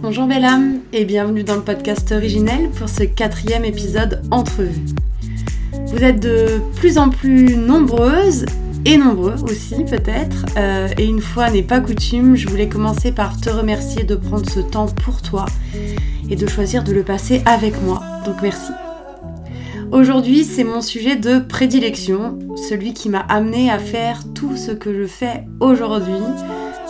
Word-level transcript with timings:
Bonjour 0.00 0.26
belle 0.26 0.44
âme 0.44 0.78
et 0.92 1.04
bienvenue 1.04 1.42
dans 1.42 1.56
le 1.56 1.62
podcast 1.62 2.12
originel 2.12 2.70
pour 2.70 2.88
ce 2.88 3.02
quatrième 3.02 3.64
épisode 3.64 4.22
Entrevue. 4.30 4.84
Vous 5.86 6.04
êtes 6.04 6.20
de 6.20 6.60
plus 6.76 6.98
en 6.98 7.10
plus 7.10 7.56
nombreuses 7.56 8.46
et 8.84 8.96
nombreux 8.96 9.42
aussi 9.42 9.84
peut-être. 9.84 10.46
Euh, 10.56 10.88
et 10.96 11.04
une 11.04 11.20
fois 11.20 11.50
n'est 11.50 11.62
pas 11.62 11.80
coutume, 11.80 12.36
je 12.36 12.48
voulais 12.48 12.68
commencer 12.68 13.10
par 13.10 13.40
te 13.40 13.50
remercier 13.50 14.04
de 14.04 14.14
prendre 14.14 14.48
ce 14.48 14.60
temps 14.60 14.86
pour 14.86 15.22
toi 15.22 15.46
et 16.30 16.36
de 16.36 16.46
choisir 16.46 16.84
de 16.84 16.92
le 16.92 17.02
passer 17.02 17.42
avec 17.46 17.74
moi. 17.82 18.00
Donc 18.24 18.36
merci. 18.42 18.70
Aujourd'hui, 19.90 20.44
c'est 20.44 20.64
mon 20.64 20.82
sujet 20.82 21.16
de 21.16 21.38
prédilection, 21.38 22.38
celui 22.68 22.92
qui 22.92 23.08
m'a 23.08 23.20
amené 23.20 23.70
à 23.70 23.78
faire 23.78 24.20
tout 24.34 24.54
ce 24.54 24.70
que 24.70 24.94
je 24.94 25.06
fais 25.06 25.44
aujourd'hui, 25.60 26.20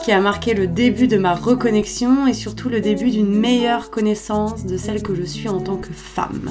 qui 0.04 0.10
a 0.10 0.20
marqué 0.20 0.52
le 0.52 0.66
début 0.66 1.06
de 1.06 1.16
ma 1.16 1.34
reconnexion 1.34 2.26
et 2.26 2.34
surtout 2.34 2.68
le 2.68 2.80
début 2.80 3.10
d'une 3.10 3.32
meilleure 3.32 3.90
connaissance 3.90 4.66
de 4.66 4.76
celle 4.76 5.02
que 5.02 5.14
je 5.14 5.22
suis 5.22 5.48
en 5.48 5.60
tant 5.60 5.76
que 5.76 5.92
femme. 5.92 6.50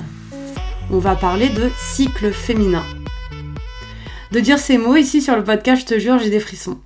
On 0.89 0.99
va 0.99 1.15
parler 1.15 1.49
de 1.49 1.69
cycle 1.77 2.31
féminin. 2.31 2.83
De 4.31 4.39
dire 4.39 4.57
ces 4.57 4.77
mots 4.77 4.95
ici 4.95 5.21
sur 5.21 5.35
le 5.35 5.43
podcast, 5.43 5.81
je 5.81 5.95
te 5.95 5.99
jure, 5.99 6.17
j'ai 6.17 6.29
des 6.29 6.39
frissons. 6.39 6.79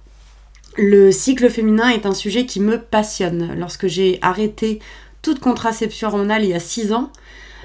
Le 0.76 1.12
cycle 1.12 1.50
féminin 1.52 1.90
est 1.90 2.08
un 2.08 2.16
sujet 2.16 2.48
qui 2.48 2.62
me 2.62 2.80
passionne. 2.80 3.54
Lorsque 3.60 3.88
j'ai 3.88 4.18
arrêté 4.24 4.80
toute 5.22 5.40
contraception 5.40 6.08
hormonale 6.08 6.46
il 6.46 6.50
y 6.50 6.56
a 6.56 6.60
6 6.60 6.94
ans, 6.94 7.12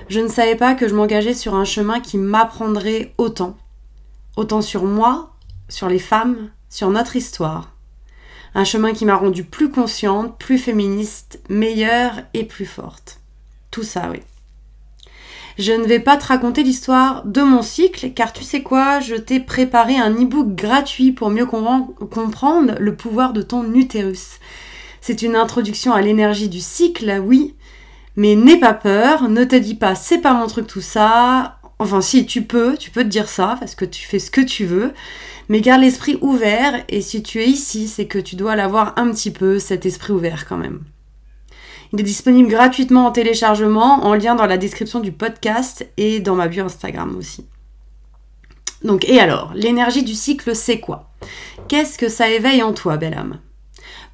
je 0.08 0.20
ne 0.20 0.28
savais 0.28 0.56
pas 0.56 0.74
que 0.74 0.88
je 0.88 0.94
m'engageais 0.94 1.34
sur 1.34 1.54
un 1.54 1.64
chemin 1.64 2.00
qui 2.00 2.18
m'apprendrait 2.18 3.14
autant. 3.18 3.56
Autant 4.36 4.62
sur 4.62 4.84
moi, 4.84 5.34
sur 5.68 5.88
les 5.88 5.98
femmes, 5.98 6.50
sur 6.68 6.90
notre 6.90 7.16
histoire. 7.16 7.72
Un 8.54 8.64
chemin 8.64 8.92
qui 8.92 9.04
m'a 9.04 9.16
rendue 9.16 9.44
plus 9.44 9.70
consciente, 9.70 10.38
plus 10.38 10.58
féministe, 10.58 11.40
meilleure 11.48 12.22
et 12.34 12.44
plus 12.44 12.66
forte. 12.66 13.20
Tout 13.70 13.82
ça, 13.82 14.08
oui. 14.10 14.20
Je 15.58 15.72
ne 15.72 15.86
vais 15.86 16.00
pas 16.00 16.18
te 16.18 16.26
raconter 16.26 16.62
l'histoire 16.62 17.24
de 17.24 17.40
mon 17.40 17.62
cycle, 17.62 18.12
car 18.12 18.32
tu 18.32 18.44
sais 18.44 18.62
quoi, 18.62 19.00
je 19.00 19.14
t'ai 19.14 19.40
préparé 19.40 19.96
un 19.96 20.12
e-book 20.12 20.54
gratuit 20.54 21.12
pour 21.12 21.30
mieux 21.30 21.46
comprendre 21.46 22.74
le 22.78 22.94
pouvoir 22.94 23.32
de 23.32 23.42
ton 23.42 23.72
utérus. 23.74 24.38
C'est 25.00 25.22
une 25.22 25.34
introduction 25.34 25.92
à 25.92 26.02
l'énergie 26.02 26.50
du 26.50 26.60
cycle, 26.60 27.22
oui, 27.24 27.54
mais 28.16 28.34
n'aie 28.34 28.58
pas 28.58 28.74
peur, 28.74 29.28
ne 29.28 29.44
te 29.44 29.56
dis 29.56 29.74
pas 29.74 29.94
c'est 29.94 30.18
pas 30.18 30.34
mon 30.34 30.46
truc 30.46 30.66
tout 30.66 30.80
ça. 30.80 31.58
Enfin 31.78 32.00
si, 32.00 32.24
tu 32.24 32.42
peux, 32.42 32.76
tu 32.78 32.90
peux 32.90 33.02
te 33.02 33.08
dire 33.08 33.28
ça 33.28 33.56
parce 33.60 33.74
que 33.74 33.84
tu 33.84 34.06
fais 34.06 34.18
ce 34.18 34.30
que 34.30 34.40
tu 34.40 34.64
veux, 34.64 34.94
mais 35.48 35.60
garde 35.60 35.82
l'esprit 35.82 36.18
ouvert 36.22 36.82
et 36.88 37.02
si 37.02 37.22
tu 37.22 37.40
es 37.40 37.46
ici, 37.46 37.86
c'est 37.86 38.06
que 38.06 38.18
tu 38.18 38.34
dois 38.34 38.56
l'avoir 38.56 38.94
un 38.96 39.10
petit 39.10 39.30
peu 39.30 39.58
cet 39.58 39.84
esprit 39.84 40.12
ouvert 40.12 40.46
quand 40.48 40.56
même. 40.56 40.80
Il 41.92 42.00
est 42.00 42.04
disponible 42.04 42.48
gratuitement 42.48 43.06
en 43.06 43.12
téléchargement 43.12 44.04
en 44.04 44.14
lien 44.14 44.34
dans 44.34 44.46
la 44.46 44.56
description 44.56 45.00
du 45.00 45.12
podcast 45.12 45.86
et 45.96 46.20
dans 46.20 46.34
ma 46.34 46.48
bio 46.48 46.64
Instagram 46.64 47.14
aussi. 47.16 47.46
Donc 48.82 49.08
et 49.08 49.20
alors, 49.20 49.52
l'énergie 49.54 50.02
du 50.02 50.14
cycle 50.14 50.56
c'est 50.56 50.80
quoi? 50.80 51.10
Qu'est-ce 51.68 51.98
que 51.98 52.08
ça 52.08 52.30
éveille 52.30 52.62
en 52.62 52.72
toi, 52.72 52.96
belle 52.96 53.14
âme? 53.14 53.38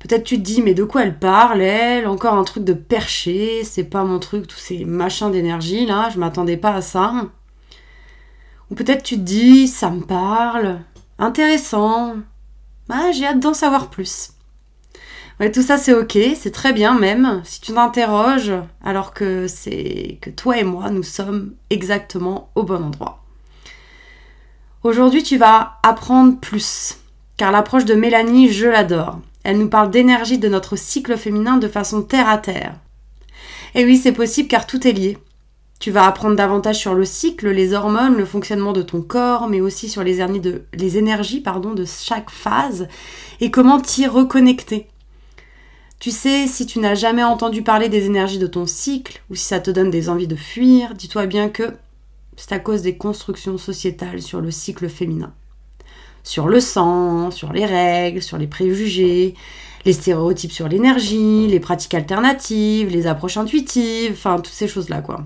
Peut-être 0.03 0.25
tu 0.25 0.37
te 0.37 0.43
dis, 0.43 0.63
mais 0.63 0.75
de 0.75 0.83
quoi 0.83 1.05
elle 1.05 1.17
parle, 1.17 1.61
elle? 1.61 2.09
Encore 2.09 2.35
un 2.35 2.43
truc 2.43 2.65
de 2.65 2.73
perché, 2.73 3.63
c'est 3.63 3.85
pas 3.85 4.03
mon 4.03 4.19
truc, 4.19 4.49
tous 4.49 4.59
ces 4.59 4.85
machins 4.85 5.31
d'énergie 5.31 5.87
là, 5.87 6.11
je 6.13 6.19
m'attendais 6.19 6.57
pas 6.57 6.75
à 6.75 6.83
ça. 6.83 7.15
Ou 8.71 8.75
peut-être 8.75 9.05
tu 9.05 9.15
te 9.15 9.21
dis, 9.21 9.69
ça 9.69 9.91
me 9.91 10.01
parle, 10.01 10.81
intéressant, 11.21 12.17
ah, 12.89 13.13
j'ai 13.13 13.27
hâte 13.27 13.39
d'en 13.39 13.55
savoir 13.55 13.91
plus. 13.91 14.31
Ouais, 15.39 15.53
tout 15.53 15.63
ça 15.63 15.79
c'est 15.79 15.95
ok, 15.95 16.19
c'est 16.35 16.51
très 16.51 16.73
bien 16.73 16.99
même, 16.99 17.41
si 17.45 17.61
tu 17.61 17.73
t'interroges, 17.73 18.53
alors 18.83 19.15
que 19.15 19.47
c'est 19.47 20.19
que 20.21 20.31
toi 20.31 20.59
et 20.59 20.65
moi, 20.65 20.91
nous 20.91 21.05
sommes 21.05 21.55
exactement 21.71 22.51
au 22.57 22.65
bon 22.65 22.83
endroit. 22.83 23.23
Aujourd'hui, 24.83 25.23
tu 25.23 25.37
vas 25.37 25.79
apprendre 25.85 26.41
plus, 26.41 26.99
car 27.37 27.53
l'approche 27.53 27.85
de 27.85 27.95
Mélanie, 27.95 28.51
je 28.51 28.67
l'adore. 28.67 29.21
Elle 29.45 29.59
nous 29.59 29.69
parle 29.69 29.91
d'énergie 29.91 30.39
de 30.39 30.49
notre 30.49 30.77
cycle 30.77 31.17
féminin 31.17 31.57
de 31.57 31.69
façon 31.69 32.03
terre 32.03 32.29
à 32.29 32.39
terre. 32.39 32.75
Et 33.75 33.85
oui, 33.85 33.97
c'est 33.97 34.13
possible 34.13 34.49
car 34.49 34.67
tout 34.67 34.87
est 34.87 34.93
lié. 34.93 35.19
Tu 35.81 35.91
vas 35.91 36.07
apprendre 36.07 36.37
davantage 36.37 36.79
sur 36.79 36.95
le 36.95 37.05
cycle, 37.05 37.51
les 37.51 37.73
hormones, 37.73 38.17
le 38.17 38.25
fonctionnement 38.25 38.73
de 38.73 38.83
ton 38.83 39.03
corps, 39.03 39.49
mais 39.49 39.61
aussi 39.61 39.89
sur 39.89 40.05
les, 40.05 40.21
énergies 40.21 41.41
de, 41.41 41.85
chaque 41.85 42.31
phase 42.31 42.87
et 43.41 43.51
comment 43.51 43.81
t'y 43.81 44.07
reconnecter. 44.07 44.87
Tu 45.99 46.13
sais, 46.13 46.47
si 46.47 46.67
tu 46.67 46.79
n'as 46.79 46.95
jamais 46.95 47.25
entendu 47.25 47.63
parler 47.63 47.89
des 47.89 48.07
énergies 48.07 48.39
de 48.39 48.47
ton 48.47 48.67
cycle, 48.67 49.23
ou 49.29 49.35
si 49.35 49.45
ça 49.45 49.59
te 49.59 49.73
donne 49.73 49.91
des 49.91 50.09
envies 50.09 50.29
de 50.29 50.37
fuir, 50.37 50.95
dis-toi 50.95 51.27
bien 51.27 51.49
que 51.49 51.73
c'est 52.37 52.53
à 52.53 52.61
cause 52.61 52.83
des 52.83 52.97
constructions 52.97 53.59
sociétales 53.59 54.23
sur 54.23 54.41
le 54.41 54.53
cycle 54.53 54.89
féminin 54.89 55.33
sur 56.23 56.49
le 56.49 56.61
sang, 56.61 57.31
sur 57.31 57.53
les 57.53 57.67
règles, 57.67 58.23
sur 58.23 58.39
les 58.39 58.47
préjugés, 58.47 59.35
les 59.85 59.93
stéréotypes 59.93 60.53
sur 60.53 60.69
l'énergie, 60.69 61.47
les 61.49 61.61
pratiques 61.61 61.95
alternatives, 61.95 62.89
les 62.89 63.07
approches 63.07 63.37
intuitives, 63.37 64.13
enfin 64.13 64.37
toutes 64.37 64.55
ces 64.55 64.69
choses-là 64.69 65.01
quoi. 65.01 65.25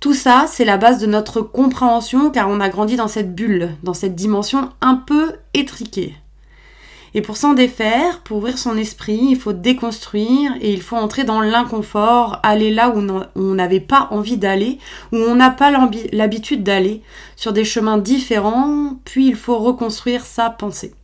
Tout 0.00 0.14
ça, 0.14 0.46
c'est 0.48 0.64
la 0.64 0.78
base 0.78 1.00
de 1.00 1.06
notre 1.06 1.42
compréhension 1.42 2.30
car 2.30 2.48
on 2.48 2.60
a 2.60 2.68
grandi 2.68 2.96
dans 2.96 3.08
cette 3.08 3.34
bulle, 3.34 3.76
dans 3.84 3.94
cette 3.94 4.16
dimension 4.16 4.70
un 4.80 4.96
peu 4.96 5.34
étriquée. 5.54 6.16
Et 7.14 7.20
pour 7.20 7.36
s'en 7.36 7.52
défaire, 7.52 8.20
pour 8.20 8.38
ouvrir 8.38 8.56
son 8.56 8.76
esprit, 8.76 9.20
il 9.30 9.36
faut 9.36 9.52
déconstruire 9.52 10.52
et 10.60 10.72
il 10.72 10.80
faut 10.80 10.96
entrer 10.96 11.24
dans 11.24 11.42
l'inconfort, 11.42 12.40
aller 12.42 12.72
là 12.72 12.88
où 12.88 13.06
on 13.36 13.54
n'avait 13.54 13.80
pas 13.80 14.08
envie 14.10 14.38
d'aller, 14.38 14.78
où 15.12 15.16
on 15.16 15.34
n'a 15.34 15.50
pas 15.50 15.70
l'habitude 16.12 16.62
d'aller, 16.62 17.02
sur 17.36 17.52
des 17.52 17.64
chemins 17.64 17.98
différents, 17.98 18.96
puis 19.04 19.26
il 19.26 19.36
faut 19.36 19.58
reconstruire 19.58 20.24
sa 20.24 20.48
pensée. 20.48 20.94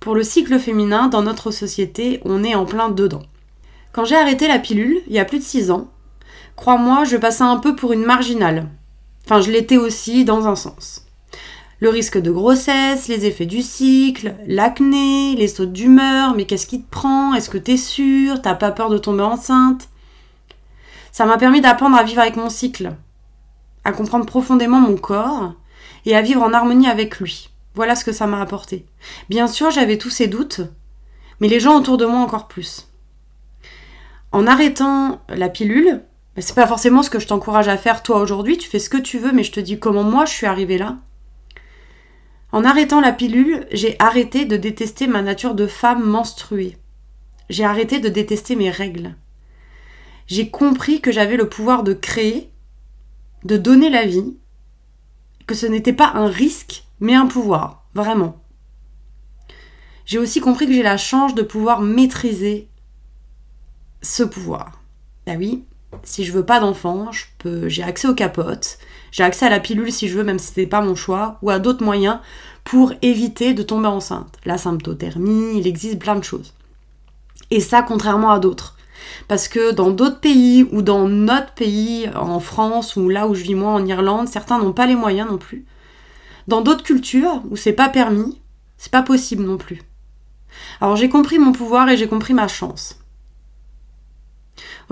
Pour 0.00 0.14
le 0.14 0.22
cycle 0.22 0.58
féminin, 0.58 1.08
dans 1.08 1.22
notre 1.22 1.50
société, 1.50 2.20
on 2.24 2.42
est 2.42 2.54
en 2.54 2.64
plein 2.64 2.88
dedans. 2.88 3.22
Quand 3.92 4.06
j'ai 4.06 4.16
arrêté 4.16 4.48
la 4.48 4.58
pilule, 4.58 5.02
il 5.06 5.12
y 5.12 5.18
a 5.18 5.26
plus 5.26 5.38
de 5.38 5.44
6 5.44 5.70
ans, 5.70 5.88
crois-moi, 6.56 7.04
je 7.04 7.18
passais 7.18 7.44
un 7.44 7.58
peu 7.58 7.76
pour 7.76 7.92
une 7.92 8.04
marginale. 8.04 8.70
Enfin, 9.26 9.42
je 9.42 9.50
l'étais 9.50 9.76
aussi 9.76 10.24
dans 10.24 10.48
un 10.48 10.56
sens 10.56 11.06
le 11.82 11.88
risque 11.88 12.18
de 12.18 12.30
grossesse, 12.30 13.08
les 13.08 13.26
effets 13.26 13.44
du 13.44 13.60
cycle, 13.60 14.36
l'acné, 14.46 15.34
les 15.34 15.48
sautes 15.48 15.72
d'humeur, 15.72 16.32
mais 16.36 16.44
qu'est-ce 16.44 16.68
qui 16.68 16.80
te 16.80 16.88
prend? 16.88 17.34
Est-ce 17.34 17.50
que 17.50 17.58
t'es 17.58 17.76
sûre? 17.76 18.40
T'as 18.40 18.54
pas 18.54 18.70
peur 18.70 18.88
de 18.88 18.98
tomber 18.98 19.24
enceinte? 19.24 19.88
Ça 21.10 21.26
m'a 21.26 21.38
permis 21.38 21.60
d'apprendre 21.60 21.96
à 21.96 22.04
vivre 22.04 22.20
avec 22.20 22.36
mon 22.36 22.50
cycle, 22.50 22.94
à 23.84 23.90
comprendre 23.90 24.26
profondément 24.26 24.78
mon 24.78 24.96
corps 24.96 25.54
et 26.06 26.14
à 26.14 26.22
vivre 26.22 26.42
en 26.42 26.52
harmonie 26.52 26.86
avec 26.86 27.18
lui. 27.18 27.50
Voilà 27.74 27.96
ce 27.96 28.04
que 28.04 28.12
ça 28.12 28.28
m'a 28.28 28.40
apporté. 28.40 28.86
Bien 29.28 29.48
sûr, 29.48 29.72
j'avais 29.72 29.98
tous 29.98 30.10
ces 30.10 30.28
doutes, 30.28 30.60
mais 31.40 31.48
les 31.48 31.58
gens 31.58 31.76
autour 31.76 31.96
de 31.96 32.06
moi 32.06 32.20
encore 32.20 32.46
plus. 32.46 32.92
En 34.30 34.46
arrêtant 34.46 35.20
la 35.28 35.48
pilule, 35.48 36.04
bah, 36.36 36.42
c'est 36.42 36.54
pas 36.54 36.68
forcément 36.68 37.02
ce 37.02 37.10
que 37.10 37.18
je 37.18 37.26
t'encourage 37.26 37.66
à 37.66 37.76
faire 37.76 38.04
toi 38.04 38.20
aujourd'hui, 38.20 38.56
tu 38.56 38.68
fais 38.68 38.78
ce 38.78 38.88
que 38.88 38.98
tu 38.98 39.18
veux, 39.18 39.32
mais 39.32 39.42
je 39.42 39.50
te 39.50 39.58
dis 39.58 39.80
comment 39.80 40.04
moi 40.04 40.26
je 40.26 40.32
suis 40.32 40.46
arrivée 40.46 40.78
là. 40.78 40.98
En 42.52 42.64
arrêtant 42.64 43.00
la 43.00 43.12
pilule, 43.12 43.66
j'ai 43.72 43.96
arrêté 43.98 44.44
de 44.44 44.58
détester 44.58 45.06
ma 45.06 45.22
nature 45.22 45.54
de 45.54 45.66
femme 45.66 46.04
menstruée. 46.04 46.76
J'ai 47.48 47.64
arrêté 47.64 47.98
de 47.98 48.10
détester 48.10 48.56
mes 48.56 48.70
règles. 48.70 49.16
J'ai 50.26 50.50
compris 50.50 51.00
que 51.00 51.10
j'avais 51.10 51.38
le 51.38 51.48
pouvoir 51.48 51.82
de 51.82 51.94
créer, 51.94 52.50
de 53.44 53.56
donner 53.56 53.88
la 53.88 54.04
vie, 54.04 54.36
que 55.46 55.54
ce 55.54 55.66
n'était 55.66 55.94
pas 55.94 56.12
un 56.14 56.26
risque, 56.26 56.84
mais 57.00 57.14
un 57.14 57.26
pouvoir, 57.26 57.86
vraiment. 57.94 58.42
J'ai 60.04 60.18
aussi 60.18 60.40
compris 60.40 60.66
que 60.66 60.72
j'ai 60.74 60.82
la 60.82 60.98
chance 60.98 61.34
de 61.34 61.42
pouvoir 61.42 61.80
maîtriser 61.80 62.68
ce 64.02 64.22
pouvoir. 64.22 64.82
Bah 65.26 65.34
oui, 65.38 65.64
si 66.04 66.24
je 66.24 66.32
veux 66.32 66.44
pas 66.44 66.60
d'enfant, 66.60 67.10
j'ai 67.66 67.82
accès 67.82 68.08
aux 68.08 68.14
capotes, 68.14 68.78
j'ai 69.10 69.22
accès 69.22 69.46
à 69.46 69.50
la 69.50 69.60
pilule 69.60 69.92
si 69.92 70.08
je 70.08 70.16
veux, 70.16 70.24
même 70.24 70.38
si 70.38 70.48
c'était 70.48 70.66
pas 70.66 70.80
mon 70.80 70.94
choix, 70.94 71.38
ou 71.42 71.50
à 71.50 71.58
d'autres 71.58 71.84
moyens 71.84 72.18
pour 72.64 72.92
éviter 73.02 73.54
de 73.54 73.62
tomber 73.62 73.88
enceinte. 73.88 74.38
La 74.44 74.58
symptothermie, 74.58 75.58
il 75.58 75.66
existe 75.66 75.98
plein 75.98 76.16
de 76.16 76.24
choses. 76.24 76.54
Et 77.50 77.60
ça, 77.60 77.82
contrairement 77.82 78.30
à 78.30 78.38
d'autres. 78.38 78.76
Parce 79.28 79.48
que 79.48 79.72
dans 79.72 79.90
d'autres 79.90 80.20
pays 80.20 80.66
ou 80.70 80.80
dans 80.80 81.08
notre 81.08 81.52
pays, 81.52 82.08
en 82.14 82.40
France 82.40 82.96
ou 82.96 83.08
là 83.08 83.26
où 83.26 83.34
je 83.34 83.42
vis 83.42 83.54
moi 83.54 83.72
en 83.72 83.84
Irlande, 83.84 84.28
certains 84.28 84.58
n'ont 84.58 84.72
pas 84.72 84.86
les 84.86 84.94
moyens 84.94 85.28
non 85.28 85.38
plus. 85.38 85.66
Dans 86.48 86.62
d'autres 86.62 86.84
cultures 86.84 87.42
où 87.50 87.56
c'est 87.56 87.72
pas 87.72 87.88
permis, 87.88 88.40
c'est 88.78 88.92
pas 88.92 89.02
possible 89.02 89.44
non 89.44 89.58
plus. 89.58 89.82
Alors 90.80 90.96
j'ai 90.96 91.08
compris 91.08 91.38
mon 91.38 91.52
pouvoir 91.52 91.88
et 91.88 91.96
j'ai 91.96 92.08
compris 92.08 92.34
ma 92.34 92.48
chance. 92.48 93.01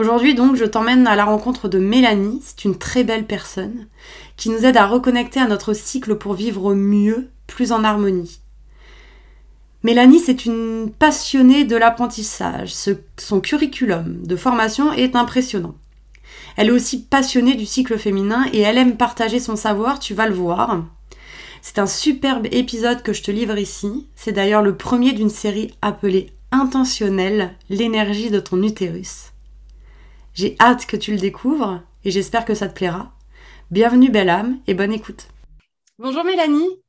Aujourd'hui 0.00 0.35
donc 0.35 0.56
je 0.56 0.64
t'emmène 0.64 1.06
à 1.06 1.14
la 1.14 1.26
rencontre 1.26 1.69
de 1.69 1.79
Mélanie, 1.79 2.41
c'est 2.43 2.64
une 2.64 2.79
très 2.79 3.05
belle 3.05 3.26
personne 3.26 3.87
qui 4.38 4.49
nous 4.49 4.64
aide 4.64 4.79
à 4.79 4.87
reconnecter 4.87 5.41
à 5.41 5.47
notre 5.47 5.75
cycle 5.75 6.17
pour 6.17 6.32
vivre 6.32 6.73
mieux, 6.73 7.29
plus 7.47 7.70
en 7.70 7.85
harmonie. 7.85 8.41
Mélanie, 9.82 10.19
c'est 10.19 10.47
une 10.47 10.91
passionnée 10.91 11.64
de 11.64 11.76
l'apprentissage. 11.76 12.73
son 13.19 13.41
curriculum 13.43 14.23
de 14.23 14.37
formation 14.37 14.91
est 14.94 15.17
impressionnant. 15.17 15.75
Elle 16.56 16.69
est 16.69 16.73
aussi 16.73 17.02
passionnée 17.02 17.55
du 17.55 17.67
cycle 17.67 17.99
féminin 17.99 18.47
et 18.55 18.61
elle 18.61 18.79
aime 18.79 18.97
partager 18.97 19.38
son 19.38 19.55
savoir, 19.55 19.99
tu 19.99 20.14
vas 20.14 20.29
le 20.29 20.35
voir. 20.35 20.82
C'est 21.61 21.79
un 21.79 21.87
superbe 21.87 22.47
épisode 22.52 23.02
que 23.02 23.12
je 23.12 23.23
te 23.23 23.31
livre 23.31 23.58
ici. 23.58 24.06
C'est 24.17 24.32
d'ailleurs 24.32 24.62
le 24.62 24.79
premier 24.79 25.12
d'une 25.12 25.29
série 25.29 25.75
appelée 25.82 26.32
Intentionnelle, 26.52 27.55
l'énergie 27.69 28.31
de 28.31 28.41
ton 28.41 28.62
utérus. 28.62 29.29
J'ai 30.32 30.56
hâte 30.60 30.86
que 30.86 30.96
tu 30.96 31.10
le 31.10 31.18
découvres 31.18 31.82
et 32.04 32.10
j'espère 32.10 32.44
que 32.44 32.54
ça 32.54 32.68
te 32.68 32.74
plaira. 32.74 33.12
Bienvenue 33.70 34.10
belle 34.10 34.30
âme 34.30 34.60
et 34.68 34.74
bonne 34.74 34.92
écoute. 34.92 35.26
Bonjour 35.98 36.24
Mélanie. 36.24 36.80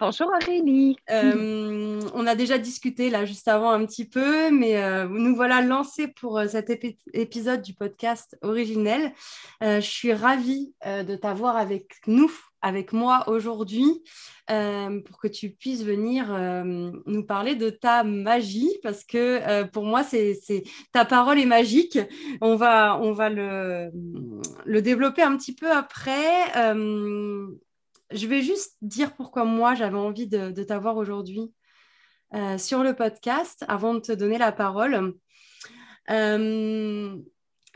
Bonjour 0.00 0.26
Aurélie. 0.26 0.96
Euh, 1.10 2.00
on 2.14 2.26
a 2.26 2.34
déjà 2.34 2.58
discuté 2.58 3.10
là 3.10 3.24
juste 3.24 3.46
avant 3.46 3.70
un 3.70 3.86
petit 3.86 4.04
peu, 4.08 4.50
mais 4.50 4.76
euh, 4.82 5.06
nous 5.06 5.36
voilà 5.36 5.62
lancés 5.62 6.08
pour 6.08 6.38
euh, 6.38 6.48
cet 6.48 6.70
épisode 7.14 7.62
du 7.62 7.74
podcast 7.74 8.36
originel. 8.42 9.12
je 9.60 9.80
suis 9.80 10.12
ravie 10.12 10.74
de 10.84 11.14
t'avoir 11.14 11.56
avec 11.56 12.00
nous, 12.08 12.32
avec 12.60 12.92
moi 12.92 13.22
aujourd'hui, 13.28 14.02
pour 14.46 15.18
que 15.18 15.28
tu 15.28 15.50
puisses 15.50 15.84
venir 15.84 16.26
nous 17.06 17.24
parler 17.24 17.54
de 17.54 17.70
ta 17.70 18.04
magie, 18.04 18.70
parce 18.82 19.04
que 19.04 19.64
pour 19.68 19.84
moi, 19.84 20.02
c'est 20.04 20.62
ta 20.92 21.04
parole 21.04 21.38
est 21.38 21.46
magique. 21.46 21.98
On 22.40 22.56
va, 22.56 22.98
on 23.00 23.12
va 23.12 23.30
le, 23.30 23.90
le 24.64 24.82
développer 24.82 25.22
un 25.22 25.36
petit 25.36 25.54
peu 25.54 25.70
après 25.70 26.52
je 28.14 28.26
vais 28.26 28.42
juste 28.42 28.76
dire 28.82 29.14
pourquoi 29.14 29.44
moi 29.44 29.74
j'avais 29.74 29.98
envie 29.98 30.26
de, 30.26 30.50
t'avoir 30.62 30.96
aujourd'hui 30.96 31.52
euh, 32.34 32.58
sur 32.58 32.82
le 32.82 32.94
podcast 32.94 33.64
avant 33.68 33.94
de 33.94 34.00
te 34.00 34.12
donner 34.12 34.38
la 34.38 34.52
parole. 34.52 35.14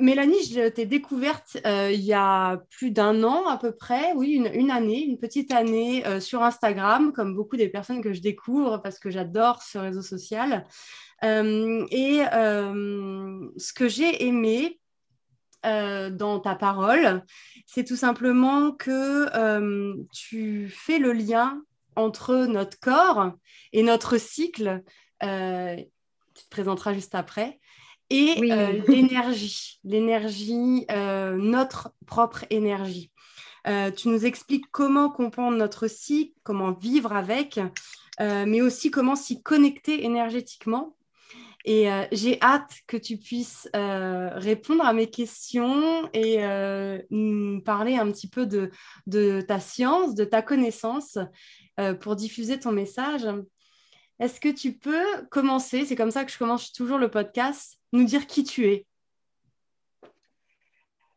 Euh, 0.00 0.04
Mélanie, 0.04 0.43
je 0.44 0.69
t'ai 0.69 0.87
découverte 0.87 1.58
euh, 1.66 1.90
il 1.93 2.00
y 2.00 2.12
a 2.12 2.58
plus 2.70 2.90
d'un 2.90 3.22
an 3.25 3.46
à 3.46 3.56
peu 3.56 3.72
près, 3.75 4.12
oui, 4.14 4.34
une, 4.52 4.70
année, 4.70 5.04
une 5.04 5.19
petite 5.19 5.52
année 5.52 6.04
sur 6.20 6.43
Instagram, 6.43 7.12
comme 7.12 7.34
beaucoup 7.34 7.56
des 7.56 7.69
personnes 7.69 8.02
que 8.02 8.12
je 8.12 8.20
découvre 8.20 8.78
parce 8.78 8.98
que 8.98 9.10
j'adore 9.10 9.62
ce 9.62 9.78
réseau 9.78 10.02
social. 10.02 10.66
et 11.22 12.20
ce 13.58 13.72
que 13.72 13.88
j'ai 13.88 14.25
aimé, 14.26 14.81
euh, 15.66 16.10
dans 16.10 16.38
ta 16.38 16.54
parole, 16.54 17.25
c'est 17.66 17.82
tout 17.82 17.96
simplement 17.96 18.70
que 18.70 19.26
euh, 19.37 19.96
tu 20.12 20.69
fais 20.69 20.99
le 20.99 21.12
lien 21.12 21.60
entre 21.96 22.46
notre 22.46 22.78
corps 22.78 23.32
et 23.72 23.82
notre 23.82 24.16
cycle, 24.16 24.84
euh, 25.25 25.76
tu 26.34 26.44
te 26.44 26.50
présenteras 26.50 26.94
juste 26.94 27.16
après, 27.16 27.58
et 28.11 28.35
l'énergie, 28.88 29.81
l'énergie, 29.85 30.87
notre 30.88 31.93
propre 32.06 32.44
énergie. 32.50 33.11
tu 33.97 34.08
nous 34.08 34.26
expliques 34.26 34.67
comment 34.70 35.11
comprendre 35.11 35.56
notre 35.56 35.88
cycle, 35.88 36.35
comment 36.43 36.73
vivre 36.73 37.12
avec, 37.12 37.61
mais 38.20 38.61
aussi 38.61 38.91
comment 38.91 39.17
s'y 39.17 39.43
connecter 39.43 40.05
énergétiquement. 40.05 40.97
Et 41.67 41.91
euh, 41.91 42.05
j'ai 42.12 42.41
hâte 42.41 42.76
que 42.87 42.97
tu 42.97 43.17
puisses 43.17 43.69
euh, 43.75 44.31
répondre 44.35 44.85
à 44.85 44.93
mes 44.93 45.11
questions 45.11 46.09
et 46.12 46.44
euh, 46.44 47.02
nous 47.11 47.61
parler 47.61 47.97
un 47.97 48.11
petit 48.12 48.29
peu 48.29 48.47
de, 48.47 48.70
de, 49.09 49.41
ta 49.41 49.59
science, 49.59 50.14
de 50.14 50.25
ta 50.25 50.43
connaissance 50.43 51.19
pour 52.00 52.17
diffuser 52.17 52.59
ton 52.59 52.73
message. 52.73 53.26
Est-ce 54.18 54.40
que 54.40 54.48
tu 54.48 54.72
peux 54.72 55.26
commencer, 55.30 55.84
c'est 55.84 55.96
comme 55.96 56.10
ça 56.10 56.24
que 56.24 56.32
je 56.32 56.38
commence 56.38 56.72
toujours 56.72 56.98
le 56.98 57.10
podcast, 57.10 57.78
nous 57.92 58.04
dire 58.04 58.26
qui 58.26 58.44
tu 58.44 58.66
es? 58.66 58.86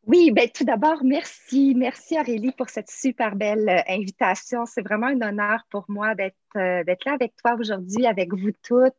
Oui, 0.05 0.31
ben, 0.31 0.49
tout 0.49 0.63
d'abord, 0.63 1.03
merci. 1.03 1.75
Merci 1.75 2.19
Aurélie 2.19 2.51
pour 2.51 2.69
cette 2.69 2.89
super 2.89 3.35
belle 3.35 3.83
invitation. 3.87 4.65
C'est 4.65 4.81
vraiment 4.81 5.07
un 5.07 5.21
honneur 5.21 5.65
pour 5.69 5.85
moi 5.87 6.15
d'être 6.15 6.35
d'être 6.55 7.05
là 7.05 7.13
avec 7.13 7.35
toi 7.35 7.55
aujourd'hui, 7.59 8.07
avec 8.07 8.33
vous 8.33 8.51
toutes. 8.63 8.93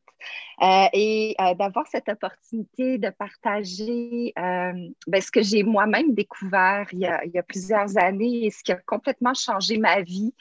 Euh, 0.62 0.86
et 0.92 1.34
euh, 1.40 1.54
d'avoir 1.54 1.86
cette 1.86 2.08
opportunité 2.10 2.98
de 2.98 3.08
partager 3.10 4.34
euh, 4.38 4.72
ben, 5.06 5.20
ce 5.22 5.30
que 5.30 5.42
j'ai 5.42 5.62
moi-même 5.62 6.12
découvert 6.12 6.86
il 6.92 6.98
y, 6.98 7.06
a, 7.06 7.24
il 7.24 7.30
y, 7.30 7.38
a, 7.38 7.42
plusieurs 7.42 7.96
années 7.96 8.46
et 8.46 8.50
ce 8.50 8.62
qui 8.62 8.72
a 8.72 8.76
complètement 8.76 9.32
changé 9.32 9.78
ma 9.78 10.02
vie 10.02 10.34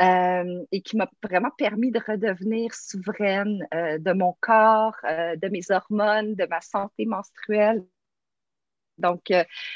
et 0.00 0.80
qui 0.80 0.96
m'a 0.96 1.08
vraiment 1.22 1.50
permis 1.58 1.90
de 1.90 2.00
redevenir 2.04 2.74
souveraine 2.74 3.66
de 3.72 4.12
mon 4.12 4.34
corps, 4.40 4.96
de 5.04 5.48
mes 5.48 5.70
hormones, 5.70 6.34
de 6.34 6.46
ma 6.46 6.62
santé 6.62 7.04
menstruelle. 7.04 7.84
Donc, 9.00 9.32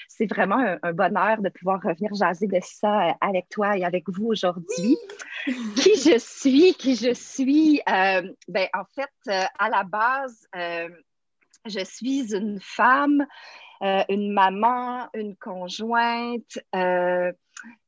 c'est 0.08 0.26
vraiment 0.26 0.78
un, 0.82 0.92
bonheur 0.92 1.42
de 1.42 1.48
pouvoir 1.48 1.80
revenir 1.82 2.14
jaser 2.14 2.46
de 2.46 2.60
ça 2.62 3.16
avec 3.20 3.48
toi 3.48 3.76
et 3.76 3.84
avec 3.84 4.08
vous 4.08 4.26
aujourd'hui. 4.26 4.96
qui 5.76 5.96
je 5.96 6.18
suis, 6.18 6.74
qui 6.74 6.96
je 6.96 7.12
suis, 7.12 7.80
ben, 7.86 8.68
en 8.72 8.84
fait, 8.94 9.50
à 9.58 9.68
la 9.68 9.84
base, 9.84 10.46
je 11.66 11.84
suis 11.84 12.34
une 12.34 12.60
femme, 12.60 13.26
une 13.80 14.32
maman, 14.32 15.08
une 15.14 15.36
conjointe, 15.36 16.58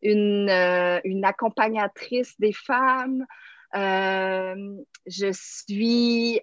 une, 0.03 0.51
une, 1.05 1.25
accompagnatrice 1.25 2.39
des 2.39 2.53
femmes. 2.53 3.25
je 3.75 5.33
suis 5.33 6.41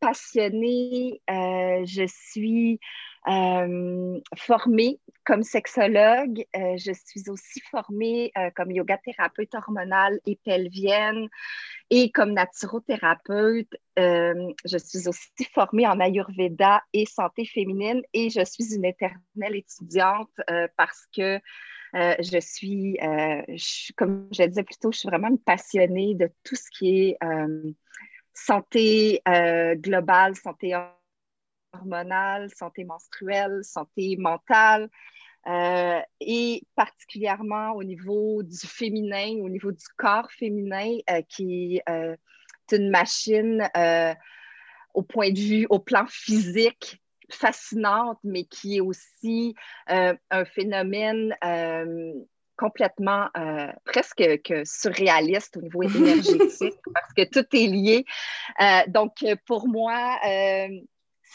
passionnée, 0.00 1.20
je 1.28 2.06
suis 2.06 2.80
euh, 3.26 4.20
formée 4.36 5.00
comme 5.24 5.42
sexologue. 5.42 6.44
Euh, 6.54 6.76
je 6.76 6.92
suis 6.92 7.30
aussi 7.30 7.60
formée 7.70 8.30
euh, 8.36 8.50
comme 8.54 8.70
yoga 8.70 8.98
thérapeute 8.98 9.54
hormonale 9.54 10.20
et 10.26 10.38
pelvienne 10.44 11.28
et 11.88 12.10
comme 12.10 12.32
naturothérapeute. 12.32 13.74
je 13.96 14.78
suis 14.78 15.08
aussi 15.08 15.44
formée 15.54 15.86
en 15.86 16.00
Ayurveda 16.00 16.82
et 16.92 17.06
santé 17.06 17.46
féminine 17.46 18.02
et 18.12 18.28
je 18.28 18.44
suis 18.44 18.74
une 18.74 18.84
éternelle 18.84 19.56
étudiante 19.56 20.30
parce 20.76 21.06
que 21.16 21.40
je 21.94 22.40
suis, 22.40 22.98
comme 23.96 24.28
je 24.32 24.42
disais 24.42 24.64
plus 24.64 24.78
tôt, 24.78 24.92
je 24.92 24.98
suis 24.98 25.08
vraiment 25.08 25.36
passionnée 25.46 26.14
de 26.14 26.28
tout 26.42 26.56
ce 26.56 26.68
qui 26.76 27.08
est 27.08 27.18
santé 28.34 29.22
globale, 29.76 30.34
santé 30.34 30.74
hormonale, 31.74 32.48
santé 32.54 32.84
menstruelle, 32.84 33.60
santé 33.62 34.16
mentale, 34.18 34.88
euh, 35.46 36.00
et 36.20 36.62
particulièrement 36.74 37.72
au 37.72 37.84
niveau 37.84 38.42
du 38.42 38.66
féminin, 38.66 39.36
au 39.42 39.50
niveau 39.50 39.72
du 39.72 39.84
corps 39.96 40.30
féminin, 40.32 40.96
euh, 41.10 41.20
qui 41.28 41.82
euh, 41.88 42.16
est 42.72 42.76
une 42.76 42.90
machine 42.90 43.68
au 44.94 45.02
point 45.02 45.30
de 45.30 45.38
vue, 45.38 45.66
au 45.68 45.78
plan 45.80 46.06
physique, 46.08 47.02
fascinante, 47.30 48.18
mais 48.22 48.44
qui 48.44 48.76
est 48.76 48.80
aussi 48.80 49.54
un 49.88 50.44
phénomène 50.44 51.34
complètement 52.56 53.28
presque 53.84 54.22
que 54.44 54.64
surréaliste 54.64 55.56
au 55.56 55.62
niveau 55.62 55.82
énergétique 55.82 56.78
parce 56.94 57.12
que 57.14 57.28
tout 57.28 57.46
est 57.54 57.66
lié. 57.66 58.04
donc, 58.86 59.24
pour 59.46 59.66
moi, 59.66 60.16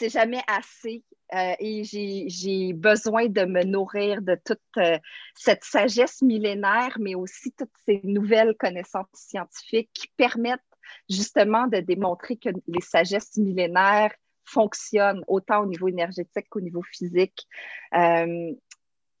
c'est 0.00 0.08
jamais 0.08 0.42
assez. 0.46 1.04
Euh, 1.34 1.54
et 1.60 1.84
j'ai 1.84 2.72
besoin 2.72 3.26
de 3.28 3.44
me 3.44 3.62
nourrir 3.62 4.20
de 4.22 4.36
toute 4.44 4.58
euh, 4.78 4.98
cette 5.34 5.62
sagesse 5.62 6.22
millénaire, 6.22 6.96
mais 6.98 7.14
aussi 7.14 7.52
toutes 7.52 7.76
ces 7.84 8.00
nouvelles 8.02 8.56
connaissances 8.58 9.06
scientifiques 9.12 9.90
qui 9.92 10.08
permettent 10.16 10.60
justement 11.08 11.68
de 11.68 11.78
démontrer 11.78 12.36
que 12.36 12.48
les 12.66 12.80
sagesses 12.80 13.36
millénaires 13.36 14.12
fonctionnent 14.44 15.22
autant 15.28 15.60
au 15.62 15.66
niveau 15.66 15.86
énergétique 15.86 16.48
qu'au 16.48 16.60
niveau 16.60 16.82
physique. 16.82 17.46
Euh, 17.94 18.52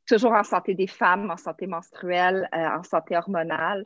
toujours 0.06 0.32
en 0.32 0.42
santé 0.42 0.74
des 0.74 0.88
femmes, 0.88 1.30
en 1.30 1.36
santé 1.36 1.68
menstruelle, 1.68 2.48
en 2.52 2.82
santé 2.82 3.16
hormonale. 3.16 3.84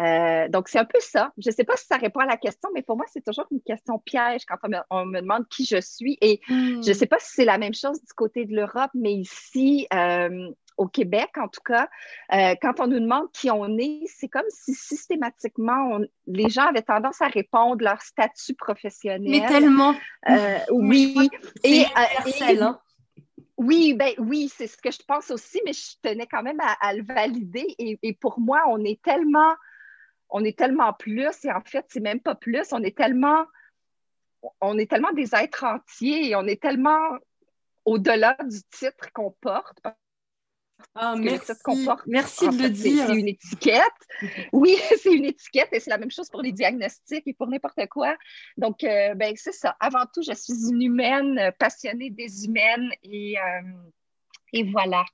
Euh, 0.00 0.48
donc, 0.48 0.68
c'est 0.68 0.78
un 0.78 0.84
peu 0.84 0.98
ça. 1.00 1.32
Je 1.38 1.50
ne 1.50 1.54
sais 1.54 1.64
pas 1.64 1.76
si 1.76 1.86
ça 1.86 1.96
répond 1.96 2.20
à 2.20 2.26
la 2.26 2.36
question, 2.36 2.70
mais 2.74 2.82
pour 2.82 2.96
moi, 2.96 3.06
c'est 3.12 3.24
toujours 3.24 3.46
une 3.50 3.60
question 3.60 3.98
piège 3.98 4.42
quand 4.46 4.56
on 4.90 5.06
me, 5.06 5.20
demande 5.20 5.46
qui 5.48 5.64
je 5.64 5.80
suis. 5.80 6.16
Et 6.20 6.40
hmm. 6.48 6.82
je 6.82 6.88
ne 6.88 6.94
sais 6.94 7.06
pas 7.06 7.18
si 7.18 7.32
c'est 7.34 7.44
la 7.44 7.58
même 7.58 7.74
chose 7.74 8.02
du 8.02 8.12
côté 8.14 8.46
de 8.46 8.54
l'Europe, 8.54 8.90
mais 8.94 9.12
ici, 9.12 9.86
euh, 9.92 10.50
au 10.76 10.86
Québec, 10.86 11.28
en 11.36 11.48
tout 11.48 11.60
cas, 11.64 11.88
euh, 12.32 12.54
quand 12.62 12.80
on 12.80 12.86
nous 12.86 13.00
demande 13.00 13.30
qui 13.32 13.50
on 13.50 13.76
est, 13.76 14.02
c'est 14.06 14.28
comme 14.28 14.48
si 14.48 14.72
systématiquement, 14.72 15.98
les 16.26 16.48
gens 16.48 16.66
avaient 16.66 16.82
tendance 16.82 17.20
à 17.20 17.28
répondre 17.28 17.84
leur 17.84 18.00
statut 18.00 18.54
professionnel. 18.54 19.28
Mais 19.28 19.46
tellement. 19.46 19.94
oui. 20.70 21.28
Et, 21.62 21.80
et, 21.80 21.84
hein. 22.62 22.80
Oui, 23.58 23.92
ben 23.92 24.14
oui, 24.16 24.50
c'est 24.56 24.66
ce 24.66 24.78
que 24.78 24.90
je 24.90 25.02
pense 25.06 25.30
aussi, 25.30 25.60
mais 25.66 25.74
je 25.74 25.96
tenais 26.02 26.26
quand 26.26 26.42
même 26.42 26.60
à, 26.80 26.94
le 26.94 27.02
valider. 27.02 27.66
Et, 27.78 27.98
et, 28.02 28.14
pour 28.14 28.40
moi, 28.40 28.62
on 28.68 28.82
est 28.82 29.02
tellement 29.02 29.52
on 30.30 30.44
est 30.44 30.56
tellement 30.56 30.92
plus, 30.92 31.44
et 31.44 31.52
en 31.52 31.60
fait, 31.60 31.86
c'est 31.88 32.00
même 32.00 32.20
pas 32.20 32.34
plus, 32.34 32.72
on 32.72 32.82
est 32.82 32.96
tellement, 32.96 33.44
on 34.60 34.78
est 34.78 34.90
tellement 34.90 35.12
des 35.12 35.34
êtres 35.34 35.64
entiers 35.64 36.30
et 36.30 36.36
on 36.36 36.46
est 36.46 36.60
tellement 36.60 37.18
au-delà 37.84 38.36
du 38.44 38.60
titre 38.70 39.12
qu'on 39.12 39.32
porte. 39.40 39.78
Ah, 40.94 41.14
merci. 41.16 41.52
merci 42.06 42.48
de 42.48 42.62
le 42.62 42.70
dire. 42.70 43.06
C'est 43.06 43.18
une 43.18 43.28
étiquette. 43.28 43.82
Oui, 44.52 44.76
c'est 45.02 45.12
une 45.12 45.24
étiquette 45.26 45.68
et 45.72 45.80
c'est 45.80 45.90
la 45.90 45.98
même 45.98 46.10
chose 46.10 46.28
pour 46.30 46.42
les 46.42 46.52
diagnostics 46.52 47.26
et 47.26 47.34
pour 47.34 47.48
n'importe 47.48 47.86
quoi. 47.88 48.16
Donc, 48.56 48.84
euh, 48.84 49.14
ben, 49.14 49.34
c'est 49.36 49.52
ça. 49.52 49.76
Avant 49.80 50.04
tout, 50.12 50.22
je 50.22 50.32
suis 50.32 50.70
une 50.70 50.82
humaine 50.82 51.52
passionnée 51.58 52.10
des 52.10 52.44
humaines 52.44 52.90
et 53.02 53.38
euh, 53.38 53.60
et 54.52 54.64
voilà. 54.64 55.04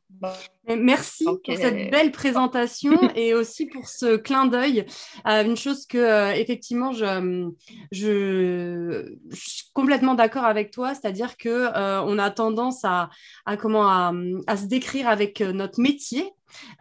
Merci 0.69 1.25
pour 1.25 1.57
cette 1.57 1.75
euh, 1.75 1.91
belle 1.91 2.11
présentation 2.11 2.93
et 3.15 3.35
aussi 3.35 3.67
pour 3.67 3.87
ce 3.87 4.17
clin 4.17 4.47
d'œil 4.47 4.85
à 5.25 5.43
une 5.43 5.57
chose 5.57 5.87
que, 5.87 5.99
euh, 5.99 6.33
effectivement, 6.33 6.93
je, 6.93 7.51
je, 7.93 9.15
suis 9.33 9.71
complètement 9.75 10.15
d'accord 10.15 10.45
avec 10.45 10.71
toi, 10.71 10.95
c'est-à-dire 10.95 11.37
que 11.37 11.49
euh, 11.49 12.03
on 12.03 12.19
a 12.19 12.31
tendance 12.31 12.85
à, 12.85 13.11
à 13.45 13.57
comment, 13.57 13.89
à, 13.89 14.13
à, 14.47 14.57
se 14.57 14.67
décrire 14.67 15.09
avec 15.09 15.41
notre 15.41 15.81
métier 15.81 16.33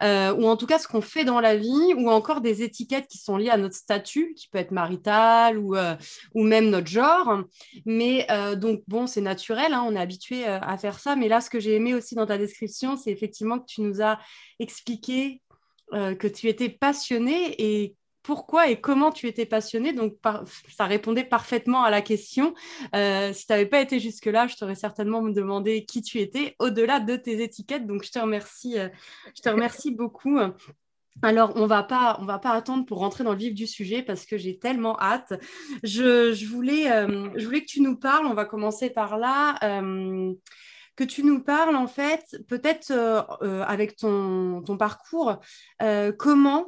euh, 0.02 0.34
ou 0.34 0.46
en 0.46 0.56
tout 0.56 0.66
cas 0.66 0.78
ce 0.78 0.88
qu'on 0.88 1.00
fait 1.00 1.24
dans 1.24 1.40
la 1.40 1.56
vie, 1.56 1.94
ou 1.96 2.10
encore 2.10 2.40
des 2.40 2.62
étiquettes 2.62 3.06
qui 3.08 3.18
sont 3.18 3.36
liées 3.36 3.50
à 3.50 3.56
notre 3.56 3.74
statut, 3.74 4.34
qui 4.34 4.48
peut 4.48 4.58
être 4.58 4.70
marital 4.70 5.58
ou, 5.58 5.76
euh, 5.76 5.94
ou 6.34 6.42
même 6.42 6.70
notre 6.70 6.88
genre. 6.88 7.42
Mais 7.84 8.26
euh, 8.30 8.54
donc, 8.54 8.82
bon, 8.88 9.06
c'est 9.06 9.20
naturel, 9.20 9.72
hein, 9.72 9.84
on 9.86 9.94
est 9.94 10.00
habitué 10.00 10.46
à 10.46 10.76
faire 10.78 10.98
ça. 10.98 11.16
Mais 11.16 11.28
là, 11.28 11.40
ce 11.40 11.50
que 11.50 11.60
j'ai 11.60 11.74
aimé 11.74 11.94
aussi 11.94 12.14
dans 12.14 12.26
ta 12.26 12.38
description, 12.38 12.96
c'est 12.96 13.10
effectivement 13.10 13.58
que 13.58 13.66
tu 13.66 13.80
nous 13.80 14.02
as 14.02 14.18
expliqué 14.58 15.42
que 15.92 16.26
tu 16.26 16.48
étais 16.48 16.68
passionné 16.68 17.54
et 17.58 17.94
pourquoi 18.26 18.68
et 18.68 18.80
comment 18.80 19.12
tu 19.12 19.28
étais 19.28 19.46
passionnée. 19.46 19.92
Donc, 19.92 20.16
ça 20.76 20.84
répondait 20.84 21.22
parfaitement 21.22 21.84
à 21.84 21.90
la 21.90 22.02
question. 22.02 22.54
Euh, 22.94 23.32
si 23.32 23.46
tu 23.46 23.52
n'avais 23.52 23.66
pas 23.66 23.80
été 23.80 24.00
jusque-là, 24.00 24.48
je 24.48 24.56
t'aurais 24.56 24.74
certainement 24.74 25.22
demandé 25.22 25.84
qui 25.84 26.02
tu 26.02 26.18
étais 26.18 26.56
au-delà 26.58 26.98
de 26.98 27.14
tes 27.14 27.40
étiquettes. 27.40 27.86
Donc, 27.86 28.02
je 28.02 28.10
te 28.10 28.18
remercie, 28.18 28.80
euh, 28.80 28.88
je 29.36 29.42
te 29.42 29.48
remercie 29.48 29.90
beaucoup. 29.94 30.38
Alors, 31.22 31.52
on 31.54 31.66
va 31.66 31.84
pas, 31.84 32.18
on 32.20 32.24
va 32.24 32.40
pas 32.40 32.50
attendre 32.50 32.84
pour 32.84 32.98
rentrer 32.98 33.22
dans 33.22 33.32
le 33.32 33.38
vif 33.38 33.54
du 33.54 33.68
sujet 33.68 34.02
parce 34.02 34.26
que 34.26 34.36
j'ai 34.36 34.58
tellement 34.58 35.00
hâte. 35.00 35.32
Je, 35.84 36.44
voulais, 36.46 36.90
euh, 36.90 37.30
je 37.36 37.44
voulais 37.44 37.60
que 37.60 37.66
tu 37.66 37.80
nous 37.80 37.96
parles. 37.96 38.26
On 38.26 38.34
va 38.34 38.44
commencer 38.44 38.90
par 38.90 39.18
là 39.18 39.56
que 40.96 41.04
tu 41.04 41.22
nous 41.22 41.40
parles 41.42 41.76
en 41.76 41.86
fait, 41.86 42.24
peut-être 42.48 42.90
euh, 42.90 43.22
euh, 43.42 43.62
avec 43.64 43.96
ton, 43.96 44.62
parcours, 44.78 45.38
euh, 45.82 46.10
comment 46.10 46.66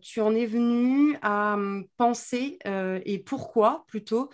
tu 0.00 0.20
en 0.20 0.34
es 0.34 0.46
venu 0.46 1.16
à 1.22 1.56
penser 1.96 2.58
et 2.64 3.18
pourquoi 3.18 3.84
plutôt 3.88 4.30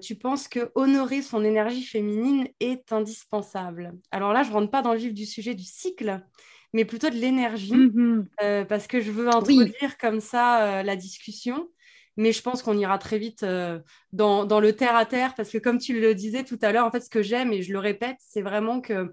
tu 0.00 0.16
penses 0.16 0.48
que 0.48 0.70
honorer 0.74 1.22
son 1.22 1.44
énergie 1.44 1.84
féminine 1.84 2.48
est 2.60 2.92
indispensable? 2.92 3.92
Alors 4.10 4.32
là, 4.32 4.42
je 4.42 4.52
rentre 4.52 4.70
pas 4.70 4.82
dans 4.82 4.92
le 4.92 4.98
vif 4.98 5.14
du 5.14 5.26
sujet 5.26 5.54
du 5.54 5.64
cycle, 5.64 6.20
mais 6.72 6.84
plutôt 6.84 7.10
de 7.10 7.16
l'énergie, 7.16 7.72
mm-hmm. 7.72 8.66
parce 8.66 8.86
que 8.86 9.00
je 9.00 9.10
veux 9.10 9.28
introduire 9.28 9.98
comme 9.98 10.20
ça 10.20 10.82
la 10.82 10.96
discussion 10.96 11.68
mais 12.16 12.32
je 12.32 12.42
pense 12.42 12.62
qu'on 12.62 12.78
ira 12.78 12.98
très 12.98 13.18
vite 13.18 13.42
euh, 13.42 13.78
dans, 14.12 14.44
dans, 14.44 14.60
le 14.60 14.74
terre 14.74 14.96
à 14.96 15.04
terre 15.04 15.34
parce 15.34 15.50
que 15.50 15.58
comme 15.58 15.78
tu 15.78 16.00
le 16.00 16.14
disais 16.14 16.44
tout 16.44 16.58
à 16.62 16.72
l'heure, 16.72 16.86
en 16.86 16.90
fait, 16.90 17.00
ce 17.00 17.10
que 17.10 17.22
j'aime 17.22 17.52
et 17.52 17.62
je 17.62 17.72
le 17.72 17.78
répète, 17.78 18.16
c'est 18.20 18.42
vraiment 18.42 18.80
que 18.80 19.12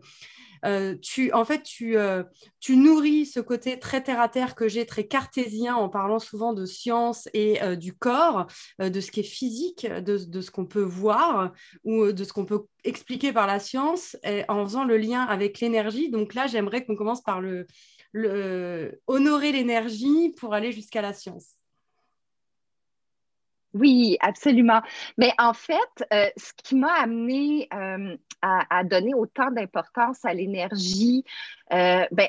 euh, 0.65 0.95
tu, 1.01 1.31
en 1.33 1.45
fait, 1.45 1.63
tu, 1.63 1.97
euh, 1.97 2.23
tu 2.59 2.77
nourris 2.77 3.25
ce 3.25 3.39
côté 3.39 3.79
très 3.79 4.01
terre 4.01 4.21
à 4.21 4.29
terre 4.29 4.55
que 4.55 4.67
j'ai, 4.67 4.85
très 4.85 5.05
cartésien, 5.05 5.75
en 5.75 5.89
parlant 5.89 6.19
souvent 6.19 6.53
de 6.53 6.65
science 6.65 7.27
et 7.33 7.59
du 7.77 7.93
corps, 7.93 8.47
de 8.79 8.99
ce 8.99 9.11
qui 9.11 9.21
est 9.21 9.23
physique, 9.23 9.87
de, 9.87 10.17
ce 10.17 10.51
qu'on 10.51 10.65
peut 10.65 10.81
voir 10.81 11.53
ou 11.83 12.11
de 12.11 12.23
ce 12.23 12.33
qu'on 12.33 12.45
peut 12.45 12.65
expliquer 12.83 13.33
par 13.33 13.47
la 13.47 13.59
science, 13.59 14.17
en 14.47 14.65
faisant 14.65 14.83
le 14.83 14.97
lien 14.97 15.21
avec 15.21 15.59
l'énergie. 15.59 16.09
Donc 16.09 16.33
là, 16.33 16.47
j'aimerais 16.47 16.85
qu'on 16.85 16.95
commence 16.95 17.21
par 17.21 17.41
honorer 19.07 19.51
l'énergie 19.51 20.33
pour 20.37 20.53
aller 20.53 20.71
jusqu'à 20.71 21.01
la 21.01 21.13
science. 21.13 21.62
Oui, 23.73 24.17
absolument. 24.21 24.81
Mais 25.17 25.31
en 25.39 25.53
fait, 25.53 26.05
euh, 26.13 26.29
ce 26.37 26.51
qui 26.63 26.75
m'a 26.75 26.93
amené 26.93 27.67
euh, 27.73 28.15
à, 28.41 28.83
donner 28.83 29.13
autant 29.15 29.49
d'importance 29.49 30.23
à 30.25 30.33
l'énergie, 30.33 31.23
euh, 31.71 32.05
ben, 32.11 32.27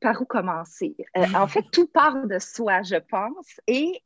par 0.00 0.20
où 0.20 0.24
commencer? 0.24 0.94
en 1.34 1.48
fait, 1.48 1.64
tout 1.72 1.86
part 1.86 2.26
de 2.26 2.38
soi, 2.38 2.82
je 2.82 2.96
pense. 2.96 3.60
Et, 3.66 4.00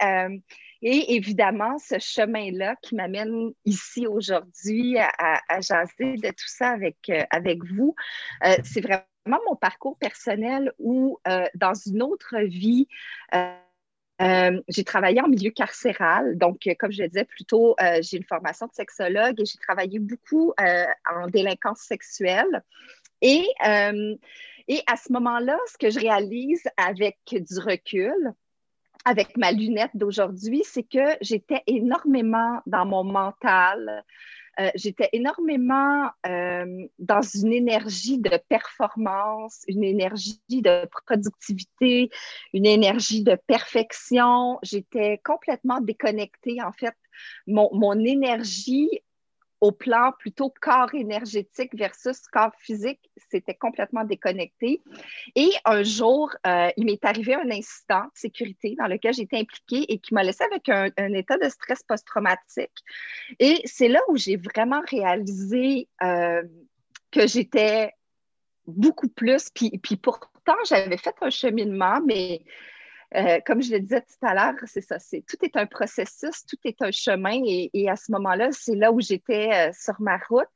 et 0.82 1.14
évidemment, 1.14 1.78
ce 1.78 1.98
chemin-là 1.98 2.76
qui 2.80 2.94
m'amène 2.94 3.52
ici 3.64 4.06
aujourd'hui 4.06 4.98
à, 4.98 5.40
à, 5.48 5.60
jaser 5.60 6.16
de 6.16 6.28
tout 6.28 6.48
ça 6.48 6.70
avec, 6.70 7.10
avec 7.30 7.62
vous, 7.64 7.94
c'est 8.62 8.80
vraiment 8.80 9.04
mon 9.46 9.56
parcours 9.56 9.98
personnel 9.98 10.72
où, 10.78 11.18
dans 11.54 11.74
une 11.74 12.02
autre 12.02 12.38
vie, 12.38 12.88
euh, 14.22 14.60
j'ai 14.68 14.84
travaillé 14.84 15.20
en 15.20 15.28
milieu 15.28 15.50
carcéral, 15.50 16.38
donc 16.38 16.66
euh, 16.66 16.74
comme 16.78 16.92
je 16.92 17.02
le 17.02 17.08
disais 17.08 17.24
plus 17.24 17.44
tôt, 17.44 17.74
euh, 17.80 17.98
j'ai 18.00 18.18
une 18.18 18.24
formation 18.24 18.66
de 18.66 18.72
sexologue 18.72 19.40
et 19.40 19.44
j'ai 19.44 19.58
travaillé 19.58 19.98
beaucoup 19.98 20.52
en 20.58 21.26
délinquance 21.28 21.80
sexuelle. 21.80 22.62
Et, 23.22 23.46
et 24.68 24.82
à 24.86 24.96
ce 24.96 25.12
moment-là, 25.12 25.58
ce 25.66 25.78
que 25.78 25.90
je 25.90 25.98
réalise 25.98 26.62
avec 26.76 27.18
du 27.30 27.58
recul, 27.58 28.34
avec 29.06 29.36
ma 29.36 29.50
lunette 29.50 29.92
d'aujourd'hui, 29.94 30.62
c'est 30.64 30.82
que 30.82 31.16
j'étais 31.22 31.62
énormément 31.66 32.60
dans 32.66 32.84
mon 32.84 33.02
mental, 33.02 34.04
euh, 34.60 34.70
j'étais 34.74 35.08
énormément 35.12 36.10
euh, 36.26 36.86
dans 36.98 37.20
une 37.22 37.52
énergie 37.52 38.18
de 38.18 38.38
performance, 38.48 39.62
une 39.68 39.84
énergie 39.84 40.40
de 40.48 40.86
productivité, 40.86 42.10
une 42.52 42.66
énergie 42.66 43.22
de 43.22 43.36
perfection. 43.46 44.58
J'étais 44.62 45.20
complètement 45.24 45.80
déconnectée. 45.80 46.62
En 46.62 46.72
fait, 46.72 46.94
mon, 47.46 47.68
mon 47.72 47.98
énergie 47.98 48.88
au 49.64 49.72
plan 49.72 50.12
plutôt 50.18 50.52
corps 50.60 50.94
énergétique 50.94 51.74
versus 51.74 52.18
corps 52.30 52.54
physique, 52.58 53.00
c'était 53.30 53.54
complètement 53.54 54.04
déconnecté. 54.04 54.82
Et 55.36 55.52
un 55.64 55.82
jour, 55.82 56.30
euh, 56.46 56.68
il 56.76 56.84
m'est 56.84 57.02
arrivé 57.02 57.34
un 57.34 57.50
incident 57.50 58.04
de 58.04 58.10
sécurité 58.14 58.74
dans 58.78 58.86
lequel 58.86 59.14
j'étais 59.14 59.38
impliquée 59.38 59.90
et 59.90 59.98
qui 60.00 60.12
m'a 60.12 60.22
laissé 60.22 60.44
avec 60.44 60.68
un, 60.68 60.90
état 61.14 61.38
de 61.38 61.48
stress 61.48 61.82
post-traumatique. 61.82 62.76
Et 63.38 63.62
c'est 63.64 63.88
là 63.88 64.00
où 64.08 64.18
j'ai 64.18 64.36
vraiment 64.36 64.82
réalisé 64.86 65.88
euh, 66.02 66.42
que 67.10 67.26
j'étais 67.26 67.94
beaucoup 68.66 69.08
plus, 69.08 69.48
puis, 69.48 69.70
puis 69.82 69.96
pourtant, 69.96 70.58
j'avais 70.68 70.98
fait 70.98 71.14
un 71.22 71.30
cheminement, 71.30 72.02
mais 72.04 72.42
euh, 73.16 73.40
comme 73.46 73.62
je 73.62 73.72
le 73.72 73.80
disais 73.80 74.00
tout 74.00 74.26
à 74.26 74.34
l'heure, 74.34 74.54
c'est 74.66 74.80
ça, 74.80 74.98
c'est, 74.98 75.24
tout 75.26 75.36
est 75.42 75.56
un 75.56 75.66
processus, 75.66 76.44
tout 76.46 76.58
est 76.64 76.82
un 76.82 76.90
chemin 76.90 77.40
et, 77.44 77.88
à 77.88 77.96
ce 77.96 78.10
moment-là, 78.12 78.50
c'est 78.52 78.74
là 78.74 78.92
où 78.92 79.00
j'étais 79.00 79.50
euh, 79.52 79.72
sur 79.72 79.94
ma 80.00 80.16
route. 80.28 80.48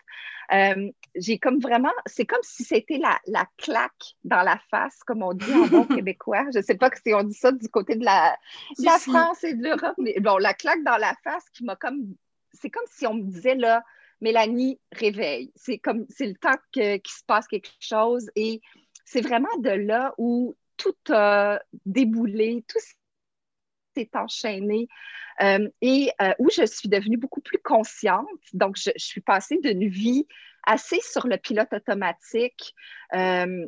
Euh, 0.53 0.91
j'ai 1.15 1.39
comme 1.39 1.61
vraiment, 1.61 1.93
c'est 2.07 2.25
comme 2.25 2.43
si 2.43 2.65
c'était 2.65 2.99
la, 2.99 3.19
la, 3.27 3.47
claque 3.59 4.17
dans 4.25 4.43
la 4.43 4.59
face, 4.71 4.99
comme 5.07 5.23
on 5.23 5.35
dit 5.35 5.53
en 5.53 5.67
bon 5.67 5.85
québécois. 5.97 6.45
Je 6.53 6.59
ne 6.59 6.65
sais 6.65 6.75
pas 6.75 6.91
si 6.95 7.13
on 7.13 7.23
dit 7.23 7.35
ça 7.35 7.53
du 7.53 7.69
côté 7.69 7.97
de 7.97 8.05
la, 8.05 8.37
la 8.79 8.99
France 8.99 9.45
et 9.45 9.55
de 9.55 9.63
l'Europe, 9.63 9.95
mais 9.99 10.19
bon, 10.21 10.39
la 10.39 10.55
claque 10.55 10.83
dans 10.85 10.97
la 10.97 11.15
face 11.23 11.49
qui 11.51 11.65
m'a 11.65 11.77
comme, 11.77 12.15
c'est 12.53 12.71
comme 12.71 12.87
si 12.91 13.07
on 13.07 13.15
me 13.15 13.23
disait 13.23 13.57
là, 13.57 13.85
Mélanie, 14.21 14.81
réveille. 14.91 15.53
C'est 15.55 15.79
comme, 15.79 16.07
c'est 16.09 16.27
le 16.27 16.35
temps 16.35 16.57
qu'il 16.73 17.01
se 17.07 17.25
passe 17.27 17.47
quelque 17.47 17.71
chose 17.79 18.31
et 18.35 18.61
c'est 19.05 19.21
vraiment 19.21 19.57
de 19.59 19.71
là 19.71 20.13
où 20.19 20.57
tout 20.79 20.97
a 21.11 21.61
déboulé, 21.85 22.65
tout 22.67 22.79
s'est 23.95 24.11
enchaîné 24.15 24.89
euh, 25.43 25.69
et 25.81 26.11
euh, 26.23 26.33
où 26.39 26.49
je 26.51 26.65
suis 26.67 26.89
devenue 26.89 27.17
beaucoup 27.17 27.41
plus 27.41 27.59
consciente. 27.59 28.27
Donc, 28.53 28.77
je, 28.77 28.91
suis 28.97 29.21
passée 29.21 29.59
d'une 29.63 29.89
vie 29.89 30.27
assez 30.65 31.01
sur 31.01 31.27
le 31.27 31.37
pilote 31.37 31.73
automatique. 31.73 32.75
Euh, 33.15 33.67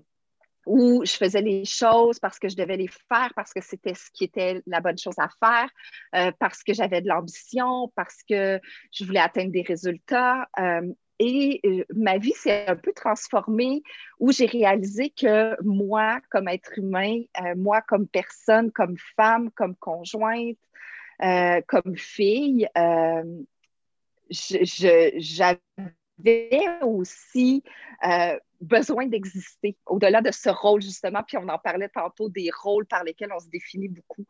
où 0.66 1.02
je 1.06 1.12
faisais 1.12 1.40
les 1.40 1.64
choses 1.64 2.18
parce 2.18 2.38
que 2.38 2.50
je 2.50 2.54
devais 2.54 2.76
les 2.76 2.86
faire, 2.86 3.32
parce 3.34 3.54
que 3.54 3.62
c'était 3.62 3.94
ce 3.94 4.10
qui 4.12 4.24
était 4.24 4.60
la 4.66 4.80
bonne 4.80 4.98
chose 4.98 5.14
à 5.16 5.30
faire, 5.40 6.34
parce 6.38 6.62
que 6.62 6.74
j'avais 6.74 7.00
de 7.00 7.08
l'ambition, 7.08 7.90
parce 7.96 8.18
que 8.28 8.60
je 8.92 9.04
voulais 9.04 9.20
atteindre 9.20 9.52
des 9.52 9.62
résultats. 9.62 10.48
Et 11.22 11.60
euh, 11.66 11.84
ma 11.94 12.16
vie 12.16 12.32
s'est 12.32 12.66
un 12.66 12.76
peu 12.76 12.94
transformée 12.94 13.82
où 14.18 14.32
j'ai 14.32 14.46
réalisé 14.46 15.10
que 15.10 15.54
moi, 15.62 16.18
comme 16.30 16.48
être 16.48 16.78
humain, 16.78 17.20
euh, 17.42 17.54
moi, 17.56 17.82
comme 17.82 18.08
personne, 18.08 18.72
comme 18.72 18.96
femme, 19.16 19.50
comme 19.50 19.76
conjointe, 19.76 20.56
euh, 21.22 21.60
comme 21.66 21.94
fille, 21.94 22.66
j'avais 24.30 25.68
aussi 26.82 27.62
besoin 28.60 29.06
d'exister, 29.06 29.76
au-delà 29.86 30.20
de 30.20 30.30
ce 30.30 30.50
rôle, 30.50 30.82
justement, 30.82 31.22
puis 31.26 31.38
on 31.38 31.48
en 31.48 31.58
parlait 31.58 31.88
tantôt 31.88 32.28
des 32.28 32.50
rôles 32.62 32.86
par 32.86 33.04
lesquels 33.04 33.30
on 33.34 33.40
se 33.40 33.48
définit 33.48 33.88
beaucoup. 33.88 34.26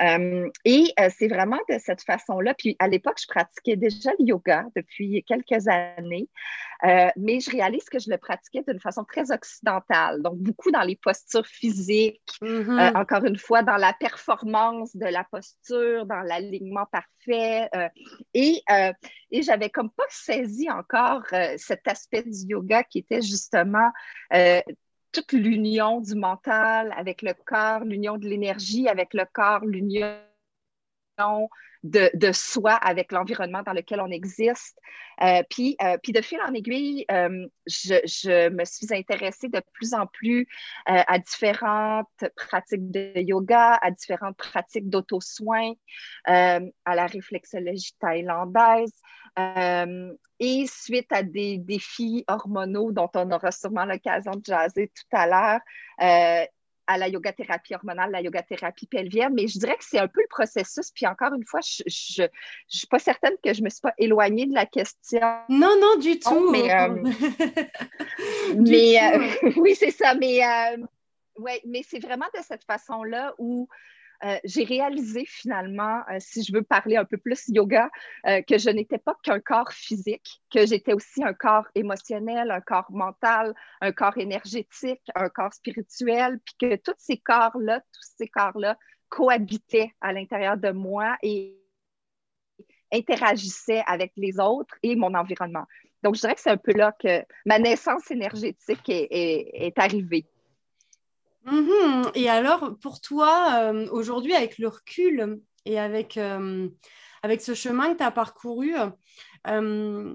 Euh, 0.00 0.48
et 0.64 0.92
euh, 1.00 1.08
c'est 1.16 1.28
vraiment 1.28 1.58
de 1.68 1.78
cette 1.78 2.02
façon-là. 2.02 2.54
Puis 2.54 2.76
à 2.78 2.88
l'époque, 2.88 3.18
je 3.20 3.26
pratiquais 3.26 3.76
déjà 3.76 4.10
le 4.18 4.26
yoga 4.26 4.66
depuis 4.76 5.24
quelques 5.24 5.66
années, 5.68 6.28
euh, 6.84 7.08
mais 7.16 7.40
je 7.40 7.50
réalise 7.50 7.84
que 7.84 7.98
je 7.98 8.10
le 8.10 8.18
pratiquais 8.18 8.62
d'une 8.66 8.80
façon 8.80 9.04
très 9.04 9.32
occidentale, 9.32 10.22
donc 10.22 10.38
beaucoup 10.38 10.70
dans 10.70 10.82
les 10.82 10.96
postures 10.96 11.46
physiques, 11.46 12.20
mm-hmm. 12.40 12.96
encore 12.96 13.24
une 13.24 13.38
fois, 13.38 13.62
dans 13.62 13.76
la 13.76 13.92
performance 13.92 14.94
de 14.96 15.06
la 15.06 15.24
posture, 15.24 16.06
dans 16.06 16.20
l'alignement 16.20 16.86
parfait. 16.90 17.68
et, 18.34 18.62
et 19.30 19.42
j'avais 19.42 19.70
comme 19.70 19.90
pas 19.90 20.04
saisi 20.08 20.68
encore 20.70 21.22
cet 21.56 21.86
aspect 21.86 22.24
du 22.24 22.46
yoga 22.48 22.82
qui 22.82 22.98
était 22.98 23.22
justement 23.22 23.71
euh, 24.34 24.60
toute 25.12 25.32
l'union 25.32 26.00
du 26.00 26.14
mental 26.14 26.92
avec 26.96 27.22
le 27.22 27.34
corps, 27.34 27.84
l'union 27.84 28.16
de 28.16 28.26
l'énergie 28.26 28.88
avec 28.88 29.14
le 29.14 29.24
corps, 29.30 29.64
l'union 29.64 30.18
de, 31.82 32.32
soi 32.32 32.72
avec 32.72 33.12
l'environnement 33.12 33.62
dans 33.62 33.72
lequel 33.72 34.00
on 34.00 34.10
existe. 34.10 34.78
Euh, 35.22 35.42
puis, 35.50 35.76
euh, 35.82 35.96
puis, 36.02 36.12
de 36.12 36.20
fil 36.20 36.40
en 36.40 36.52
aiguille, 36.54 37.04
je, 37.08 38.48
me 38.50 38.64
suis 38.64 38.94
intéressée 38.94 39.48
de 39.48 39.60
plus 39.72 39.94
en 39.94 40.06
plus 40.06 40.46
à 40.86 41.18
différentes 41.18 42.24
pratiques 42.36 42.90
de 42.90 43.12
yoga, 43.20 43.78
à 43.82 43.90
différentes 43.90 44.36
pratiques 44.36 44.88
d'auto-soin, 44.88 45.72
à 46.24 46.60
la 46.86 47.06
réflexologie 47.06 47.92
thaïlandaise. 48.00 48.92
Euh, 49.38 50.12
et 50.40 50.66
suite 50.66 51.10
à 51.10 51.22
des 51.22 51.56
défis 51.56 52.24
hormonaux 52.28 52.92
dont 52.92 53.08
on 53.14 53.30
aura 53.30 53.50
sûrement 53.50 53.84
l'occasion 53.84 54.32
de 54.32 54.44
jaser 54.44 54.88
tout 54.88 55.16
à 55.16 55.26
l'heure, 55.26 55.60
euh, 56.02 56.46
à 56.92 56.98
la 56.98 57.08
yoga 57.08 57.32
thérapie 57.32 57.74
hormonale, 57.74 58.10
la 58.10 58.20
yoga 58.20 58.42
thérapie 58.42 58.86
pelvienne, 58.86 59.34
mais 59.34 59.48
je 59.48 59.58
dirais 59.58 59.76
que 59.76 59.84
c'est 59.84 59.98
un 59.98 60.08
peu 60.08 60.20
le 60.20 60.28
processus. 60.28 60.90
Puis 60.90 61.06
encore 61.06 61.32
une 61.34 61.44
fois, 61.44 61.60
je 61.62 62.22
ne 62.22 62.28
suis 62.68 62.86
pas 62.86 62.98
certaine 62.98 63.34
que 63.42 63.52
je 63.52 63.60
ne 63.60 63.64
me 63.64 63.70
suis 63.70 63.80
pas 63.80 63.94
éloignée 63.98 64.46
de 64.46 64.54
la 64.54 64.66
question. 64.66 65.20
Non, 65.48 65.74
non, 65.80 65.96
du 65.98 66.18
tout. 66.18 66.50
Mais, 66.50 66.72
euh, 66.72 66.88
mais 68.56 68.98
oui, 69.56 69.74
c'est 69.74 69.90
ça. 69.90 70.14
Mais, 70.14 70.40
ouais, 71.38 71.60
mais 71.66 71.82
c'est 71.88 72.00
vraiment 72.00 72.28
de 72.34 72.42
cette 72.42 72.64
façon-là 72.64 73.34
où 73.38 73.68
euh, 74.24 74.38
j'ai 74.44 74.64
réalisé 74.64 75.24
finalement, 75.26 76.00
euh, 76.10 76.16
si 76.20 76.44
je 76.44 76.52
veux 76.52 76.62
parler 76.62 76.96
un 76.96 77.04
peu 77.04 77.16
plus 77.16 77.48
yoga, 77.48 77.90
euh, 78.26 78.40
que 78.42 78.56
je 78.56 78.70
n'étais 78.70 78.98
pas 78.98 79.16
qu'un 79.22 79.40
corps 79.40 79.72
physique, 79.72 80.40
que 80.52 80.64
j'étais 80.64 80.92
aussi 80.92 81.24
un 81.24 81.34
corps 81.34 81.66
émotionnel, 81.74 82.52
un 82.52 82.60
corps 82.60 82.90
mental, 82.90 83.52
un 83.80 83.90
corps 83.90 84.16
énergétique, 84.18 85.02
un 85.16 85.28
corps 85.28 85.52
spirituel, 85.52 86.38
puis 86.44 86.54
que 86.60 86.76
tous 86.76 86.94
ces 86.98 87.16
corps-là, 87.18 87.80
tous 87.92 88.10
ces 88.16 88.28
corps-là 88.28 88.78
cohabitaient 89.08 89.92
à 90.00 90.12
l'intérieur 90.12 90.56
de 90.56 90.70
moi 90.70 91.16
et 91.22 91.58
interagissaient 92.92 93.82
avec 93.86 94.12
les 94.16 94.38
autres 94.38 94.76
et 94.84 94.94
mon 94.94 95.14
environnement. 95.14 95.64
Donc, 96.04 96.14
je 96.14 96.20
dirais 96.20 96.34
que 96.34 96.40
c'est 96.40 96.50
un 96.50 96.56
peu 96.56 96.72
là 96.72 96.92
que 96.92 97.24
ma 97.46 97.58
naissance 97.58 98.10
énergétique 98.10 98.88
est 98.88 99.78
arrivée. 99.78 100.26
Mhm. 101.44 102.10
Et 102.14 102.28
alors, 102.28 102.76
pour 102.80 103.00
toi, 103.00 103.72
euh, 103.72 103.88
aujourd'hui, 103.90 104.34
avec 104.34 104.58
le 104.58 104.68
recul 104.68 105.40
et 105.64 105.78
avec, 105.78 106.16
euh, 106.16 106.68
avec 107.22 107.40
ce 107.40 107.54
chemin 107.54 107.92
que 107.92 107.98
tu 107.98 108.04
as 108.04 108.10
parcouru, 108.10 108.74
euh, 109.48 110.14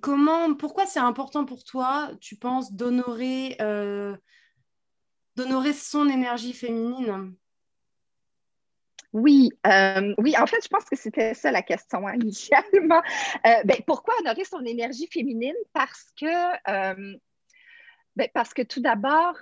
comment, 0.00 0.54
pourquoi 0.54 0.86
c'est 0.86 1.00
important 1.00 1.44
pour 1.44 1.64
toi, 1.64 2.10
tu 2.20 2.36
penses, 2.36 2.72
d'honorer, 2.72 3.56
d'honorer 5.36 5.72
son 5.72 6.08
énergie 6.08 6.52
féminine? 6.52 7.34
Oui, 9.12 9.50
oui, 10.18 10.34
en 10.38 10.46
fait, 10.46 10.62
je 10.62 10.68
pense 10.68 10.84
que 10.84 10.96
c'était 10.96 11.34
ça 11.34 11.50
la 11.50 11.62
question 11.62 12.06
hein, 12.06 12.14
initialement. 12.22 13.02
ben, 13.42 13.76
pourquoi 13.86 14.14
honorer 14.20 14.44
son 14.44 14.64
énergie 14.64 15.08
féminine? 15.12 15.56
Parce 15.72 16.06
que, 16.16 17.16
ben, 18.16 18.28
parce 18.32 18.54
que 18.54 18.62
tout 18.62 18.80
d'abord, 18.80 19.36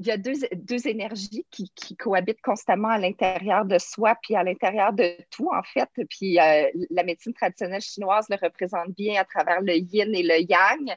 il 0.00 0.06
y 0.06 0.10
a 0.10 0.16
deux, 0.16 0.32
deux 0.54 0.88
énergies 0.88 1.44
qui, 1.50 1.70
cohabitent 1.98 2.40
constamment 2.40 2.88
à 2.88 2.96
l'intérieur 2.96 3.66
de 3.66 3.76
soi, 3.76 4.16
puis 4.22 4.34
à 4.34 4.42
l'intérieur 4.42 4.94
de 4.94 5.12
tout, 5.30 5.50
en 5.52 5.62
fait. 5.62 5.90
Puis 6.08 6.40
euh, 6.40 6.70
la 6.90 7.02
médecine 7.02 7.34
traditionnelle 7.34 7.82
chinoise 7.82 8.26
le 8.30 8.36
représente 8.42 8.92
bien 8.96 9.20
à 9.20 9.24
travers 9.24 9.60
le 9.60 9.74
yin 9.74 10.14
et 10.14 10.22
le 10.22 10.40
yang, 10.40 10.96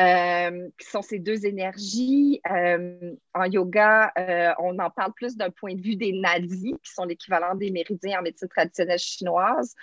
euh, 0.00 0.68
qui 0.80 0.88
sont 0.88 1.02
ces 1.02 1.20
deux 1.20 1.46
énergies. 1.46 2.40
Euh, 2.50 3.12
en 3.34 3.44
yoga, 3.44 4.12
on 4.58 4.76
en 4.80 4.90
parle 4.90 5.12
plus 5.12 5.36
d'un 5.36 5.50
point 5.50 5.76
de 5.76 5.80
vue 5.80 5.94
des 5.94 6.12
nadis, 6.12 6.74
qui 6.82 6.92
sont 6.92 7.04
l'équivalent 7.04 7.54
des 7.54 7.70
méridiens 7.70 8.18
en 8.18 8.22
médecine 8.22 8.48
traditionnelle 8.48 8.98
chinoise. 8.98 9.76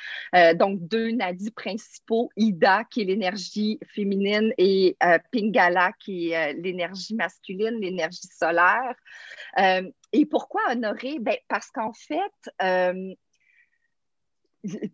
donc, 0.56 0.80
deux 0.82 1.12
nadis 1.12 1.52
principaux, 1.52 2.30
Ida, 2.36 2.84
qui 2.92 3.02
est 3.02 3.06
l'énergie 3.06 3.80
féminine, 3.96 4.52
et 4.58 4.98
Pingala, 5.32 5.94
qui 6.00 6.32
est 6.32 6.54
l'énergie 6.54 7.16
masculine, 7.16 7.80
l'énergie 7.80 8.28
solaire. 8.28 8.57
Euh, 9.60 9.90
et 10.14 10.26
pourquoi 10.26 10.62
honorer? 10.72 11.20
Ben, 11.20 11.38
parce 11.48 11.70
qu'en 11.72 11.94
fait, 11.94 12.52
euh, 12.62 13.14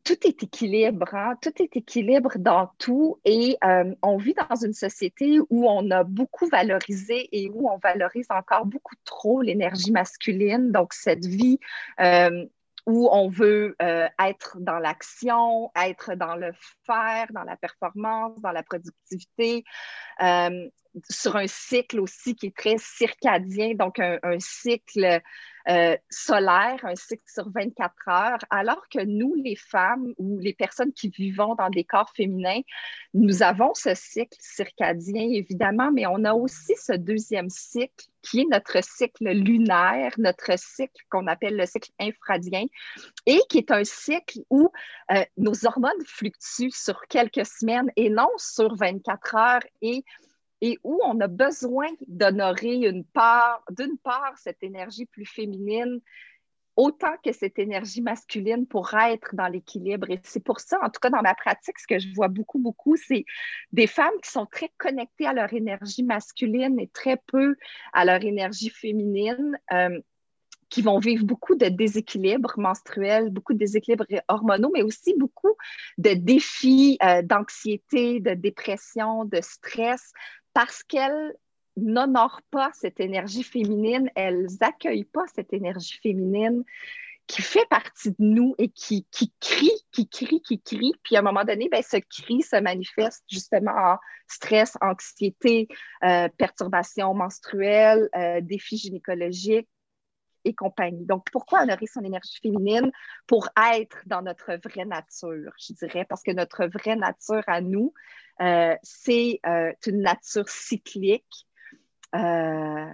tout 0.04 0.28
est 0.28 0.44
équilibre, 0.44 1.14
hein. 1.14 1.36
tout 1.42 1.62
est 1.62 1.76
équilibre 1.76 2.34
dans 2.38 2.70
tout 2.78 3.20
et 3.26 3.58
euh, 3.64 3.96
on 4.02 4.18
vit 4.18 4.36
dans 4.50 4.56
une 4.56 4.74
société 4.74 5.40
où 5.50 5.68
on 5.68 5.90
a 5.92 6.04
beaucoup 6.04 6.48
valorisé 6.48 7.30
et 7.32 7.50
où 7.50 7.70
on 7.70 7.78
valorise 7.78 8.28
encore 8.30 8.66
beaucoup 8.66 8.96
trop 9.06 9.42
l'énergie 9.42 9.92
masculine. 9.92 10.72
Donc, 10.72 10.94
cette 10.94 11.26
vie 11.26 11.60
où 12.86 13.10
on 13.12 13.30
veut 13.30 13.76
être 13.80 14.58
dans 14.60 14.80
l'action, 14.80 15.72
être 15.76 16.16
dans 16.16 16.36
le 16.36 16.52
faire, 16.86 17.28
dans 17.32 17.44
la 17.44 17.56
performance, 17.56 18.40
dans 18.42 18.52
la 18.52 18.64
productivité 18.64 19.64
sur 21.10 21.36
un 21.36 21.48
cycle 21.48 22.00
aussi 22.00 22.36
qui 22.36 22.48
est 22.48 22.56
très 22.56 22.78
circadien, 22.78 23.74
donc 23.74 24.00
un, 24.00 24.20
cycle 24.40 25.22
euh, 25.70 25.96
solaire, 26.10 26.80
un 26.84 26.96
cycle 26.96 27.24
sur 27.26 27.50
24 27.50 27.94
heures, 28.10 28.40
alors 28.50 28.84
que 28.90 29.04
nous, 29.04 29.34
les 29.36 29.56
femmes 29.56 30.14
ou 30.18 30.40
les 30.40 30.54
personnes 30.54 30.92
qui 30.92 31.10
vivons 31.10 31.56
dans 31.56 31.70
des 31.70 31.84
corps 31.84 32.12
féminins, 32.16 32.62
nous 33.14 33.44
avons 33.44 33.74
ce 33.74 33.94
cycle 33.94 34.38
circadien, 34.40 35.30
évidemment, 35.32 35.92
mais 35.92 36.06
on 36.06 36.24
a 36.26 36.34
aussi 36.34 36.74
ce 36.76 36.94
deuxième 36.94 37.50
cycle 37.50 38.06
qui 38.24 38.42
est 38.42 38.48
notre 38.50 38.84
cycle 38.84 39.30
lunaire, 39.30 40.14
notre 40.18 40.58
cycle 40.58 41.02
qu'on 41.10 41.28
appelle 41.28 41.58
le 41.58 41.66
cycle 41.66 41.92
infradien, 42.00 42.66
et 43.26 43.40
qui 43.50 43.60
est 43.60 43.72
un 43.72 43.84
cycle 43.84 44.40
où 44.50 44.70
euh, 45.12 45.24
nos 45.38 45.66
hormones 45.66 45.92
fluctuent 46.06 46.72
sur 46.72 47.02
quelques 47.08 47.46
semaines 47.46 47.92
et 47.96 48.10
non 48.10 48.30
sur 48.38 48.76
24 48.76 49.36
heures. 49.36 49.64
Et 49.82 50.04
et 50.64 50.80
où 50.86 50.98
on 51.04 51.20
a 51.20 51.28
besoin 51.28 51.90
d'honorer 52.08 52.76
une 52.76 53.04
part, 53.04 53.66
d'une 53.70 53.98
part, 53.98 54.38
cette 54.38 54.64
énergie 54.64 55.06
plus 55.06 55.26
féminine, 55.26 56.00
autant 56.78 57.18
que 57.22 57.34
cette 57.34 57.60
énergie 57.60 58.02
masculine 58.02 58.66
pour 58.66 58.94
être 58.94 59.36
dans 59.36 59.50
l'équilibre. 59.50 60.10
Et 60.10 60.22
c'est 60.24 60.42
pour 60.42 60.62
ça, 60.62 60.80
en 60.82 60.90
tout 60.90 61.02
cas 61.02 61.10
dans 61.10 61.22
ma 61.22 61.36
pratique, 61.36 61.78
ce 61.80 61.86
que 61.86 62.00
je 62.00 62.08
vois 62.16 62.30
beaucoup, 62.30 62.60
beaucoup, 62.60 62.96
c'est 62.96 63.26
des 63.74 63.88
femmes 63.88 64.18
qui 64.24 64.32
sont 64.32 64.46
très 64.46 64.72
connectées 64.78 65.28
à 65.28 65.34
leur 65.34 65.52
énergie 65.52 66.02
masculine 66.02 66.80
et 66.80 66.88
très 66.88 67.18
peu 67.28 67.58
à 67.92 68.06
leur 68.06 68.24
énergie 68.24 68.70
féminine. 68.70 69.60
Euh, 69.74 70.00
qui 70.70 70.82
vont 70.82 70.98
vivre 70.98 71.24
beaucoup 71.24 71.54
de 71.54 71.68
déséquilibres 71.68 72.56
menstruels, 72.58 73.30
beaucoup 73.30 73.54
de 73.54 73.60
déséquilibres 73.60 74.08
hormonaux, 74.28 74.72
mais 74.74 74.82
aussi 74.82 75.14
beaucoup 75.20 75.56
de 76.00 76.16
défis 76.16 76.98
euh, 77.04 77.22
d'anxiété, 77.22 78.20
de 78.20 78.34
dépression, 78.34 79.24
de 79.26 79.40
stress, 79.40 80.14
parce 80.54 80.84
qu'elles 80.84 81.36
n'honorent 81.76 82.42
pas 82.52 82.72
cette 82.74 83.00
énergie 83.00 83.44
féminine, 83.44 84.10
elles 84.16 84.48
n'accueillent 84.62 85.06
pas 85.06 85.26
cette 85.34 85.54
énergie 85.54 85.98
féminine 86.02 86.64
qui 87.28 87.42
fait 87.42 87.66
partie 87.70 88.12
de 88.12 88.16
nous 88.20 88.54
et 88.58 88.70
qui, 88.70 89.08
crie, 89.40 89.72
qui 89.92 90.10
crie, 90.10 90.42
qui 90.42 90.62
crie. 90.62 90.94
Puis 91.04 91.16
à 91.16 91.20
un 91.20 91.24
moment 91.24 91.46
donné, 91.46 91.70
ben, 91.70 91.82
ce 91.82 91.98
cri 91.98 92.42
se 92.42 92.60
manifeste 92.60 93.24
justement 93.30 93.72
en 93.72 93.98
stress, 94.28 94.78
anxiété, 94.82 95.68
euh, 96.04 96.28
perturbations 96.38 97.14
menstruelles, 97.14 98.10
euh, 98.16 98.42
défis 98.42 98.78
gynécologiques 98.78 99.70
et 100.46 100.54
compagnie. 100.54 101.06
Donc, 101.06 101.26
pourquoi 101.32 101.64
honorer 101.64 101.88
son 101.88 102.04
énergie 102.04 102.38
féminine? 102.42 102.92
Pour 103.28 103.48
être 103.74 103.98
dans 104.06 104.22
notre 104.22 104.60
vraie 104.62 104.86
nature, 104.86 105.54
je 105.58 105.74
dirais, 105.74 106.06
parce 106.08 106.24
que 106.24 106.32
notre 106.32 106.66
vraie 106.66 106.98
nature 106.98 107.44
à 107.48 107.62
nous, 107.62 107.94
c'est 108.84 109.40
euh, 109.46 109.72
une 109.86 110.02
nature 110.02 110.50
cyclique. 110.50 111.48
Euh, 112.16 112.90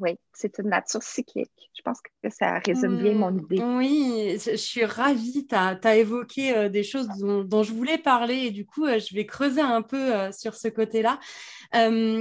oui, 0.00 0.18
c'est 0.32 0.58
une 0.58 0.70
nature 0.70 1.02
cyclique. 1.02 1.70
Je 1.76 1.82
pense 1.82 1.98
que 2.00 2.30
ça 2.30 2.58
résume 2.60 3.02
bien 3.02 3.12
mon 3.12 3.30
mmh, 3.30 3.40
idée. 3.40 3.62
Oui, 3.62 4.38
je 4.44 4.56
suis 4.56 4.84
ravie. 4.84 5.46
Tu 5.46 5.54
as, 5.54 5.96
évoqué 5.96 6.56
euh, 6.56 6.68
des 6.68 6.82
choses 6.82 7.08
dont, 7.18 7.62
je 7.62 7.72
voulais 7.72 7.98
parler 7.98 8.46
et 8.46 8.50
du 8.50 8.64
coup, 8.64 8.86
euh, 8.86 8.98
je 8.98 9.14
vais 9.14 9.26
creuser 9.26 9.60
un 9.60 9.82
peu 9.82 10.14
euh, 10.14 10.32
sur 10.32 10.54
ce 10.54 10.68
côté-là. 10.68 11.18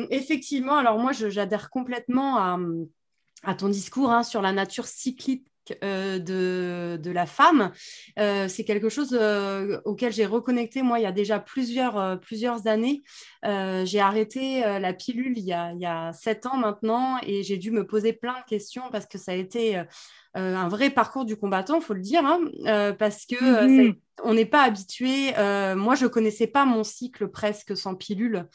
effectivement, 0.09 0.77
alors 0.77 0.99
moi, 0.99 1.11
j'adhère 1.13 1.69
complètement 1.69 2.37
à, 3.43 3.55
ton 3.55 3.69
discours 3.69 4.11
hein, 4.11 4.23
sur 4.23 4.41
la 4.41 4.51
nature 4.51 4.85
cyclique 4.85 5.47
euh, 5.83 6.97
de, 6.97 7.11
la 7.11 7.25
femme. 7.25 7.71
Euh, 8.19 8.47
c'est 8.47 8.63
quelque 8.63 8.89
chose 8.89 9.17
euh, 9.19 9.79
auquel 9.85 10.13
j'ai 10.13 10.25
reconnecté, 10.25 10.81
moi, 10.81 10.99
il 10.99 11.03
y 11.03 11.05
a 11.05 11.11
déjà 11.11 11.39
plusieurs, 11.39 12.19
plusieurs 12.19 12.67
années. 12.67 13.01
j'ai 13.43 13.99
arrêté 13.99 14.61
la 14.61 14.93
pilule 14.93 15.37
il 15.37 15.43
y, 15.43 15.53
a, 15.53 16.13
sept 16.13 16.45
ans 16.45 16.57
maintenant 16.57 17.17
et 17.25 17.43
j'ai 17.43 17.57
dû 17.57 17.71
me 17.71 17.85
poser 17.85 18.13
plein 18.13 18.39
de 18.39 18.45
questions 18.47 18.83
parce 18.91 19.05
que 19.05 19.17
ça 19.17 19.33
a 19.33 19.35
été 19.35 19.81
un 20.33 20.67
vrai 20.69 20.89
parcours 20.89 21.25
du 21.25 21.35
combattant, 21.35 21.75
il 21.75 21.81
faut 21.81 21.93
le 21.93 22.01
dire, 22.01 22.23
hein, 22.25 22.93
parce 22.97 23.25
que 23.25 23.65
mhm. 23.65 23.95
on 24.23 24.33
n'est 24.33 24.45
pas 24.45 24.63
habitué. 24.63 25.33
moi, 25.75 25.95
je 25.95 26.05
ne 26.05 26.09
connaissais 26.09 26.47
pas 26.47 26.65
mon 26.65 26.83
cycle 26.83 27.27
presque 27.27 27.75
sans 27.75 27.95
pilule. 27.95 28.47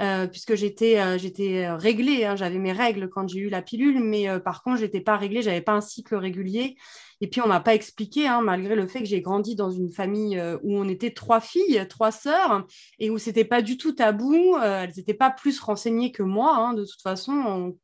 Euh, 0.00 0.28
puisque 0.28 0.54
j'étais 0.54 1.00
euh, 1.00 1.18
j'étais 1.18 1.68
réglée, 1.72 2.24
hein, 2.24 2.36
j'avais 2.36 2.58
mes 2.58 2.70
règles 2.70 3.08
quand 3.08 3.26
j'ai 3.28 3.40
eu 3.40 3.48
la 3.48 3.62
pilule, 3.62 3.98
mais 4.00 4.28
euh, 4.28 4.38
par 4.38 4.62
contre, 4.62 4.76
je 4.78 4.84
n'étais 4.84 5.00
pas 5.00 5.16
réglée, 5.16 5.42
j'avais 5.42 5.60
pas 5.60 5.72
un 5.72 5.80
cycle 5.80 6.14
régulier. 6.14 6.76
Et 7.20 7.28
puis, 7.28 7.40
on 7.40 7.48
m'a 7.48 7.58
pas 7.58 7.74
expliqué, 7.74 8.28
hein, 8.28 8.40
malgré 8.40 8.76
le 8.76 8.86
fait 8.86 9.00
que 9.00 9.06
j'ai 9.06 9.20
grandi 9.20 9.56
dans 9.56 9.70
une 9.70 9.90
famille 9.90 10.40
où 10.62 10.78
on 10.78 10.88
était 10.88 11.10
trois 11.10 11.40
filles, 11.40 11.84
trois 11.88 12.12
sœurs, 12.12 12.64
et 13.00 13.10
où 13.10 13.18
c'était 13.18 13.44
pas 13.44 13.60
du 13.60 13.76
tout 13.76 13.92
tabou. 13.92 14.56
elles 14.62 14.92
n'étaient 14.96 15.14
pas 15.14 15.30
plus 15.30 15.58
renseignées 15.58 16.12
que 16.12 16.22
moi. 16.22 16.56
Hein, 16.56 16.74
de 16.74 16.84
toute 16.84 17.02
façon, 17.02 17.76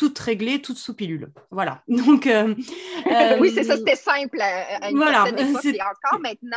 toutes 0.00 0.18
réglées, 0.18 0.62
toutes 0.62 0.78
sous 0.78 0.94
pilule. 0.94 1.30
Voilà. 1.50 1.82
Donc, 1.88 2.26
euh, 2.26 2.54
oui, 3.38 3.52
c'est 3.54 3.64
ça, 3.64 3.74
euh, 3.74 3.76
c'était 3.76 3.96
simple 3.96 4.40
à, 4.40 4.88
une 4.88 4.96
voilà, 4.96 5.26
époque. 5.28 5.62
Et 5.66 5.78
encore 5.78 6.20
maintenant, 6.20 6.56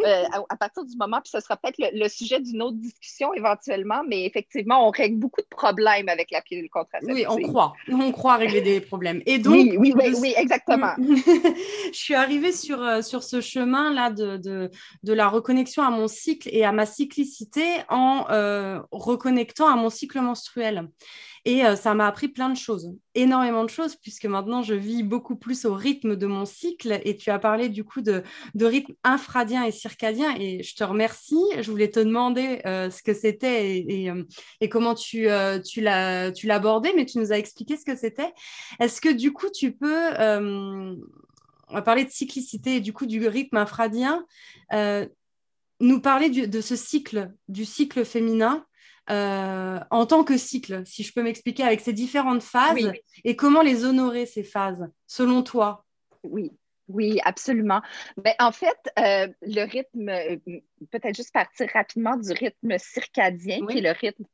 euh, 0.00 0.24
à, 0.48 0.56
partir 0.56 0.82
du 0.86 0.96
moment, 0.96 1.20
puis 1.20 1.30
ce 1.30 1.40
sera 1.40 1.58
peut-être 1.58 1.76
le, 1.78 2.08
sujet 2.08 2.40
d'une 2.40 2.62
autre 2.62 2.78
discussion 2.78 3.34
éventuellement, 3.34 4.02
mais 4.08 4.24
effectivement, 4.24 4.88
on 4.88 4.90
règle 4.90 5.18
beaucoup 5.18 5.42
de 5.42 5.46
problèmes 5.46 6.08
avec 6.08 6.30
la 6.30 6.40
pilule 6.40 6.70
contraceptive. 6.70 7.14
Oui, 7.14 7.26
on 7.28 7.36
croit. 7.50 7.74
On 7.92 8.12
croit 8.12 8.36
régler 8.36 8.62
des 8.62 8.80
problèmes. 8.80 9.20
Et 9.26 9.38
donc, 9.38 9.52
oui, 9.52 9.76
oui, 9.78 9.92
oui, 9.94 10.14
oui 10.22 10.34
exactement. 10.34 10.94
je 10.98 11.98
suis 11.98 12.14
arrivée 12.14 12.52
sur, 12.52 13.04
sur 13.04 13.22
ce 13.22 13.42
chemin-là 13.42 14.08
de, 14.08 14.38
de, 14.38 14.70
de, 15.02 15.12
la 15.12 15.28
reconnexion 15.28 15.82
à 15.82 15.90
mon 15.90 16.08
cycle 16.08 16.48
et 16.50 16.64
à 16.64 16.72
ma 16.72 16.86
cyclicité 16.86 17.62
en 17.90 18.24
reconnectant 18.90 19.68
à 19.68 19.76
mon 19.76 19.90
cycle 19.90 20.22
menstruel. 20.22 20.88
Et 21.46 21.66
euh, 21.66 21.76
ça 21.76 21.94
m'a 21.94 22.06
appris 22.06 22.28
plein 22.28 22.48
de 22.48 22.56
choses, 22.56 22.94
énormément 23.14 23.64
de 23.64 23.68
choses, 23.68 23.96
puisque 23.96 24.24
maintenant 24.24 24.62
je 24.62 24.72
vis 24.72 25.02
beaucoup 25.02 25.36
plus 25.36 25.66
au 25.66 25.74
rythme 25.74 26.16
de 26.16 26.26
mon 26.26 26.46
cycle. 26.46 27.00
Et 27.04 27.16
tu 27.16 27.30
as 27.30 27.38
parlé 27.38 27.68
du 27.68 27.84
coup 27.84 28.00
de, 28.00 28.22
rythme 28.58 28.94
infradien 29.04 29.64
et 29.64 29.70
circadien. 29.70 30.34
Et 30.38 30.62
je 30.62 30.74
te 30.74 30.82
remercie. 30.84 31.42
Je 31.60 31.70
voulais 31.70 31.90
te 31.90 32.00
demander 32.00 32.62
euh, 32.64 32.88
ce 32.88 33.02
que 33.02 33.12
c'était 33.12 33.84
et, 33.86 34.10
euh, 34.10 34.24
comment 34.70 34.94
tu, 34.94 35.28
tu 35.64 35.80
l'abordais, 35.82 36.92
mais 36.96 37.04
tu 37.04 37.18
nous 37.18 37.32
as 37.32 37.38
expliqué 37.38 37.76
ce 37.76 37.84
que 37.84 37.96
c'était. 37.96 38.32
Est-ce 38.80 39.00
que 39.00 39.12
du 39.12 39.32
coup 39.32 39.50
tu 39.50 39.72
peux 39.72 40.12
on 41.68 41.74
va 41.74 41.82
parler 41.82 42.04
de 42.04 42.10
cyclicité 42.10 42.76
et 42.76 42.80
du 42.80 42.92
coup 42.92 43.06
du 43.06 43.26
rythme 43.26 43.56
infradien, 43.56 44.24
nous 45.80 46.00
parler 46.00 46.30
de 46.30 46.60
ce 46.60 46.76
cycle, 46.76 47.32
du 47.48 47.64
cycle 47.64 48.04
féminin 48.04 48.64
euh, 49.10 49.78
en 49.90 50.06
tant 50.06 50.24
que 50.24 50.36
cycle, 50.36 50.82
si 50.86 51.02
je 51.02 51.12
peux 51.12 51.22
m'expliquer, 51.22 51.62
avec 51.62 51.80
ces 51.80 51.92
différentes 51.92 52.42
phases 52.42 52.92
et 53.24 53.36
comment 53.36 53.62
les 53.62 53.84
honorer, 53.84 54.26
ces 54.26 54.44
phases, 54.44 54.86
selon 55.06 55.42
toi? 55.42 55.84
Oui, 56.22 56.52
oui, 56.88 57.18
absolument. 57.24 57.80
Mais 58.24 58.34
en 58.38 58.52
fait, 58.52 58.78
euh, 58.98 59.28
le 59.42 59.64
rythme, 59.64 60.08
euh, 60.08 60.36
peut-être 60.90 61.16
juste 61.16 61.32
partir 61.32 61.68
rapidement 61.72 62.16
du 62.16 62.32
rythme 62.32 62.76
circadien, 62.78 63.66
qui 63.66 63.78
est 63.78 63.80
le 63.80 63.92
rythme 63.92 64.24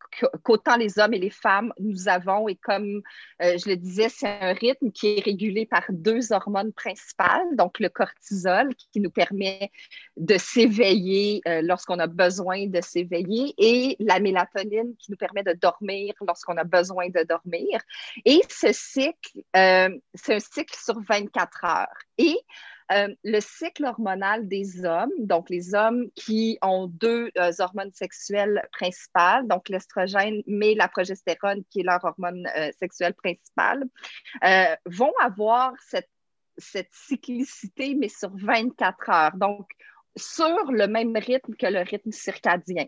qu'autant 0.42 0.76
les 0.76 0.98
hommes 0.98 1.14
et 1.14 1.18
les 1.18 1.30
femmes 1.30 1.72
nous 1.78 2.08
avons. 2.08 2.48
Et 2.48 2.56
comme 2.56 3.02
euh, 3.42 3.56
je 3.58 3.68
le 3.68 3.76
disais, 3.76 4.08
c'est 4.08 4.28
un 4.28 4.52
rythme 4.52 4.90
qui 4.90 5.18
est 5.18 5.24
régulé 5.24 5.66
par 5.66 5.84
deux 5.90 6.32
hormones 6.32 6.72
principales, 6.72 7.56
donc 7.56 7.78
le 7.78 7.88
cortisol 7.88 8.74
qui 8.74 9.00
nous 9.00 9.10
permet 9.10 9.70
de 10.16 10.36
s'éveiller 10.38 11.42
lorsqu'on 11.62 11.98
a 11.98 12.06
besoin 12.06 12.66
de 12.66 12.80
s'éveiller 12.80 13.54
et 13.58 13.96
la 14.00 14.20
mélatonine 14.20 14.94
qui 14.98 15.10
nous 15.10 15.16
permet 15.16 15.42
de 15.42 15.52
dormir 15.52 16.14
lorsqu'on 16.26 16.56
a 16.56 16.64
besoin 16.64 17.08
de 17.08 17.22
dormir. 17.22 17.80
Et 18.24 18.40
ce 18.48 18.72
cycle, 18.72 19.40
c'est 19.54 20.34
un 20.34 20.40
cycle 20.40 20.76
sur 20.76 21.00
24 21.00 21.64
heures. 21.64 21.98
Et 22.18 22.36
euh, 22.92 23.14
le 23.24 23.40
cycle 23.40 23.84
hormonal 23.84 24.48
des 24.48 24.84
hommes, 24.84 25.12
donc 25.18 25.48
les 25.48 25.74
hommes 25.74 26.10
qui 26.14 26.58
ont 26.62 26.86
deux 26.88 27.30
euh, 27.38 27.52
hormones 27.58 27.92
sexuelles 27.92 28.66
principales, 28.72 29.46
donc 29.46 29.68
l'estrogène 29.68 30.42
mais 30.46 30.74
la 30.74 30.88
progestérone 30.88 31.62
qui 31.70 31.80
est 31.80 31.84
leur 31.84 32.04
hormone 32.04 32.46
euh, 32.56 32.70
sexuelle 32.78 33.14
principale, 33.14 33.84
vont 34.86 35.12
avoir 35.20 35.72
cette, 35.88 36.10
cette 36.58 36.90
cyclicité, 36.92 37.94
mais 37.94 38.08
sur 38.08 38.30
24 38.34 39.10
heures. 39.10 39.32
Sur 40.16 40.72
le 40.72 40.86
même 40.86 41.16
rythme 41.16 41.54
que 41.54 41.66
le 41.66 41.80
rythme 41.80 42.10
circadien. 42.10 42.86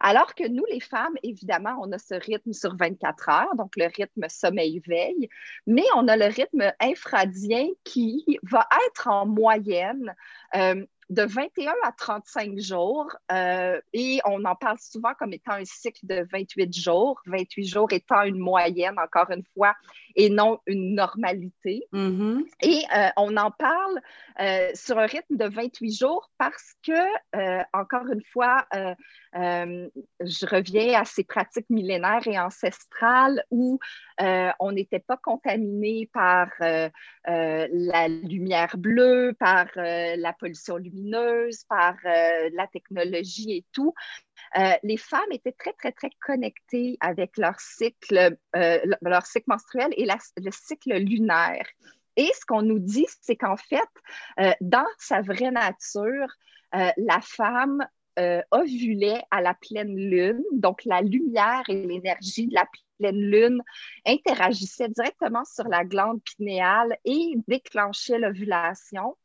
Alors 0.00 0.34
que 0.34 0.46
nous, 0.46 0.64
les 0.70 0.80
femmes, 0.80 1.14
évidemment, 1.22 1.76
on 1.80 1.92
a 1.92 1.98
ce 1.98 2.14
rythme 2.14 2.52
sur 2.52 2.76
24 2.76 3.28
heures, 3.28 3.54
donc 3.56 3.72
le 3.76 3.86
rythme 3.86 4.28
sommeil-veille, 4.28 5.28
mais 5.66 5.84
on 5.96 6.08
a 6.08 6.16
le 6.16 6.26
rythme 6.26 6.72
infradien 6.80 7.66
qui 7.84 8.24
va 8.42 8.66
être 8.88 9.08
en 9.08 9.26
moyenne 9.26 10.14
euh, 10.56 10.84
de 11.10 11.22
21 11.22 11.72
à 11.84 11.92
35 11.92 12.58
jours 12.58 13.14
euh, 13.30 13.80
et 13.92 14.20
on 14.24 14.44
en 14.44 14.54
parle 14.54 14.78
souvent 14.78 15.12
comme 15.18 15.32
étant 15.32 15.52
un 15.52 15.64
cycle 15.64 16.06
de 16.06 16.26
28 16.32 16.74
jours, 16.74 17.20
28 17.26 17.64
jours 17.66 17.88
étant 17.92 18.22
une 18.22 18.38
moyenne, 18.38 18.98
encore 18.98 19.30
une 19.30 19.44
fois, 19.54 19.74
et 20.16 20.30
non 20.30 20.60
une 20.66 20.94
normalité. 20.94 21.86
Mm-hmm. 21.92 22.44
Et 22.62 22.82
euh, 22.96 23.08
on 23.16 23.36
en 23.36 23.50
parle 23.50 24.00
euh, 24.40 24.70
sur 24.74 24.98
un 24.98 25.06
rythme 25.06 25.36
de 25.36 25.46
28 25.46 25.98
jours 25.98 26.30
parce 26.38 26.74
que, 26.86 26.92
encore 27.72 28.06
une 28.12 28.22
fois, 28.32 28.66
je 28.72 30.46
reviens 30.46 31.00
à 31.00 31.04
ces 31.04 31.24
pratiques 31.24 31.70
millénaires 31.70 32.26
et 32.26 32.38
ancestrales 32.38 33.44
où 33.50 33.78
on 34.18 34.72
n'était 34.72 35.00
pas 35.00 35.16
contaminé 35.16 36.08
par 36.12 36.50
la 36.60 38.08
lumière 38.08 38.76
bleue, 38.76 39.34
par 39.38 39.66
la 39.74 40.32
pollution 40.32 40.76
lumineuse 40.76 41.64
par 41.68 41.96
euh, 42.04 42.50
la 42.52 42.66
technologie 42.66 43.52
et 43.52 43.64
tout, 43.72 43.94
euh, 44.58 44.72
les 44.82 44.96
femmes 44.96 45.30
étaient 45.30 45.52
très, 45.52 45.72
très, 45.72 45.92
très 45.92 46.10
connectées 46.24 46.96
avec 47.00 47.36
leur 47.36 47.58
cycle, 47.60 48.36
euh, 48.56 48.78
leur 49.02 49.26
cycle 49.26 49.46
menstruel 49.48 49.92
et 49.96 50.06
le 50.06 50.50
cycle 50.50 50.96
lunaire. 50.96 51.66
Et 52.16 52.30
ce 52.40 52.46
qu'on 52.46 52.62
nous 52.62 52.78
dit, 52.78 53.06
c'est 53.22 53.34
qu'en 53.34 53.56
fait, 53.56 54.54
dans 54.60 54.86
sa 54.98 55.20
vraie 55.20 55.50
nature, 55.50 56.28
la 56.72 57.20
femme 57.20 57.84
ovulait 58.52 59.20
à 59.32 59.40
la 59.40 59.54
pleine 59.54 59.96
lune, 59.96 60.44
donc 60.52 60.84
la 60.84 61.00
lumière 61.00 61.64
et 61.66 61.84
l'énergie 61.84 62.46
de 62.46 62.54
la 62.54 62.66
pleine 62.98 63.20
lune 63.20 63.62
interagissaient 64.06 64.88
directement 64.88 65.44
sur 65.44 65.68
la 65.68 65.84
glande 65.84 66.22
pinéale 66.22 66.96
et 67.04 67.34
déclenchaient 67.48 68.18
l'ovulation. 68.18 69.16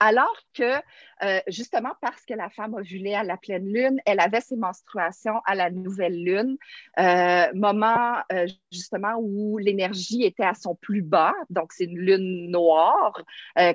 Alors 0.00 0.36
que, 0.54 0.76
euh, 1.24 1.40
justement, 1.48 1.92
parce 2.00 2.24
que 2.24 2.32
la 2.32 2.48
femme 2.50 2.74
ovulait 2.74 3.16
à 3.16 3.24
la 3.24 3.36
pleine 3.36 3.66
lune, 3.66 4.00
elle 4.06 4.20
avait 4.20 4.40
ses 4.40 4.54
menstruations 4.54 5.40
à 5.44 5.56
la 5.56 5.70
nouvelle 5.70 6.22
lune, 6.22 6.56
euh, 7.00 7.46
moment 7.54 8.18
euh, 8.32 8.46
justement 8.70 9.16
où 9.18 9.58
l'énergie 9.58 10.22
était 10.22 10.44
à 10.44 10.54
son 10.54 10.76
plus 10.76 11.02
bas. 11.02 11.34
Donc, 11.50 11.72
c'est 11.72 11.84
une 11.84 11.98
lune 11.98 12.50
noire 12.50 13.20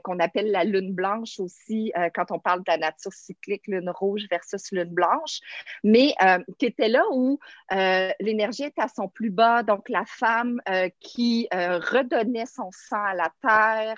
qu'on 0.03 0.19
appelle 0.19 0.51
la 0.51 0.63
lune 0.63 0.93
blanche 0.93 1.39
aussi 1.39 1.91
quand 2.15 2.31
on 2.31 2.39
parle 2.39 2.59
de 2.59 2.71
la 2.71 2.77
nature 2.77 3.11
cyclique, 3.11 3.67
lune 3.67 3.89
rouge 3.89 4.27
versus 4.29 4.71
lune 4.71 4.85
blanche, 4.85 5.39
mais 5.83 6.15
qui 6.57 6.65
était 6.65 6.87
là 6.87 7.03
où 7.11 7.39
l'énergie 8.19 8.63
était 8.63 8.81
à 8.81 8.87
son 8.87 9.09
plus 9.09 9.29
bas. 9.29 9.63
Donc, 9.63 9.89
la 9.89 10.05
femme 10.05 10.61
qui 10.99 11.47
redonnait 11.51 12.45
son 12.45 12.69
sang 12.71 13.03
à 13.03 13.13
la 13.13 13.31
terre, 13.41 13.97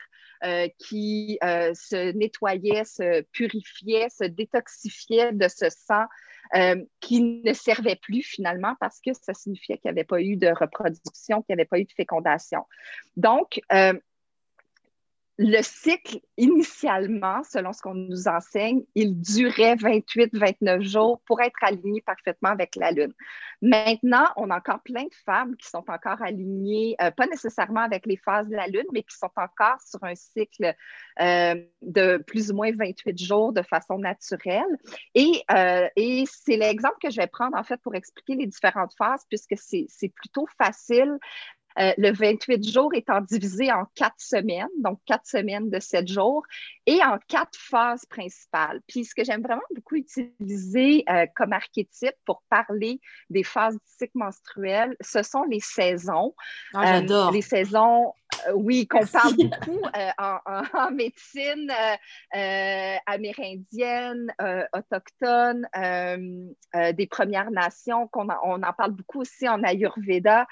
qui 0.78 1.38
se 1.42 2.12
nettoyait, 2.12 2.84
se 2.84 3.22
purifiait, 3.32 4.10
se 4.10 4.26
détoxifiait 4.26 5.32
de 5.34 5.48
ce 5.48 5.70
sang 5.70 6.06
euh, 6.54 6.76
qui 7.00 7.22
ne 7.22 7.54
servait 7.54 7.96
plus 7.96 8.22
finalement 8.22 8.76
parce 8.80 9.02
que 9.02 9.12
ça 9.14 9.34
signifiait 9.34 9.78
qu'il 9.78 9.92
n'y 9.92 9.98
avait 9.98 10.06
pas 10.06 10.22
eu 10.22 10.36
de 10.36 10.48
reproduction, 10.48 11.42
qu'il 11.42 11.56
n'y 11.56 11.62
avait 11.62 11.66
pas 11.66 11.80
eu 11.80 11.86
de 11.86 11.92
fécondation. 11.92 12.66
Donc, 13.18 13.62
euh, 13.74 13.94
le 15.38 15.62
cycle, 15.62 16.20
initialement, 16.38 17.44
selon 17.44 17.74
ce 17.74 17.82
qu'on 17.82 17.94
nous 17.94 18.30
enseigne, 18.30 18.84
il 18.96 19.20
durait 19.20 19.76
28-29 19.76 20.82
jours 20.82 21.22
pour 21.26 21.42
être 21.42 21.62
aligné 21.62 22.02
parfaitement 22.02 22.50
avec 22.50 22.78
la 22.78 22.92
Lune. 22.92 23.14
Maintenant, 23.62 24.28
on 24.38 24.50
a 24.50 24.58
encore 24.58 24.82
plein 24.84 25.04
de 25.04 25.14
femmes 25.26 25.58
qui 25.58 25.68
sont 25.68 25.84
encore 25.90 26.22
alignées, 26.22 26.96
euh, 27.02 27.12
pas 27.12 27.28
nécessairement 27.28 27.82
avec 27.82 28.06
les 28.06 28.16
phases 28.16 28.48
de 28.48 28.56
la 28.56 28.68
Lune, 28.68 28.86
mais 28.94 29.04
qui 29.04 29.18
sont 29.18 29.32
encore 29.36 29.82
sur 29.86 30.02
un 30.06 30.16
cycle 30.16 30.74
euh, 31.20 31.56
de 31.82 32.18
plus 32.26 32.52
ou 32.52 32.56
moins 32.56 32.72
28 32.72 33.18
jours 33.18 33.52
de 33.52 33.62
façon 33.62 33.98
naturelle. 33.98 34.64
Euh, 35.18 35.88
et 35.98 36.24
c'est 36.28 36.56
l'exemple 36.56 36.98
que 37.02 37.10
je 37.10 37.18
vais 37.18 37.28
prendre, 37.28 37.58
en 37.58 37.64
fait, 37.64 37.82
pour 37.82 37.94
expliquer 37.96 38.36
les 38.36 38.48
différentes 38.48 38.94
phases, 38.98 39.26
puisque 39.30 39.56
c'est 39.58 40.10
plutôt 40.16 40.48
facile 40.58 41.18
euh, 41.80 41.94
le 41.98 42.12
28 42.12 42.70
jours 42.72 42.94
étant 42.94 43.22
divisé 43.22 43.72
en 43.72 43.86
quatre 43.96 44.20
semaines, 44.20 44.70
donc 44.80 45.00
quatre 45.06 45.26
semaines 45.26 45.70
de 45.70 45.80
sept 45.80 46.08
jours, 46.08 46.44
et 46.86 47.04
en 47.04 47.18
quatre 47.28 47.58
phases 47.58 48.06
principales. 48.06 48.82
Puis 48.88 49.06
ce 49.06 49.16
que 49.16 49.24
j'aime 49.24 49.42
vraiment 49.42 49.62
beaucoup 49.76 49.96
utiliser 49.96 51.04
euh, 51.10 51.26
comme 51.36 51.54
archétype 51.54 52.16
pour 52.26 52.44
parler 52.50 53.00
des 53.30 53.44
phases 53.44 53.76
du 53.76 53.92
cycle 53.98 54.18
menstruel, 54.18 54.96
ce 55.02 55.24
sont 55.24 55.44
les 55.44 55.60
saisons. 55.60 56.34
Ah, 56.74 57.00
j'adore. 57.00 57.30
Euh, 57.30 57.32
les 57.32 57.42
saisons, 57.42 58.14
oui, 58.54 58.88
qu'on 58.88 59.06
parle 59.06 59.36
beaucoup 59.36 59.82
en, 60.18 60.92
médecine 60.92 61.72
amérindienne, 62.32 64.34
autochtone, 64.74 65.68
des 66.94 67.08
Premières 67.08 67.52
Nations, 67.52 68.08
qu'on 68.08 68.28
on 68.44 68.64
en 68.64 68.74
parle 68.74 68.92
beaucoup 68.92 69.22
aussi 69.22 69.48
en 69.48 69.64
Ayurveda. 69.64 70.48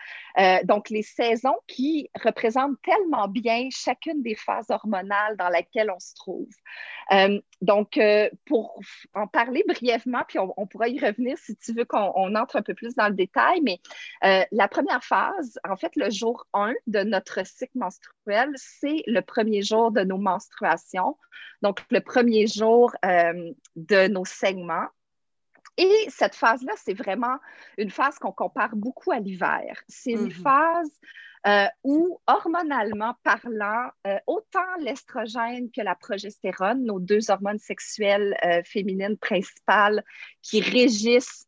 donc, 0.63 0.89
les 0.89 1.03
saisons 1.03 1.57
qui 1.67 2.09
représentent 2.23 2.81
tellement 2.83 3.27
bien 3.27 3.67
chacune 3.71 4.21
des 4.21 4.35
phases 4.35 4.69
hormonales 4.69 5.37
dans 5.37 5.49
laquelle 5.49 5.91
on 5.91 5.99
se 5.99 6.13
trouve. 6.15 6.49
Euh, 7.11 7.39
donc, 7.61 7.97
euh, 7.97 8.29
pour 8.45 8.79
en 9.13 9.27
parler 9.27 9.63
brièvement, 9.67 10.21
puis 10.27 10.39
on, 10.39 10.67
pourra 10.67 10.87
y 10.87 10.99
revenir 10.99 11.37
si 11.37 11.55
tu 11.57 11.73
veux 11.73 11.85
qu'on 11.85 12.35
entre 12.35 12.55
un 12.55 12.61
peu 12.61 12.73
plus 12.73 12.95
dans 12.95 13.07
le 13.07 13.13
détail, 13.13 13.61
mais 13.61 13.79
euh, 14.23 14.43
la 14.51 14.67
première 14.67 15.03
phase, 15.03 15.59
en 15.67 15.75
fait, 15.75 15.95
le 15.95 16.09
jour 16.09 16.45
1 16.53 16.73
de 16.87 17.03
notre 17.03 17.45
cycle 17.45 17.72
menstruel, 17.75 18.51
c'est 18.55 19.03
le 19.07 19.21
premier 19.21 19.61
jour 19.61 19.91
de 19.91 20.01
nos 20.01 20.17
menstruations, 20.17 21.17
donc 21.61 21.81
le 21.89 22.01
premier 22.01 22.47
jour 22.47 22.93
de 23.03 24.07
nos 24.07 24.25
saignements. 24.25 24.87
Et 25.77 26.05
cette 26.09 26.35
phase-là, 26.35 26.73
c'est 26.77 26.93
vraiment 26.93 27.37
une 27.77 27.89
phase 27.89 28.19
qu'on 28.19 28.31
compare 28.31 28.75
beaucoup 28.75 29.11
à 29.11 29.19
l'hiver. 29.19 29.81
C'est 29.87 30.11
une 30.11 30.27
mm-hmm. 30.27 30.43
phase 30.43 30.91
euh, 31.45 31.65
où, 31.83 32.21
hormonalement 32.25 33.15
parlant, 33.21 33.89
euh, 34.07 34.17
autant 34.27 34.75
l'estrogène 34.79 35.69
que 35.71 35.81
la 35.81 35.93
progestérone, 35.93 36.85
nos 36.85 37.01
deux 37.01 37.31
hormones 37.31 37.59
sexuelles 37.59 38.37
euh, 38.45 38.61
féminines 38.63 39.17
principales 39.17 40.05
qui 40.41 40.61
régissent, 40.61 41.45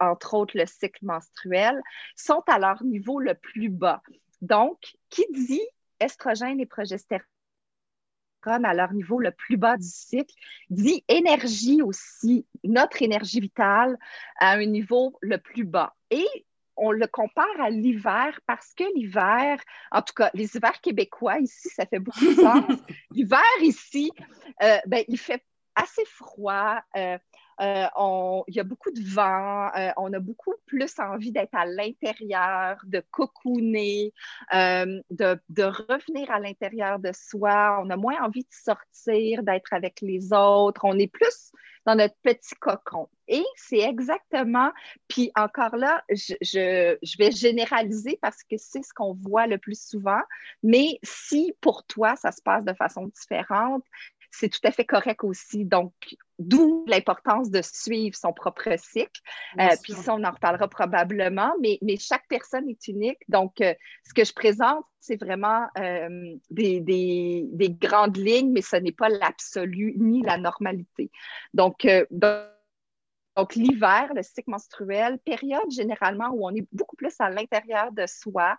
entre 0.00 0.34
autres, 0.34 0.56
le 0.56 0.64
cycle 0.64 1.04
menstruel, 1.04 1.78
sont 2.16 2.42
à 2.46 2.58
leur 2.58 2.82
niveau 2.84 3.20
le 3.20 3.34
plus 3.34 3.68
bas. 3.68 4.00
Donc, 4.44 4.78
qui 5.08 5.24
dit 5.32 5.66
estrogène 6.00 6.60
et 6.60 6.66
progestérone 6.66 7.24
à 8.46 8.74
leur 8.74 8.92
niveau 8.92 9.18
le 9.18 9.30
plus 9.30 9.56
bas 9.56 9.78
du 9.78 9.88
cycle, 9.88 10.34
dit 10.68 11.02
énergie 11.08 11.80
aussi, 11.80 12.46
notre 12.62 13.00
énergie 13.00 13.40
vitale 13.40 13.96
à 14.38 14.52
un 14.52 14.66
niveau 14.66 15.16
le 15.22 15.38
plus 15.38 15.64
bas. 15.64 15.94
Et 16.10 16.26
on 16.76 16.90
le 16.90 17.06
compare 17.06 17.58
à 17.58 17.70
l'hiver 17.70 18.38
parce 18.46 18.74
que 18.74 18.84
l'hiver, 18.94 19.58
en 19.90 20.02
tout 20.02 20.12
cas, 20.14 20.30
les 20.34 20.54
hivers 20.54 20.78
québécois 20.82 21.38
ici, 21.38 21.70
ça 21.70 21.86
fait 21.86 22.00
beaucoup 22.00 22.26
de 22.26 22.34
sens. 22.34 22.64
l'hiver 23.12 23.40
ici, 23.62 24.12
euh, 24.62 24.76
ben, 24.86 25.04
il 25.08 25.18
fait 25.18 25.42
assez 25.74 26.04
froid. 26.04 26.82
Euh, 26.96 27.16
euh, 27.60 27.86
il 28.48 28.54
y 28.54 28.60
a 28.60 28.64
beaucoup 28.64 28.90
de 28.90 29.02
vent, 29.02 29.70
euh, 29.76 29.90
on 29.96 30.12
a 30.12 30.18
beaucoup 30.18 30.54
plus 30.66 30.98
envie 30.98 31.32
d'être 31.32 31.54
à 31.54 31.66
l'intérieur, 31.66 32.80
de 32.84 33.02
cocooner, 33.10 34.12
euh, 34.52 35.00
de, 35.10 35.62
revenir 35.62 36.30
à 36.30 36.40
l'intérieur 36.40 36.98
de 36.98 37.10
soi. 37.12 37.80
On 37.82 37.90
a 37.90 37.96
moins 37.96 38.22
envie 38.22 38.42
de 38.42 38.48
sortir, 38.50 39.42
d'être 39.42 39.72
avec 39.72 40.00
les 40.00 40.32
autres. 40.32 40.80
On 40.84 40.98
est 40.98 41.10
plus 41.10 41.52
dans 41.86 41.94
notre 41.94 42.16
petit 42.22 42.54
cocon. 42.56 43.08
Et 43.26 43.44
c'est 43.56 43.80
exactement, 43.80 44.70
puis 45.08 45.30
encore 45.34 45.76
là, 45.76 46.04
je, 46.10 47.16
vais 47.18 47.30
généraliser 47.30 48.18
parce 48.20 48.42
que 48.42 48.56
c'est 48.58 48.82
ce 48.82 48.92
qu'on 48.94 49.14
voit 49.14 49.46
le 49.46 49.56
plus 49.56 49.80
souvent, 49.80 50.20
mais 50.62 50.98
si 51.02 51.54
pour 51.62 51.84
toi, 51.86 52.16
ça 52.16 52.32
se 52.32 52.42
passe 52.42 52.64
de 52.64 52.74
façon 52.74 53.06
différente, 53.06 53.84
c'est 54.38 54.48
tout 54.48 54.60
à 54.64 54.70
fait 54.70 54.84
correct 54.84 55.22
aussi. 55.22 55.64
Donc, 55.64 55.92
d'où 56.38 56.84
l'importance 56.88 57.50
de 57.50 57.62
suivre 57.62 58.16
son 58.16 58.32
propre 58.32 58.76
cycle. 58.78 59.20
Euh, 59.60 59.68
puis 59.82 59.92
ça, 59.92 60.14
on 60.14 60.24
en 60.24 60.30
reparlera 60.30 60.68
probablement, 60.68 61.54
mais, 61.60 61.78
mais 61.82 61.96
chaque 61.96 62.26
personne 62.28 62.68
est 62.68 62.88
unique. 62.88 63.18
Donc, 63.28 63.60
euh, 63.60 63.74
ce 64.06 64.12
que 64.12 64.24
je 64.24 64.32
présente, 64.32 64.84
c'est 65.00 65.20
vraiment 65.20 65.66
euh, 65.78 66.34
des, 66.50 66.80
des, 66.80 67.46
des, 67.52 67.70
grandes 67.70 68.16
lignes, 68.16 68.50
mais 68.50 68.62
ce 68.62 68.76
n'est 68.76 68.92
pas 68.92 69.08
l'absolu 69.08 69.94
ni 69.98 70.22
la 70.22 70.38
normalité. 70.38 71.10
Donc, 71.52 71.86
donc 72.10 72.50
donc, 73.36 73.56
l'hiver, 73.56 74.12
le 74.14 74.22
cycle 74.22 74.48
menstruel, 74.48 75.18
période 75.18 75.68
généralement 75.68 76.28
où 76.28 76.46
on 76.46 76.54
est 76.54 76.68
beaucoup 76.70 76.94
plus 76.94 77.12
à 77.18 77.30
l'intérieur 77.30 77.90
de 77.90 78.06
soi, 78.06 78.56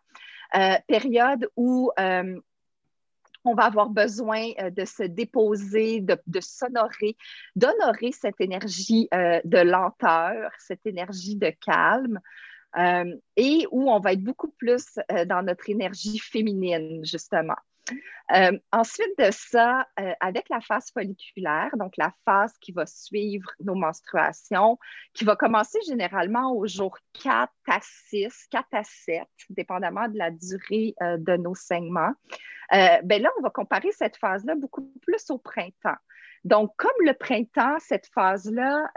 période 0.86 1.50
où 1.56 1.92
on 3.46 3.54
va 3.54 3.66
avoir 3.66 3.90
besoin 3.90 4.50
euh, 4.60 4.70
de 4.70 4.86
se 4.86 5.04
déposer, 5.04 6.02
de, 6.02 6.40
s'honorer, 6.40 7.16
d'honorer 7.56 8.12
cette 8.12 8.42
énergie 8.42 9.08
euh, 9.14 9.40
de 9.46 9.60
lenteur, 9.60 10.52
cette 10.60 10.86
énergie 10.86 11.36
de 11.36 11.52
calme. 11.66 12.20
Euh, 12.78 13.16
et 13.38 13.66
où 13.72 13.90
on 13.90 14.02
va 14.02 14.12
être 14.12 14.24
beaucoup 14.24 14.50
plus 14.50 15.00
dans 15.28 15.42
notre 15.46 15.70
énergie 15.70 16.20
féminine, 16.20 17.06
justement. 17.06 17.56
Euh, 18.36 18.58
ensuite 18.72 19.18
de 19.20 19.30
ça, 19.32 19.88
euh, 20.00 20.14
avec 20.20 20.50
la 20.50 20.60
phase 20.60 20.92
folliculaire, 20.92 21.70
donc 21.78 21.94
la 21.98 22.12
phase 22.26 22.54
qui 22.60 22.72
va 22.72 22.86
suivre 22.88 23.52
nos 23.60 23.76
menstruations, 23.76 24.80
qui 25.14 25.26
va 25.26 25.36
commencer 25.36 25.78
généralement 25.88 26.52
au 26.52 26.66
jour 26.66 26.98
4 27.22 27.52
à 27.68 27.80
6, 27.82 28.48
4 28.50 28.66
à 28.74 28.84
7, 28.84 29.24
dépendamment 29.50 30.08
de 30.08 30.18
la 30.18 30.32
durée 30.32 30.96
euh, 31.04 31.18
de 31.18 31.38
nos 31.38 31.56
saignements, 31.56 32.14
ben 32.72 33.22
là, 33.22 33.30
on 33.38 33.44
va 33.44 33.52
comparer 33.52 33.92
cette 33.92 34.18
phase-là 34.18 34.56
beaucoup 34.56 34.92
plus 35.04 35.30
au 35.30 35.38
printemps. 35.38 35.98
Donc, 36.46 36.72
comme 36.78 37.06
le 37.06 37.14
printemps, 37.14 37.78
cette 37.78 38.08
phase-là, 38.08 38.90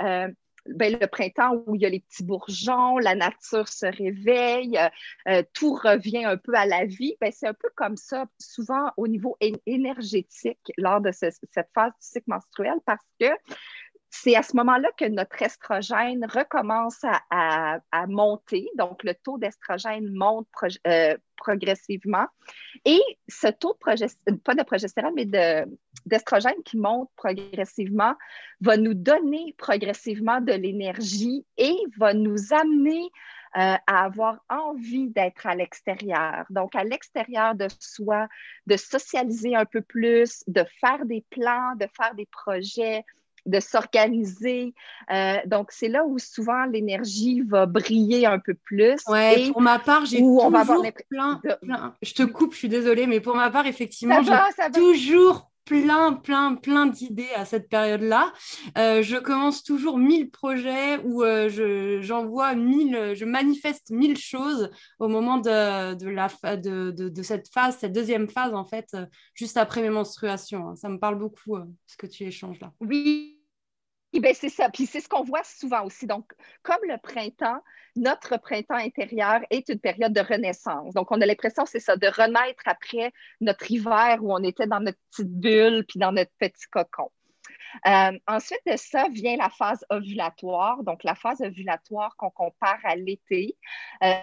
ben, 0.74 0.96
le 1.00 1.06
printemps 1.06 1.62
où 1.66 1.74
il 1.74 1.82
y 1.82 1.86
a 1.86 1.88
les 1.88 2.00
petits 2.00 2.24
bourgeons, 2.24 2.98
la 2.98 3.14
nature 3.14 3.68
se 3.68 3.86
réveille, 3.86 4.78
euh, 4.78 4.88
euh, 5.28 5.42
tout 5.54 5.74
revient 5.74 6.24
un 6.24 6.36
peu 6.36 6.54
à 6.54 6.66
la 6.66 6.84
vie, 6.84 7.16
ben, 7.20 7.32
c'est 7.32 7.46
un 7.46 7.54
peu 7.54 7.68
comme 7.74 7.96
ça, 7.96 8.26
souvent 8.38 8.90
au 8.96 9.08
niveau 9.08 9.36
énergétique 9.66 10.72
lors 10.76 11.00
de 11.00 11.12
cette 11.12 11.34
phase 11.74 11.92
du 11.92 12.06
cycle 12.06 12.24
menstruel, 12.28 12.74
parce 12.84 13.04
que 13.20 13.26
c'est 14.10 14.34
à 14.34 14.42
ce 14.42 14.56
moment-là 14.56 14.88
que 14.96 15.04
notre 15.04 15.42
estrogène 15.42 16.24
recommence 16.24 17.04
à, 17.30 17.80
monter. 18.06 18.68
Donc, 18.76 19.04
le 19.04 19.14
taux 19.14 19.38
d'estrogène 19.38 20.10
monte 20.14 20.46
euh, 20.86 21.16
progressivement. 21.36 22.26
Et 22.84 23.00
ce 23.28 23.48
taux 23.48 23.74
de 23.74 23.78
progestérone, 23.78 24.40
pas 24.40 24.54
de 24.54 24.62
progestérone, 24.62 25.14
mais 25.14 25.26
d'estrogène 26.06 26.62
qui 26.64 26.78
monte 26.78 27.10
progressivement 27.16 28.14
va 28.60 28.76
nous 28.76 28.94
donner 28.94 29.54
progressivement 29.58 30.40
de 30.40 30.52
l'énergie 30.52 31.44
et 31.58 31.76
va 31.98 32.14
nous 32.14 32.52
amener 32.52 33.10
euh, 33.56 33.76
à 33.86 34.04
avoir 34.04 34.40
envie 34.50 35.08
d'être 35.08 35.46
à 35.46 35.54
l'extérieur. 35.54 36.44
Donc, 36.50 36.74
à 36.74 36.84
l'extérieur 36.84 37.54
de 37.54 37.66
soi, 37.78 38.28
de 38.66 38.76
socialiser 38.76 39.54
un 39.54 39.64
peu 39.64 39.80
plus, 39.80 40.44
de 40.46 40.64
faire 40.80 41.04
des 41.06 41.24
plans, 41.30 41.74
de 41.76 41.86
faire 41.96 42.14
des 42.14 42.26
projets, 42.26 43.04
de 43.48 43.60
s'organiser. 43.60 44.74
Euh, 45.10 45.36
donc, 45.46 45.72
c'est 45.72 45.88
là 45.88 46.04
où 46.04 46.18
souvent 46.18 46.64
l'énergie 46.66 47.42
va 47.42 47.66
briller 47.66 48.26
un 48.26 48.38
peu 48.38 48.54
plus. 48.54 49.00
Oui, 49.08 49.50
pour 49.52 49.62
ma 49.62 49.78
part, 49.78 50.04
j'ai 50.06 50.18
toujours 50.18 50.50
plein, 51.10 51.40
Je 52.02 52.14
te 52.14 52.22
coupe, 52.22 52.52
je 52.52 52.58
suis 52.58 52.68
désolée, 52.68 53.06
mais 53.06 53.20
pour 53.20 53.34
ma 53.34 53.50
part, 53.50 53.66
effectivement, 53.66 54.22
j'ai 54.22 54.72
toujours 54.72 55.50
plein, 55.68 56.14
plein, 56.14 56.54
plein 56.54 56.86
d'idées 56.86 57.28
à 57.36 57.44
cette 57.44 57.68
période-là. 57.68 58.32
Euh, 58.78 59.02
je 59.02 59.16
commence 59.16 59.62
toujours 59.62 59.98
mille 59.98 60.30
projets 60.30 60.98
où 61.04 61.22
euh, 61.22 61.50
je, 61.50 62.00
j'envoie 62.00 62.54
mille, 62.54 63.12
je 63.14 63.24
manifeste 63.26 63.90
mille 63.90 64.16
choses 64.16 64.70
au 64.98 65.08
moment 65.08 65.36
de, 65.36 65.94
de 65.94 66.08
la, 66.08 66.28
de, 66.56 66.90
de, 66.90 67.22
cette 67.22 67.48
phase, 67.52 67.76
cette 67.78 67.92
deuxième 67.92 68.28
phase, 68.30 68.54
en 68.54 68.64
fait, 68.64 68.96
juste 69.34 69.58
après 69.58 69.82
mes 69.82 69.90
menstruations. 69.90 70.70
Hein. 70.70 70.76
Ça 70.76 70.88
me 70.88 70.98
parle 70.98 71.18
beaucoup, 71.18 71.58
ce 71.86 71.96
que 71.98 72.06
tu 72.06 72.24
échanges 72.24 72.60
là. 72.60 72.72
Oui, 72.80 73.37
ben 74.14 74.34
c'est 74.34 74.48
ça. 74.48 74.68
Puis 74.70 74.86
c'est 74.86 75.00
ce 75.00 75.08
qu'on 75.08 75.22
voit 75.22 75.44
souvent 75.44 75.84
aussi. 75.84 76.06
Donc, 76.06 76.32
comme 76.62 76.78
le 76.82 76.96
printemps, 76.98 77.60
notre 77.96 78.38
printemps 78.38 78.76
intérieur 78.76 79.40
est 79.50 79.68
une 79.68 79.80
période 79.80 80.12
de 80.12 80.20
renaissance. 80.20 80.94
Donc, 80.94 81.10
on 81.10 81.20
a 81.20 81.26
l'impression, 81.26 81.66
c'est 81.66 81.80
ça, 81.80 81.96
de 81.96 82.06
renaître 82.06 82.62
après 82.66 83.12
notre 83.40 83.70
hiver 83.70 84.18
où 84.22 84.32
on 84.32 84.42
était 84.42 84.66
dans 84.66 84.80
notre 84.80 84.98
petite 85.10 85.32
bulle 85.32 85.84
puis 85.86 85.98
dans 85.98 86.12
notre 86.12 86.32
petit 86.38 86.66
cocon. 86.70 87.10
Euh, 87.86 88.18
ensuite 88.26 88.60
de 88.66 88.76
ça 88.76 89.08
vient 89.10 89.36
la 89.36 89.50
phase 89.50 89.84
ovulatoire. 89.90 90.82
Donc, 90.84 91.04
la 91.04 91.14
phase 91.14 91.40
ovulatoire 91.42 92.16
qu'on 92.16 92.30
compare 92.30 92.78
à 92.84 92.96
l'été. 92.96 93.56
Euh, 94.02 94.14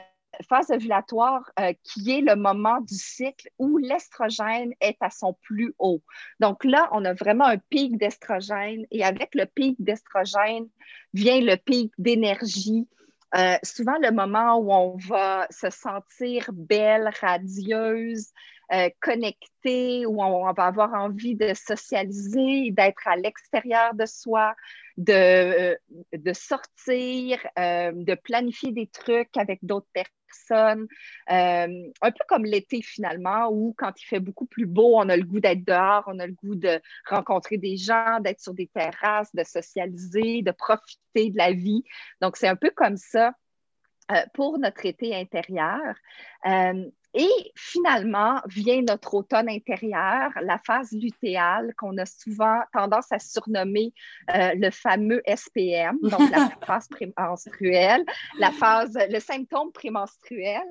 phase 0.48 0.72
ovulatoire 0.72 1.52
euh, 1.60 1.74
qui 1.84 2.12
est 2.12 2.22
le 2.22 2.36
moment 2.36 2.82
du 2.82 2.96
cycle 2.96 3.50
où 3.60 3.78
l'estrogène 3.78 4.74
est 4.82 4.98
à 5.02 5.10
son 5.10 5.34
plus 5.34 5.74
haut. 5.80 6.02
Donc 6.40 6.64
là, 6.64 6.90
on 6.92 7.06
a 7.06 7.14
vraiment 7.14 7.46
un 7.46 7.58
pic 7.58 7.98
d'estrogène 7.98 8.86
et 8.92 9.04
avec 9.04 9.36
le 9.36 9.46
pic 9.46 9.76
d'estrogène 9.80 10.68
vient 11.14 11.42
le 11.42 11.56
pic 11.56 11.92
d'énergie. 11.98 12.88
Euh, 13.36 13.58
souvent 13.64 13.98
le 14.02 14.12
moment 14.12 14.58
où 14.58 14.72
on 14.72 14.98
va 14.98 15.48
se 15.50 15.70
sentir 15.70 16.50
belle, 16.54 17.12
radieuse, 17.20 18.32
euh, 18.72 18.90
connectée, 19.02 20.06
où 20.06 20.24
on, 20.24 20.52
va 20.54 20.66
avoir 20.66 20.94
envie 20.94 21.36
de 21.36 21.54
socialiser, 21.54 22.72
d'être 22.72 23.08
à 23.08 23.16
l'extérieur 23.16 23.94
de 23.94 24.06
soi, 24.06 24.56
de, 24.98 25.78
de 26.14 26.34
sortir, 26.34 27.40
de 27.58 28.16
planifier 28.16 28.72
des 28.72 28.88
trucs 28.88 29.36
avec 29.36 29.60
d'autres 29.64 29.90
personnes 29.94 30.14
euh, 30.52 30.86
un 31.28 32.12
peu 32.12 32.24
comme 32.28 32.46
l'été 32.46 32.82
finalement, 32.82 33.50
où 33.52 33.74
quand 33.78 33.92
il 34.02 34.06
fait 34.06 34.20
beaucoup 34.20 34.46
plus 34.46 34.66
beau, 34.66 34.98
on 34.98 35.10
a 35.10 35.18
le 35.18 35.24
goût 35.24 35.40
d'être 35.40 35.64
dehors, 35.64 36.04
on 36.08 36.20
a 36.20 36.28
le 36.28 36.34
goût 36.34 36.56
de 36.56 36.82
rencontrer 37.08 37.58
des 37.58 37.78
gens, 37.78 38.20
d'être 38.20 38.40
sur 38.40 38.54
des 38.54 38.68
terrasses, 38.68 39.34
de 39.36 39.44
socialiser, 39.44 40.42
de 40.42 40.52
profiter 40.52 41.30
de 41.32 41.38
la 41.38 41.52
vie. 41.52 41.84
Donc, 42.22 42.38
c'est 42.38 42.48
un 42.48 42.56
peu 42.56 42.72
comme 42.72 42.98
ça 42.98 43.34
euh, 44.12 44.22
pour 44.34 44.60
notre 44.60 44.86
été 44.86 45.16
intérieur. 45.16 45.96
Euh, 46.46 46.86
et 47.16 47.52
finalement 47.56 48.42
vient 48.48 48.82
notre 48.82 49.14
automne 49.14 49.48
intérieur, 49.48 50.32
la 50.42 50.60
phase 50.60 50.92
lutéale 50.92 51.74
qu'on 51.78 51.98
a 51.98 52.06
souvent 52.06 52.60
tendance 52.74 53.10
à 53.12 53.20
surnommer 53.20 53.94
euh, 54.36 54.52
le 54.56 54.70
fameux 54.70 55.22
SPM, 55.26 55.98
donc 56.02 56.30
la 56.30 56.50
phase 56.68 56.90
prémenstruelle, 56.90 58.06
la 58.38 58.52
phase, 58.52 58.98
le 59.10 59.20
symptôme 59.20 59.72
prémenstruel, 59.72 60.66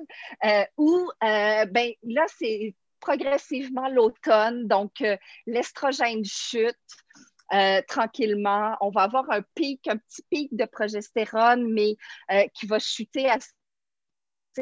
euh, 0.45 0.63
où 0.77 1.09
euh, 1.23 1.65
ben, 1.65 1.91
là, 2.03 2.25
c'est 2.37 2.75
progressivement 2.99 3.89
l'automne, 3.89 4.67
donc 4.67 5.03
l'estrogène 5.45 6.23
chute. 6.25 6.75
tranquillement. 7.87 8.75
On 8.81 8.89
va 8.89 9.03
avoir 9.03 9.29
un 9.29 9.43
pic, 9.53 9.87
un 9.87 9.97
petit 9.97 10.23
pic 10.31 10.55
de 10.55 10.65
progestérone, 10.65 11.71
mais 11.71 11.95
qui 12.55 12.65
va 12.65 12.79
chuter 12.79 13.29
à 13.29 13.37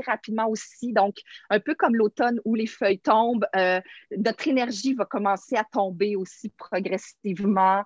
rapidement 0.01 0.47
aussi. 0.47 0.93
Donc, 0.93 1.17
un 1.49 1.59
peu 1.59 1.75
comme 1.75 1.95
l'automne 1.95 2.39
où 2.45 2.55
les 2.55 2.67
feuilles 2.67 2.99
tombent, 2.99 3.45
euh, 3.55 3.79
notre 4.17 4.47
énergie 4.47 4.93
va 4.93 5.05
commencer 5.05 5.55
à 5.55 5.63
tomber 5.63 6.15
aussi 6.15 6.49
progressivement. 6.49 7.83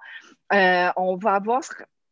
Euh, 0.54 0.89
on 0.96 1.15
va 1.17 1.36
avoir 1.36 1.63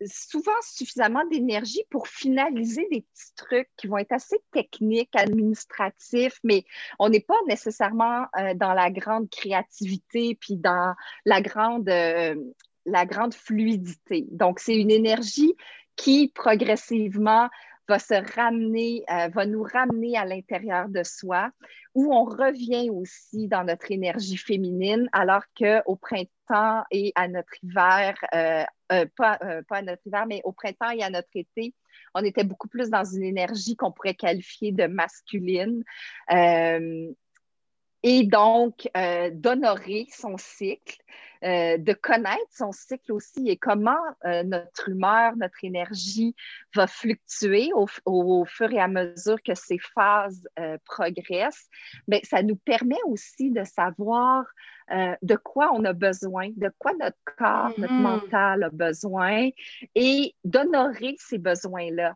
souvent 0.05 0.51
suffisamment 0.62 1.25
d'énergie 1.31 1.84
pour 1.89 2.08
finaliser 2.08 2.86
des 2.91 3.01
petits 3.01 3.36
trucs 3.38 3.69
qui 3.77 3.88
vont 3.88 3.97
être 3.97 4.12
assez 4.12 4.38
techniques, 4.51 5.15
administratifs, 5.15 6.39
mais 6.43 6.65
on 6.99 7.10
n'est 7.10 7.21
pas 7.21 7.39
nécessairement 7.47 8.25
euh, 8.38 8.53
dans 8.55 8.73
la 8.73 8.91
grande 8.91 9.29
créativité 9.29 10.36
puis 10.36 10.58
dans 10.58 10.93
la 11.25 11.41
grande, 11.41 11.88
la 11.88 13.05
grande 13.05 13.34
fluidité. 13.34 14.25
Donc, 14.31 14.60
c'est 14.60 14.75
une 14.75 14.91
énergie 14.91 15.55
qui 15.95 16.27
progressivement 16.34 17.49
va 17.88 18.00
se 18.00 18.36
ramener, 18.36 19.04
euh, 19.10 19.28
va 19.30 19.45
nous 19.45 19.63
ramener 19.63 20.17
à 20.17 20.26
l'intérieur 20.26 20.89
de 20.89 21.04
soi, 21.04 21.52
où 21.93 22.13
on 22.13 22.24
revient 22.24 22.89
aussi 22.89 23.48
dans 23.48 23.63
notre 23.63 23.91
énergie 23.91 24.38
féminine, 24.38 25.10
alors 25.12 25.43
qu'au 25.58 25.95
printemps 25.95 26.84
et 26.91 27.12
à 27.15 27.28
notre 27.28 27.52
hiver, 27.63 28.15
euh, 28.34 28.63
euh, 28.91 29.06
pas, 29.15 29.39
pas, 29.67 29.78
à 29.78 29.82
notre 29.82 30.06
hiver, 30.06 30.26
mais 30.28 30.41
au 30.43 30.52
printemps 30.52 30.91
et 30.91 31.04
à 31.04 31.10
notre 31.10 31.30
été, 31.36 31.74
on 32.13 32.24
était 32.24 32.43
beaucoup 32.43 32.67
plus 32.67 32.89
dans 32.89 33.04
une 33.04 33.24
énergie 33.24 33.76
qu'on 33.76 33.91
pourrait 33.91 34.15
qualifier 34.15 34.71
de 34.71 34.88
masculine. 34.88 35.84
Et 38.08 38.24
donc 38.24 38.88
d'honorer 39.34 40.06
son 40.12 40.38
cycle, 40.38 40.98
euh, 41.45 41.77
de 41.77 41.93
connaître 41.93 42.49
son 42.49 42.71
cycle 42.71 43.12
aussi 43.12 43.49
et 43.49 43.58
comment 43.58 43.93
euh, 44.25 44.41
notre 44.43 44.89
humeur, 44.89 45.36
notre 45.38 45.63
énergie 45.63 46.36
va 46.73 46.88
fluctuer 46.88 47.69
au, 47.73 48.45
fur 48.45 48.71
et 48.71 48.79
à 48.79 48.88
mesure 48.88 49.41
que 49.43 49.53
ces 49.53 49.77
phases 49.77 50.47
euh, 50.60 50.77
progressent, 50.86 51.69
mais 52.08 52.21
ça 52.23 52.41
nous 52.41 52.55
permet 52.55 52.97
aussi 53.05 53.51
de 53.51 53.63
savoir 53.63 54.45
de 55.23 55.36
quoi 55.36 55.71
on 55.73 55.84
a 55.84 55.93
besoin, 55.93 56.49
de 56.58 56.71
quoi 56.77 56.91
notre 56.99 57.17
corps, 57.38 57.73
notre 57.79 57.91
mm-hmm. 57.91 58.01
mental 58.01 58.63
a 58.63 58.69
besoin 58.69 59.49
et 59.95 60.36
d'honorer 60.43 61.15
ces 61.17 61.39
besoins-là 61.39 62.15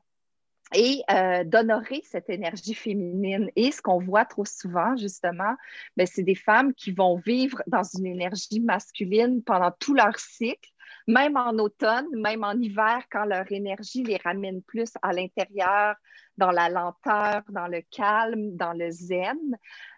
et 0.73 1.01
euh, 1.11 1.43
d'honorer 1.43 2.01
cette 2.03 2.29
énergie 2.29 2.73
féminine. 2.73 3.49
Et 3.55 3.71
ce 3.71 3.81
qu'on 3.81 3.99
voit 3.99 4.25
trop 4.25 4.45
souvent, 4.45 4.95
justement, 4.95 5.55
ben, 5.97 6.05
c'est 6.05 6.23
des 6.23 6.35
femmes 6.35 6.73
qui 6.73 6.91
vont 6.91 7.17
vivre 7.17 7.61
dans 7.67 7.83
une 7.83 8.05
énergie 8.05 8.59
masculine 8.59 9.43
pendant 9.43 9.71
tout 9.71 9.93
leur 9.93 10.19
cycle, 10.19 10.69
même 11.07 11.37
en 11.37 11.53
automne, 11.57 12.07
même 12.13 12.43
en 12.43 12.53
hiver, 12.53 13.03
quand 13.11 13.25
leur 13.25 13.51
énergie 13.51 14.03
les 14.03 14.17
ramène 14.17 14.61
plus 14.61 14.91
à 15.01 15.11
l'intérieur, 15.11 15.95
dans 16.37 16.51
la 16.51 16.69
lenteur, 16.69 17.41
dans 17.49 17.67
le 17.67 17.81
calme, 17.91 18.55
dans 18.55 18.73
le 18.73 18.91
zen. 18.91 19.57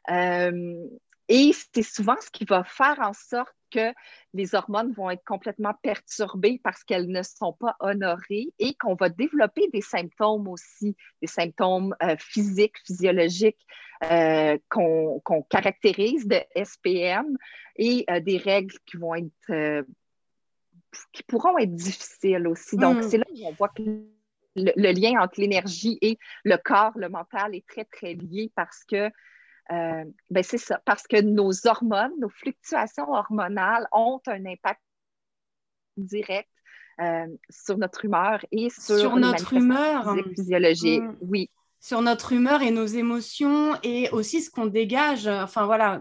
Euh, 0.10 0.88
et 1.28 1.52
c'est 1.74 1.84
souvent 1.84 2.16
ce 2.20 2.30
qui 2.30 2.46
va 2.46 2.64
faire 2.64 3.00
en 3.00 3.14
sorte 3.14 3.56
que 3.72 3.94
les 4.34 4.54
hormones 4.54 4.92
vont 4.92 5.10
être 5.10 5.24
complètement 5.24 5.74
perturbées 5.82 6.60
parce 6.64 6.84
qu'elles 6.84 7.08
ne 7.08 7.22
sont 7.24 7.54
pas 7.54 7.76
honorées 7.80 8.50
et 8.60 8.74
qu'on 8.76 8.96
va 8.96 9.10
développer 9.10 9.70
des 9.70 9.82
symptômes 9.82 10.48
aussi, 10.48 10.96
des 11.22 11.28
symptômes 11.28 11.96
euh, 12.04 12.16
physiques, 12.20 12.76
physiologiques 12.86 13.66
euh, 14.04 14.58
qu'on 14.70 15.22
caractérise 15.50 16.28
de 16.28 16.40
SPM 16.56 17.38
et 17.78 18.04
euh, 18.10 18.20
des 18.20 18.38
règles 18.38 18.76
qui 18.86 18.98
vont 18.98 19.16
être 19.16 19.86
qui 21.14 21.24
pourront 21.24 21.58
être 21.58 21.74
difficiles 21.74 22.48
aussi. 22.48 22.76
Donc, 22.76 22.98
hmm. 22.98 23.04
c'est 23.04 23.18
là 23.18 23.24
où 23.34 23.48
on 23.48 23.54
voit 23.54 23.70
que 23.70 23.82
le 24.56 24.92
lien 24.92 25.22
entre 25.22 25.40
l'énergie 25.40 25.98
et 26.02 26.18
le 26.44 26.58
corps, 26.58 26.92
le 26.98 27.08
mental 27.08 27.56
est 27.56 27.66
très, 27.66 27.86
très 27.86 28.14
lié 28.14 28.52
parce 28.56 28.84
que 28.84 29.10
euh, 29.72 30.04
ben 30.30 30.44
c'est 30.44 30.58
ça, 30.58 30.82
parce 30.86 31.08
que 31.08 31.22
nos 31.22 31.68
hormones, 31.68 32.12
nos 32.20 32.30
fluctuations 32.30 33.10
hormonales 33.12 33.88
ont 33.94 34.20
un 34.28 34.46
impact 34.46 34.82
direct 35.98 36.50
euh, 37.00 37.28
sur 37.50 37.78
notre 37.78 38.06
humeur 38.06 38.46
et 38.52 38.70
sur, 38.70 39.16
notre 39.16 39.54
humeur 39.54 40.16
physiologique. 40.36 41.02
Mm. 41.02 41.18
Oui 41.22 41.50
sur 41.82 42.04
notre 42.04 42.32
humeur 42.32 42.62
et 42.62 42.70
nos 42.70 42.86
émotions 42.86 43.76
et 43.82 44.08
aussi 44.12 44.42
ce 44.42 44.52
qu'on 44.52 44.68
dégage. 44.68 45.28
Enfin 45.28 45.66
voilà, 45.66 46.00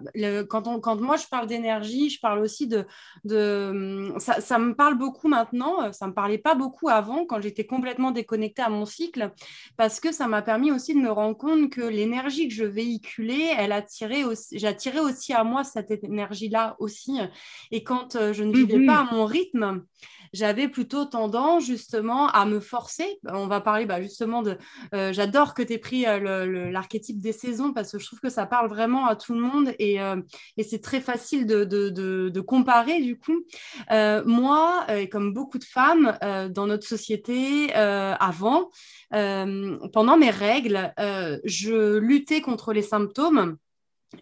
quand, 0.51 0.69
on, 0.69 0.79
quand 0.79 1.01
moi 1.01 1.17
je 1.17 1.27
parle 1.27 1.47
d'énergie, 1.47 2.11
je 2.11 2.21
parle 2.21 2.41
aussi 2.41 2.69
de... 2.69 2.85
de 3.25 4.13
ça, 4.19 4.43
ça, 4.43 4.59
me 4.59 4.75
parle 4.75 4.99
beaucoup 4.99 5.29
maintenant, 5.29 5.91
ça 5.93 6.05
ne 6.05 6.11
me 6.11 6.15
parlait 6.15 6.39
pas 6.39 6.55
beaucoup 6.55 6.91
avant 6.91 7.25
quand 7.25 7.41
j'étais 7.41 7.65
complètement 7.65 8.11
déconnectée 8.11 8.61
à 8.61 8.69
mon 8.69 8.85
cycle, 8.85 9.33
parce 9.79 10.01
que 10.01 10.13
ça 10.13 10.29
m'a 10.29 10.43
permis 10.43 10.71
aussi 10.71 10.95
de 10.95 11.01
me 11.01 11.11
rendre 11.11 11.37
compte 11.37 11.71
que 11.71 11.81
l'énergie 11.81 12.49
que 12.49 12.55
je 12.55 12.65
véhiculais, 12.65 13.55
elle 13.57 13.73
attirait 13.73 14.25
aussi, 14.25 14.59
j'attirais 14.59 15.01
aussi 15.01 15.33
à 15.33 15.45
moi 15.45 15.65
cette 15.65 15.91
énergie-là 15.91 16.77
aussi. 16.79 17.19
Et 17.71 17.83
quand 17.83 18.17
euh, 18.17 18.35
je 18.35 18.45
ne 18.45 18.55
vivais 18.55 18.77
mm-hmm. 18.77 18.87
pas 18.87 18.99
à 18.99 19.15
mon 19.15 19.25
rythme, 19.25 19.83
j'avais 20.33 20.69
plutôt 20.69 21.05
tendance 21.05 21.65
justement 21.65 22.29
à 22.29 22.45
me 22.47 22.61
forcer. 22.61 23.19
On 23.29 23.47
va 23.47 23.61
parler 23.61 23.87
bah, 23.87 24.01
justement 24.01 24.43
de... 24.43 24.57
Euh, 24.95 25.13
j'adore 25.13 25.55
que 25.55 25.63
tu 25.63 25.73
aies 25.73 25.79
pris 25.79 26.07
euh, 26.07 26.71
l'archétype 26.71 27.21
des 27.21 27.33
saisons 27.33 27.73
parce 27.73 27.93
que 27.93 27.99
je 27.99 28.07
trouve 28.07 28.21
que 28.21 28.29
ça 28.29 28.47
parle 28.47 28.69
vraiment 28.69 29.07
à 29.07 29.17
tout 29.17 29.35
le 29.35 29.41
monde 29.41 29.73
et, 29.79 30.01
euh, 30.01 30.17
c'est 30.63 30.83
très 30.83 31.01
facile 31.01 31.47
de, 31.47 32.41
comparer 32.41 33.01
du 33.01 33.19
coup. 33.19 33.45
moi, 33.91 34.87
et 34.89 35.09
comme 35.09 35.33
beaucoup 35.33 35.59
de 35.59 35.65
femmes 35.65 36.17
dans 36.51 36.67
notre 36.67 36.87
société 36.87 37.73
avant, 37.75 38.71
pendant 39.11 40.17
mes 40.17 40.31
règles, 40.31 40.93
je 41.45 41.99
luttais 41.99 42.41
contre 42.41 42.73
les 42.73 42.83
symptômes 42.83 43.57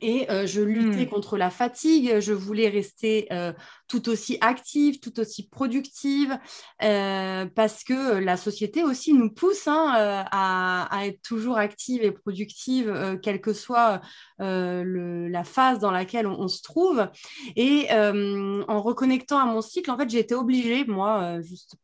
et 0.01 0.31
euh, 0.31 0.46
je 0.46 0.61
luttais 0.61 1.07
hmm. 1.07 1.09
contre 1.09 1.37
la 1.37 1.51
fatigue, 1.51 2.20
je 2.20 2.33
voulais 2.33 2.68
rester 2.68 3.27
euh, 3.33 3.53
tout 3.88 4.09
aussi 4.09 4.37
active, 4.40 5.01
tout 5.01 5.18
aussi 5.18 5.48
productive, 5.48 6.38
euh, 6.83 7.46
parce 7.46 7.85
que 7.85 8.18
la 8.18 8.37
société 8.37 8.85
aussi 8.85 9.14
nous 9.14 9.31
pousse 9.31 9.66
hein, 9.66 10.27
à, 10.31 11.07
être 11.07 11.22
toujours 11.22 11.57
active 11.57 12.03
et 12.03 12.12
productive, 12.12 13.18
quelle 13.22 13.40
que 13.40 13.53
soit 13.53 14.01
la 14.39 15.45
phase 15.45 15.78
dans 15.78 15.91
laquelle 15.91 16.26
on, 16.26 16.39
on 16.39 16.49
se 16.49 16.62
trouve. 16.62 17.09
Et 17.57 17.89
en 17.91 18.82
reconnectant 18.82 19.39
à 19.39 19.47
mon 19.47 19.62
cycle, 19.62 19.91
en 19.91 19.97
fait, 19.97 20.11
j'ai 20.11 20.20
été 20.20 20.34
obligée, 20.34 20.84
moi, 20.84 21.41
juste 21.41 21.76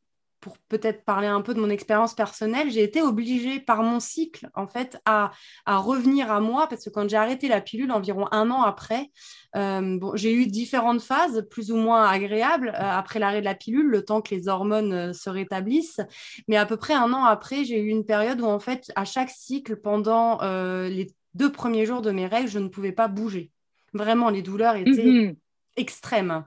pour 0.44 0.58
peut-être 0.68 1.06
parler 1.06 1.26
un 1.26 1.40
peu 1.40 1.54
de 1.54 1.58
mon 1.58 1.70
expérience 1.70 2.12
personnelle, 2.12 2.70
j'ai 2.70 2.82
été 2.82 3.00
obligée 3.00 3.60
par 3.60 3.82
mon 3.82 3.98
cycle, 3.98 4.50
en 4.54 4.66
fait, 4.66 5.00
à, 5.06 5.30
revenir 5.66 6.30
à 6.30 6.38
moi, 6.38 6.66
parce 6.68 6.84
que 6.84 6.90
quand 6.90 7.08
j'ai 7.08 7.16
arrêté 7.16 7.48
la 7.48 7.62
pilule, 7.62 7.90
environ 7.90 8.28
un 8.30 8.50
an 8.50 8.60
après, 8.60 9.10
euh, 9.56 9.98
bon, 9.98 10.14
j'ai 10.16 10.34
eu 10.34 10.46
différentes 10.46 11.00
phases, 11.00 11.46
plus 11.50 11.72
ou 11.72 11.76
moins 11.76 12.06
agréables, 12.06 12.68
euh, 12.68 12.78
après 12.78 13.18
l'arrêt 13.18 13.40
de 13.40 13.46
la 13.46 13.54
pilule, 13.54 13.86
le 13.86 14.04
temps 14.04 14.20
que 14.20 14.34
les 14.34 14.46
hormones 14.46 14.92
euh, 14.92 15.12
se 15.14 15.30
rétablissent. 15.30 16.02
Mais 16.46 16.58
à 16.58 16.66
peu 16.66 16.76
près 16.76 16.92
un 16.92 17.14
an 17.14 17.24
après, 17.24 17.64
j'ai 17.64 17.80
eu 17.80 17.88
une 17.88 18.04
période 18.04 18.42
où, 18.42 18.46
en 18.46 18.58
fait, 18.58 18.92
à 18.96 19.06
chaque 19.06 19.30
cycle, 19.30 19.76
pendant 19.76 20.40
les 20.42 21.10
deux 21.32 21.50
premiers 21.50 21.86
jours 21.86 22.02
de 22.02 22.10
mes 22.10 22.26
règles, 22.26 22.50
je 22.50 22.58
ne 22.58 22.68
pouvais 22.68 22.92
pas 22.92 23.08
bouger. 23.08 23.50
Vraiment, 23.94 24.28
les 24.28 24.42
douleurs 24.42 24.76
étaient... 24.76 25.04
Mhm 25.04 25.36
extrême. 25.76 26.44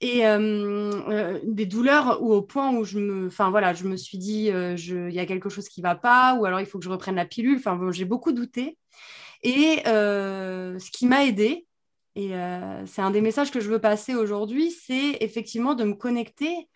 Et 0.00 0.26
euh, 0.26 0.90
euh, 1.08 1.40
des 1.44 1.66
douleurs 1.66 2.22
où, 2.22 2.32
au 2.32 2.42
point 2.42 2.70
où 2.72 2.84
je 2.84 2.98
me 2.98 3.26
enfin 3.26 3.50
voilà 3.50 3.74
je 3.74 3.84
me 3.84 3.96
suis 3.96 4.18
dit 4.18 4.50
euh, 4.50 4.76
il 4.76 5.14
y 5.14 5.20
a 5.20 5.26
quelque 5.26 5.48
chose 5.48 5.68
qui 5.68 5.80
va 5.80 5.94
pas 5.94 6.34
ou 6.34 6.44
alors 6.44 6.60
il 6.60 6.66
faut 6.66 6.78
que 6.78 6.84
je 6.84 6.90
reprenne 6.90 7.16
la 7.16 7.26
pilule. 7.26 7.56
Enfin 7.58 7.76
bon, 7.76 7.90
j'ai 7.90 8.04
beaucoup 8.04 8.32
douté. 8.32 8.78
Et 9.42 9.82
ce 9.84 10.90
qui 10.90 11.06
m'a 11.06 11.24
aidé 11.24 11.66
et 12.16 12.32
c'est 12.86 13.02
un 13.02 13.12
des 13.12 13.20
messages 13.20 13.52
que 13.52 13.60
je 13.60 13.70
veux 13.70 13.78
passer 13.78 14.16
aujourd'hui 14.16 14.72
c'est 14.72 15.18
effectivement 15.20 15.74
de 15.76 15.84
me 15.84 15.94
connecter 15.94 16.68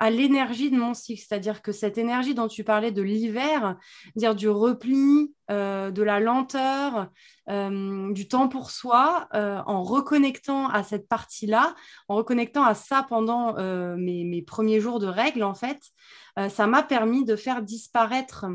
à 0.00 0.10
l'énergie 0.10 0.70
de 0.70 0.76
mon 0.76 0.94
cycle. 0.94 1.22
C'est-à-dire 1.26 1.62
que 1.62 1.72
cette 1.72 1.98
énergie 1.98 2.34
dont 2.34 2.48
tu 2.48 2.64
parlais 2.64 2.90
de 2.90 3.02
l'hiver, 3.02 3.76
dire 4.16 4.34
du 4.34 4.48
repli, 4.48 5.34
euh, 5.50 5.90
de 5.90 6.02
la 6.02 6.20
lenteur, 6.20 7.08
euh, 7.50 8.12
du 8.12 8.26
temps 8.26 8.48
pour 8.48 8.70
soi, 8.70 9.28
euh, 9.34 9.60
en 9.66 9.82
reconnectant 9.82 10.68
à 10.68 10.82
cette 10.82 11.06
partie-là, 11.06 11.74
en 12.08 12.16
reconnectant 12.16 12.64
à 12.64 12.74
ça 12.74 13.04
pendant 13.08 13.54
mes, 13.96 14.24
mes, 14.24 14.42
premiers 14.42 14.80
jours 14.80 15.00
de 15.00 15.06
règles, 15.06 15.42
en 15.42 15.54
fait, 15.54 15.80
ça 16.48 16.66
m'a 16.66 16.82
permis 16.82 17.24
de 17.24 17.36
faire 17.36 17.62
disparaître 17.62 18.46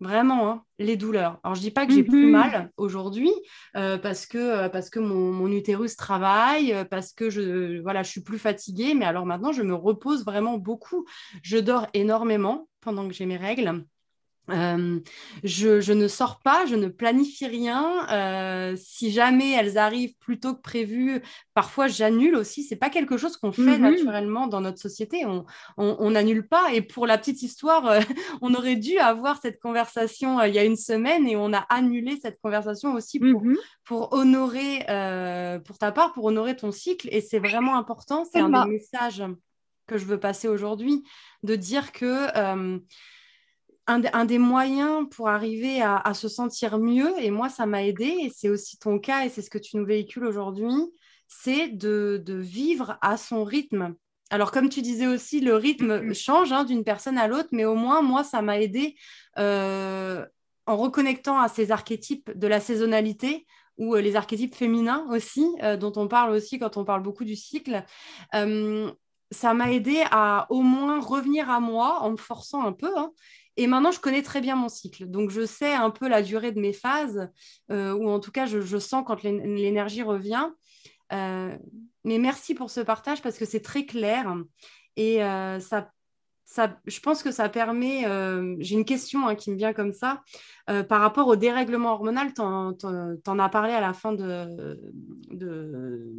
Vraiment, 0.00 0.48
hein, 0.48 0.64
les 0.78 0.96
douleurs. 0.96 1.38
Alors, 1.44 1.54
je 1.54 1.60
dis 1.60 1.70
pas 1.70 1.86
que 1.86 1.92
j'ai 1.92 2.02
plus 2.02 2.24
mhm. 2.24 2.30
mal 2.30 2.72
aujourd'hui 2.78 3.30
euh, 3.76 3.98
parce 3.98 4.24
que, 4.24 4.38
euh, 4.38 4.68
parce 4.70 4.88
que 4.88 4.98
mon, 4.98 5.46
utérus 5.48 5.94
travaille, 5.94 6.72
euh, 6.72 6.84
parce 6.84 7.12
que 7.12 7.28
je, 7.28 7.82
voilà, 7.82 8.02
je 8.02 8.10
suis 8.10 8.22
plus 8.22 8.38
fatiguée. 8.38 8.94
Mais 8.94 9.04
alors 9.04 9.26
maintenant, 9.26 9.52
je 9.52 9.62
me 9.62 9.74
repose 9.74 10.24
vraiment 10.24 10.56
beaucoup. 10.56 11.04
Je 11.42 11.58
dors 11.58 11.86
énormément 11.92 12.66
pendant 12.80 13.06
que 13.06 13.12
j'ai 13.12 13.26
mes 13.26 13.36
règles. 13.36 13.84
Euh, 14.50 15.00
je, 15.44 15.92
ne 15.92 16.08
sors 16.08 16.40
pas, 16.40 16.66
je 16.66 16.74
ne 16.74 16.88
planifie 16.88 17.46
rien. 17.46 18.08
Euh, 18.10 18.76
si 18.76 19.10
jamais 19.10 19.52
elles 19.52 19.78
arrivent 19.78 20.14
plus 20.18 20.40
tôt 20.40 20.54
que 20.54 20.60
prévu, 20.60 21.22
parfois 21.54 21.88
j'annule 21.88 22.36
aussi. 22.36 22.62
C'est 22.62 22.76
pas 22.76 22.90
quelque 22.90 23.16
chose 23.16 23.36
qu'on 23.36 23.52
fait 23.52 23.78
mhm. 23.78 23.82
naturellement 23.82 24.46
dans 24.46 24.60
notre 24.60 24.78
société. 24.78 25.24
On 25.76 26.10
n'annule 26.10 26.46
pas. 26.46 26.72
Et 26.72 26.82
pour 26.82 27.06
la 27.06 27.18
petite 27.18 27.42
histoire, 27.42 27.86
euh, 27.86 28.00
on 28.42 28.54
aurait 28.54 28.76
dû 28.76 28.98
avoir 28.98 29.40
cette 29.40 29.60
conversation 29.60 30.42
il 30.42 30.54
y 30.54 30.58
a 30.58 30.64
une 30.64 30.76
semaine 30.76 31.26
et 31.26 31.36
on 31.36 31.52
a 31.52 31.66
annulé 31.68 32.18
cette 32.20 32.40
conversation 32.40 32.94
aussi 32.94 33.18
pour, 33.18 33.44
mhm. 33.44 33.56
pour 33.84 34.12
honorer, 34.12 34.80
pour 35.64 35.78
ta 35.78 35.92
part, 35.92 36.12
pour 36.12 36.24
honorer 36.24 36.56
ton 36.56 36.72
cycle. 36.72 37.08
Et 37.12 37.20
c'est 37.20 37.38
vraiment 37.38 37.76
important. 37.76 38.24
C'est 38.30 38.40
un 38.40 38.64
des 38.64 38.70
messages 38.70 39.22
que 39.86 39.98
je 39.98 40.04
veux 40.04 40.20
passer 40.20 40.46
aujourd'hui, 40.46 41.02
de 41.42 41.56
dire 41.56 41.90
que 41.92 42.28
un, 43.90 44.24
des 44.24 44.38
moyens 44.38 45.08
pour 45.10 45.28
arriver 45.28 45.82
à, 45.82 46.14
se 46.14 46.28
sentir 46.28 46.78
mieux, 46.78 47.12
et 47.18 47.30
moi 47.30 47.48
ça 47.48 47.66
m'a 47.66 47.84
aidé, 47.84 48.04
et 48.04 48.32
c'est 48.34 48.48
aussi 48.48 48.78
ton 48.78 48.98
cas, 48.98 49.24
et 49.24 49.28
c'est 49.28 49.42
ce 49.42 49.50
que 49.50 49.58
tu 49.58 49.76
nous 49.76 49.84
véhicules 49.84 50.24
aujourd'hui, 50.24 50.72
c'est 51.28 51.68
de, 51.68 52.22
vivre 52.26 52.98
à 53.02 53.16
son 53.16 53.44
rythme. 53.44 53.94
Alors 54.30 54.52
comme 54.52 54.68
tu 54.68 54.82
disais 54.82 55.06
aussi, 55.06 55.40
le 55.40 55.56
rythme 55.56 55.98
mm-hmm. 55.98 56.14
change 56.14 56.52
hein, 56.52 56.64
d'une 56.64 56.84
personne 56.84 57.18
à 57.18 57.26
l'autre, 57.26 57.48
mais 57.52 57.64
au 57.64 57.74
moins 57.74 58.00
moi 58.02 58.22
ça 58.22 58.42
m'a 58.42 58.60
aidé 58.60 58.94
euh, 59.38 60.24
en 60.66 60.76
reconnectant 60.76 61.40
à 61.40 61.48
ces 61.48 61.72
archétypes 61.72 62.30
de 62.36 62.46
la 62.46 62.60
saisonnalité 62.60 63.46
ou 63.76 63.96
euh, 63.96 64.00
les 64.00 64.14
archétypes 64.14 64.54
féminins 64.54 65.04
aussi, 65.10 65.44
euh, 65.62 65.76
dont 65.76 65.92
on 65.96 66.06
parle 66.06 66.30
aussi 66.30 66.60
quand 66.60 66.76
on 66.76 66.84
parle 66.84 67.02
beaucoup 67.02 67.24
du 67.24 67.34
cycle 67.34 67.84
ça 69.32 69.54
m'a 69.54 69.70
aidé 69.72 70.02
à 70.10 70.46
au 70.50 70.62
moins 70.62 71.00
revenir 71.00 71.50
à 71.50 71.60
moi 71.60 72.00
en 72.00 72.10
me 72.10 72.16
forçant 72.16 72.66
un 72.66 72.72
peu 72.72 72.90
hein, 72.96 73.12
et 73.60 73.66
maintenant, 73.66 73.90
je 73.90 74.00
connais 74.00 74.22
très 74.22 74.40
bien 74.40 74.56
mon 74.56 74.70
cycle. 74.70 75.04
Donc, 75.04 75.28
je 75.28 75.44
sais 75.44 75.74
un 75.74 75.90
peu 75.90 76.08
la 76.08 76.22
durée 76.22 76.50
de 76.50 76.58
mes 76.58 76.72
phases, 76.72 77.28
euh, 77.70 77.92
ou 77.92 78.08
en 78.08 78.18
tout 78.18 78.30
cas, 78.30 78.46
je, 78.46 78.78
sens 78.78 79.04
quand 79.06 79.22
l'énergie 79.22 80.02
revient. 80.02 80.48
Euh, 81.12 81.54
mais 82.04 82.16
merci 82.16 82.54
pour 82.54 82.70
ce 82.70 82.80
partage 82.80 83.20
parce 83.20 83.36
que 83.36 83.44
c'est 83.44 83.60
très 83.60 83.84
clair. 83.84 84.34
Et 84.96 85.22
euh, 85.22 85.60
ça, 85.60 85.90
ça, 86.46 86.78
je 86.86 87.00
pense 87.00 87.22
que 87.22 87.30
ça 87.30 87.50
permet. 87.50 88.04
J'ai 88.60 88.76
une 88.76 88.86
question 88.86 89.28
hein, 89.28 89.34
qui 89.34 89.50
me 89.50 89.56
vient 89.56 89.74
comme 89.74 89.92
ça. 89.92 90.22
par 90.66 91.02
rapport 91.02 91.28
au 91.28 91.36
dérèglement 91.36 91.92
hormonal, 91.92 92.32
tu 92.32 92.40
en, 92.40 93.38
as 93.38 93.48
parlé 93.50 93.74
à 93.74 93.82
la 93.82 93.92
fin 93.92 94.14
de, 94.14 94.80
de, 95.32 96.10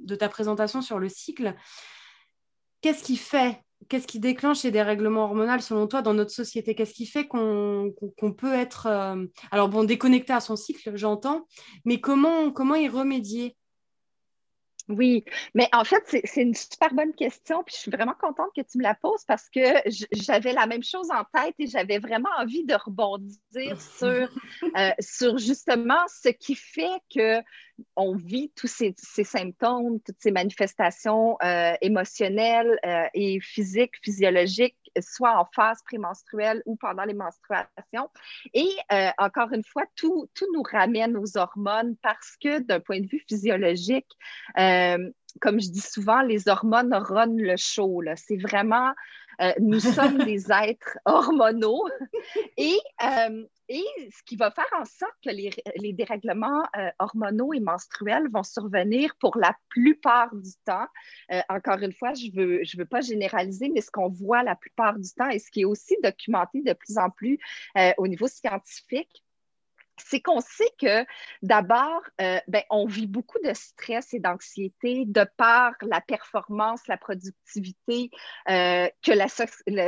de 0.00 0.14
ta 0.16 0.28
présentation 0.28 0.82
sur 0.82 0.98
le 0.98 1.08
cycle. 1.08 1.54
Qu'est-ce 2.80 3.04
qui 3.04 3.16
fait 3.16 3.60
qu'est-ce 3.88 4.06
qui 4.06 4.20
déclenche 4.20 4.58
ces 4.58 4.70
dérèglements 4.70 5.24
hormonaux 5.24 5.58
selon 5.60 5.86
toi 5.86 6.02
dans 6.02 6.14
notre 6.14 6.30
société? 6.30 6.74
Qu'est-ce 6.74 6.94
qui 6.94 7.06
fait 7.06 7.26
qu'on 7.26 7.92
peut 8.36 8.54
être, 8.54 8.86
euh, 8.86 9.24
alors 9.50 9.68
bon, 9.68 9.84
déconnecté 9.84 10.32
à 10.32 10.40
son 10.40 10.56
cycle, 10.56 10.92
j'entends, 10.96 11.46
mais 11.84 12.00
comment, 12.00 12.50
comment 12.50 12.74
y 12.74 12.88
remédier? 12.88 13.56
Oui, 14.88 15.24
mais 15.54 15.68
en 15.72 15.84
fait, 15.84 16.02
c'est 16.24 16.42
une 16.42 16.54
super 16.54 16.92
bonne 16.92 17.14
question. 17.14 17.62
Puis 17.64 17.74
je 17.74 17.80
suis 17.82 17.90
vraiment 17.90 18.14
contente 18.20 18.50
que 18.54 18.60
tu 18.60 18.76
me 18.76 18.82
la 18.82 18.94
poses 18.94 19.24
parce 19.26 19.48
que 19.48 19.60
j'avais 20.12 20.52
la 20.52 20.66
même 20.66 20.82
chose 20.82 21.08
en 21.10 21.24
tête 21.32 21.54
et 21.58 21.66
j'avais 21.66 21.98
vraiment 21.98 22.28
envie 22.38 22.64
de 22.64 22.74
rebondir 22.74 23.30
sur, 23.98 24.08
euh, 24.76 24.90
sur 25.00 25.38
justement 25.38 26.02
ce 26.08 26.28
qui 26.28 26.54
fait 26.54 27.00
que 27.14 27.42
on 27.96 28.14
vit 28.14 28.52
tous 28.54 28.68
ces, 28.68 28.94
symptômes, 29.24 30.00
toutes 30.00 30.20
ces 30.20 30.30
manifestations 30.30 31.36
euh, 31.42 31.74
émotionnelles 31.80 32.78
euh, 32.84 33.06
et 33.14 33.40
physiques, 33.40 33.94
physiologiques, 34.02 34.83
soit 35.00 35.38
en 35.38 35.44
phase 35.54 35.82
prémenstruelle 35.82 36.62
ou 36.66 36.76
pendant 36.76 37.04
les 37.04 37.14
menstruations. 37.14 38.10
Et 38.52 38.70
encore 39.18 39.52
une 39.52 39.64
fois, 39.64 39.84
tout, 39.96 40.28
tout, 40.34 40.46
nous 40.54 40.62
ramène 40.62 41.16
aux 41.16 41.36
hormones 41.36 41.96
parce 42.02 42.36
que 42.42 42.60
d'un 42.60 42.80
point 42.80 43.00
de 43.00 43.06
vue 43.06 43.22
physiologique, 43.28 44.08
euh, 44.58 45.10
comme 45.40 45.60
je 45.60 45.70
dis 45.70 45.80
souvent, 45.80 46.22
les 46.22 46.48
hormones 46.48 46.94
runnent 46.94 47.40
le 47.40 47.56
show. 47.56 48.02
C'est 48.16 48.36
vraiment, 48.36 48.92
euh, 49.40 49.52
nous 49.60 49.80
sommes 49.80 50.18
des 50.24 50.50
êtres 50.52 50.98
hormonaux. 51.04 51.88
Et, 52.56 52.78
euh, 53.02 53.44
et 53.68 53.84
ce 54.10 54.22
qui 54.24 54.36
va 54.36 54.50
faire 54.50 54.68
en 54.78 54.84
sorte 54.84 55.14
que 55.24 55.30
les, 55.30 55.92
dérèglements 55.92 56.64
hormonaux 56.98 57.52
et 57.52 57.60
menstruels 57.60 58.28
vont 58.32 58.42
survenir 58.42 59.14
pour 59.20 59.36
la 59.38 59.56
plupart 59.68 60.34
du 60.34 60.50
temps. 60.64 60.86
encore 61.48 61.78
une 61.78 61.92
fois, 61.92 62.14
je 62.14 62.26
ne 62.26 62.32
veux, 62.34 62.64
je 62.64 62.76
veux 62.76 62.84
pas 62.84 63.00
généraliser, 63.00 63.68
mais 63.68 63.80
ce 63.80 63.90
qu'on 63.90 64.08
voit 64.08 64.42
la 64.42 64.56
plupart 64.56 64.98
du 64.98 65.10
temps 65.10 65.28
et 65.28 65.38
ce 65.38 65.50
qui 65.50 65.62
est 65.62 65.64
aussi 65.64 65.96
documenté 66.02 66.62
de 66.62 66.72
plus 66.72 66.98
en 66.98 67.10
plus 67.10 67.38
au 67.98 68.06
niveau 68.06 68.28
scientifique, 68.28 69.23
c'est 69.98 70.20
qu'on 70.20 70.40
sait 70.40 70.70
que 70.80 71.04
d'abord, 71.42 72.02
euh, 72.20 72.38
ben, 72.48 72.62
on 72.70 72.86
vit 72.86 73.06
beaucoup 73.06 73.38
de 73.44 73.52
stress 73.54 74.12
et 74.12 74.18
d'anxiété 74.18 75.04
de 75.06 75.24
par 75.36 75.74
la 75.82 76.00
performance, 76.00 76.86
la 76.88 76.96
productivité 76.96 78.10
euh, 78.48 78.88
que, 79.02 79.12
la 79.12 79.26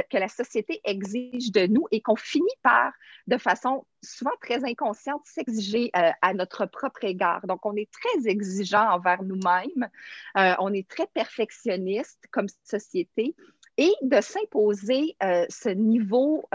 que 0.03 0.17
la 0.17 0.29
société 0.29 0.81
exige 0.85 1.51
de 1.53 1.67
nous 1.67 1.87
et 1.91 2.01
qu'on 2.01 2.17
finit 2.17 2.47
par, 2.63 2.93
de 3.27 3.37
façon 3.37 3.85
souvent 4.03 4.33
très 4.41 4.65
inconsciente, 4.65 5.23
s'exiger 5.25 5.91
euh, 5.97 6.11
à 6.23 6.35
notre 6.35 6.67
propre 6.67 7.05
égard. 7.05 7.47
Donc, 7.47 7.67
on 7.67 7.75
est 7.75 7.91
très 7.91 8.31
exigeant 8.31 8.89
envers 8.89 9.23
nous-mêmes, 9.23 9.89
on 10.35 10.73
est 10.73 10.89
très 10.89 11.07
perfectionniste 11.09 12.23
comme 12.31 12.47
société 12.65 13.35
et 13.79 13.93
de 14.03 14.21
s'imposer 14.21 15.17
ce 15.21 15.69
niveau 15.69 16.49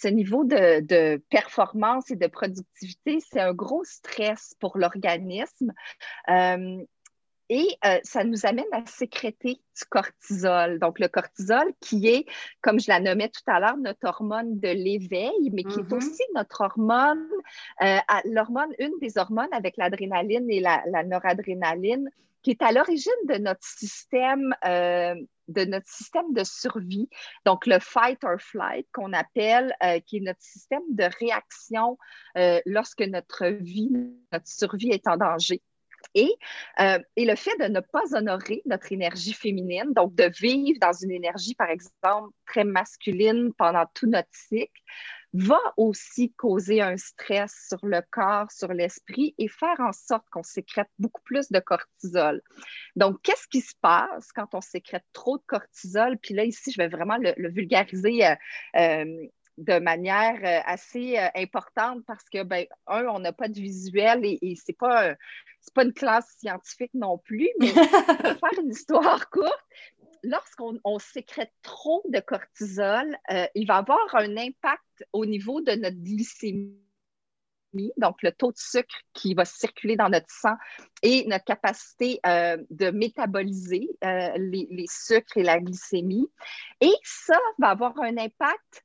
ce 0.00 0.08
niveau 0.08 0.44
de, 0.44 1.16
performance 1.30 2.10
et 2.10 2.16
de 2.16 2.26
productivité, 2.26 3.18
c'est 3.20 3.40
un 3.40 3.52
gros 3.52 3.84
stress 3.84 4.54
pour 4.60 4.78
l'organisme. 4.78 5.72
Euh, 6.28 6.84
et 7.50 7.66
euh, 7.84 7.98
ça 8.04 8.22
nous 8.22 8.46
amène 8.46 8.72
à 8.72 8.86
sécréter 8.86 9.54
du 9.54 9.84
cortisol. 9.90 10.78
Donc, 10.78 11.00
le 11.00 11.08
cortisol 11.08 11.72
qui 11.80 12.06
est, 12.06 12.24
comme 12.62 12.78
je 12.78 12.88
la 12.88 13.00
nommais 13.00 13.28
tout 13.28 13.42
à 13.48 13.58
l'heure, 13.58 13.76
notre 13.76 14.06
hormone 14.06 14.60
de 14.60 14.68
l'éveil, 14.68 15.50
mais 15.52 15.64
qui 15.64 15.80
est 15.80 15.82
mm-hmm. 15.82 15.96
aussi 15.96 16.22
notre 16.36 16.60
hormone, 16.60 17.26
euh, 17.82 17.98
l'hormone, 18.26 18.72
une 18.78 18.96
des 19.00 19.18
hormones 19.18 19.52
avec 19.52 19.76
l'adrénaline 19.76 20.48
et 20.48 20.60
la, 20.60 20.80
la, 20.86 21.02
noradrénaline, 21.02 22.08
qui 22.42 22.50
est 22.50 22.62
à 22.62 22.72
l'origine 22.72 23.12
de 23.28 23.38
notre 23.38 23.64
système 23.64 24.54
de 25.50 25.64
notre 25.64 25.88
système 25.88 26.32
de 26.32 26.44
survie, 26.44 27.08
donc 27.44 27.66
le 27.66 27.78
fight 27.80 28.22
or 28.24 28.40
flight 28.40 28.86
qu'on 28.92 29.12
appelle, 29.12 29.74
euh, 29.82 30.00
qui 30.00 30.18
est 30.18 30.20
notre 30.20 30.42
système 30.42 30.82
de 30.90 31.04
réaction 31.18 31.98
euh, 32.38 32.60
lorsque 32.66 33.02
notre 33.02 33.46
vie, 33.46 33.90
notre 34.32 34.46
survie 34.46 34.90
est 34.90 35.06
en 35.08 35.16
danger. 35.16 35.62
Et, 36.14 36.34
euh, 36.80 36.98
et, 37.16 37.26
le 37.26 37.36
fait 37.36 37.56
de 37.58 37.66
ne 37.66 37.80
pas 37.80 38.16
honorer 38.16 38.62
notre 38.64 38.90
énergie 38.90 39.34
féminine, 39.34 39.92
donc 39.94 40.14
de 40.14 40.30
vivre 40.40 40.78
dans 40.80 40.94
une 40.94 41.10
énergie, 41.10 41.54
par 41.54 41.68
exemple, 41.68 42.30
très 42.46 42.64
masculine 42.64 43.52
pendant 43.58 43.84
tout 43.94 44.06
notre 44.06 44.28
cycle, 44.32 44.80
va 45.32 45.60
aussi 45.76 46.32
causer 46.32 46.80
un 46.80 46.96
stress 46.96 47.66
sur 47.68 47.84
le 47.86 48.02
corps, 48.10 48.50
sur 48.50 48.72
l'esprit 48.72 49.34
et 49.38 49.48
faire 49.48 49.78
en 49.78 49.92
sorte 49.92 50.28
qu'on 50.30 50.42
sécrète 50.42 50.88
beaucoup 50.98 51.22
plus 51.22 51.50
de 51.50 51.60
cortisol. 51.60 52.42
Donc, 52.96 53.22
qu'est-ce 53.22 53.46
qui 53.48 53.60
se 53.60 53.74
passe 53.80 54.32
quand 54.34 54.54
on 54.54 54.60
sécrète 54.60 55.04
trop 55.12 55.38
de 55.38 55.44
cortisol? 55.46 56.18
Puis 56.18 56.34
là, 56.34 56.44
ici, 56.44 56.72
je 56.72 56.78
vais 56.78 56.88
vraiment 56.88 57.16
le, 57.16 57.50
vulgariser. 57.50 58.26
Euh, 58.26 58.34
euh, 58.76 59.26
de 59.58 59.78
manière 59.78 60.38
euh, 60.42 60.62
assez 60.64 61.18
importante 61.34 62.02
parce 62.06 62.24
que, 62.32 62.42
ben, 62.44 62.64
un, 62.86 63.04
on 63.08 63.18
n'a 63.18 63.32
pas 63.34 63.48
de 63.48 63.60
visuel 63.60 64.24
et, 64.24 64.38
et 64.40 64.56
c'est 64.56 64.78
pas, 64.78 65.14
pas 65.74 65.84
une 65.84 65.92
classe 65.92 66.34
scientifique 66.38 66.92
non 66.94 67.18
plus, 67.18 67.50
mais 67.58 67.66
pour 67.74 68.38
faire 68.38 68.62
une 68.62 68.70
histoire 68.70 69.28
courte, 69.28 69.66
lorsqu'on 70.22 70.98
sécrète 70.98 71.52
trop 71.62 72.02
de 72.08 72.20
cortisol, 72.20 73.16
euh, 73.30 73.46
il 73.54 73.66
va 73.66 73.78
avoir 73.78 74.14
un 74.14 74.36
impact 74.36 75.04
au 75.12 75.26
niveau 75.26 75.60
de 75.60 75.72
notre 75.72 75.96
glycémie, 75.96 76.76
donc 77.96 78.22
le 78.22 78.32
taux 78.32 78.52
de 78.52 78.58
sucre 78.58 78.94
qui 79.12 79.34
va 79.34 79.44
circuler 79.44 79.96
dans 79.96 80.08
notre 80.08 80.30
sang 80.30 80.54
et 81.02 81.24
notre 81.26 81.44
capacité 81.44 82.20
euh, 82.26 82.56
de 82.70 82.90
métaboliser 82.90 83.88
euh, 84.04 84.32
les, 84.36 84.66
les, 84.70 84.86
sucres 84.88 85.36
et 85.36 85.42
la 85.42 85.60
glycémie. 85.60 86.28
Et 86.80 86.94
ça 87.04 87.38
va 87.58 87.68
avoir 87.68 87.98
un 88.00 88.16
impact 88.16 88.82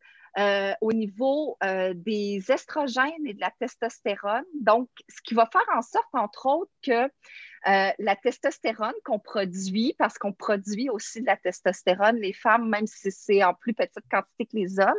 au 0.82 0.94
niveau 0.94 1.58
des 1.96 2.44
estrogènes 2.50 3.26
et 3.26 3.34
de 3.34 3.42
la 3.42 3.52
testostérone. 3.60 4.44
Donc, 4.60 4.90
ce 5.10 5.22
qui 5.24 5.34
va 5.34 5.48
faire 5.52 5.66
en 5.76 5.82
sorte, 5.82 6.14
entre 6.14 6.46
autres, 6.48 6.72
que 6.84 7.10
euh, 7.68 7.90
la 7.98 8.16
testostérone 8.16 8.94
qu'on 9.04 9.18
produit, 9.18 9.96
parce 9.98 10.20
qu'on 10.20 10.34
produit 10.34 10.88
aussi 10.90 11.22
de 11.22 11.26
la 11.26 11.36
testostérone, 11.36 12.18
les 12.18 12.34
femmes, 12.34 12.70
même 12.70 12.86
si 12.86 13.12
c'est 13.12 13.44
en 13.44 13.56
plus 13.56 13.74
petite 13.74 14.04
quantité 14.12 14.46
que 14.46 14.56
les 14.56 14.80
hommes, 14.80 14.94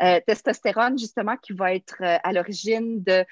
euh, 0.00 0.20
testostérone 0.24 0.96
justement 0.96 1.36
qui 1.36 1.54
va 1.54 1.74
être 1.74 1.96
euh, 2.02 2.18
à 2.22 2.32
l'origine 2.32 3.02
de 3.02 3.24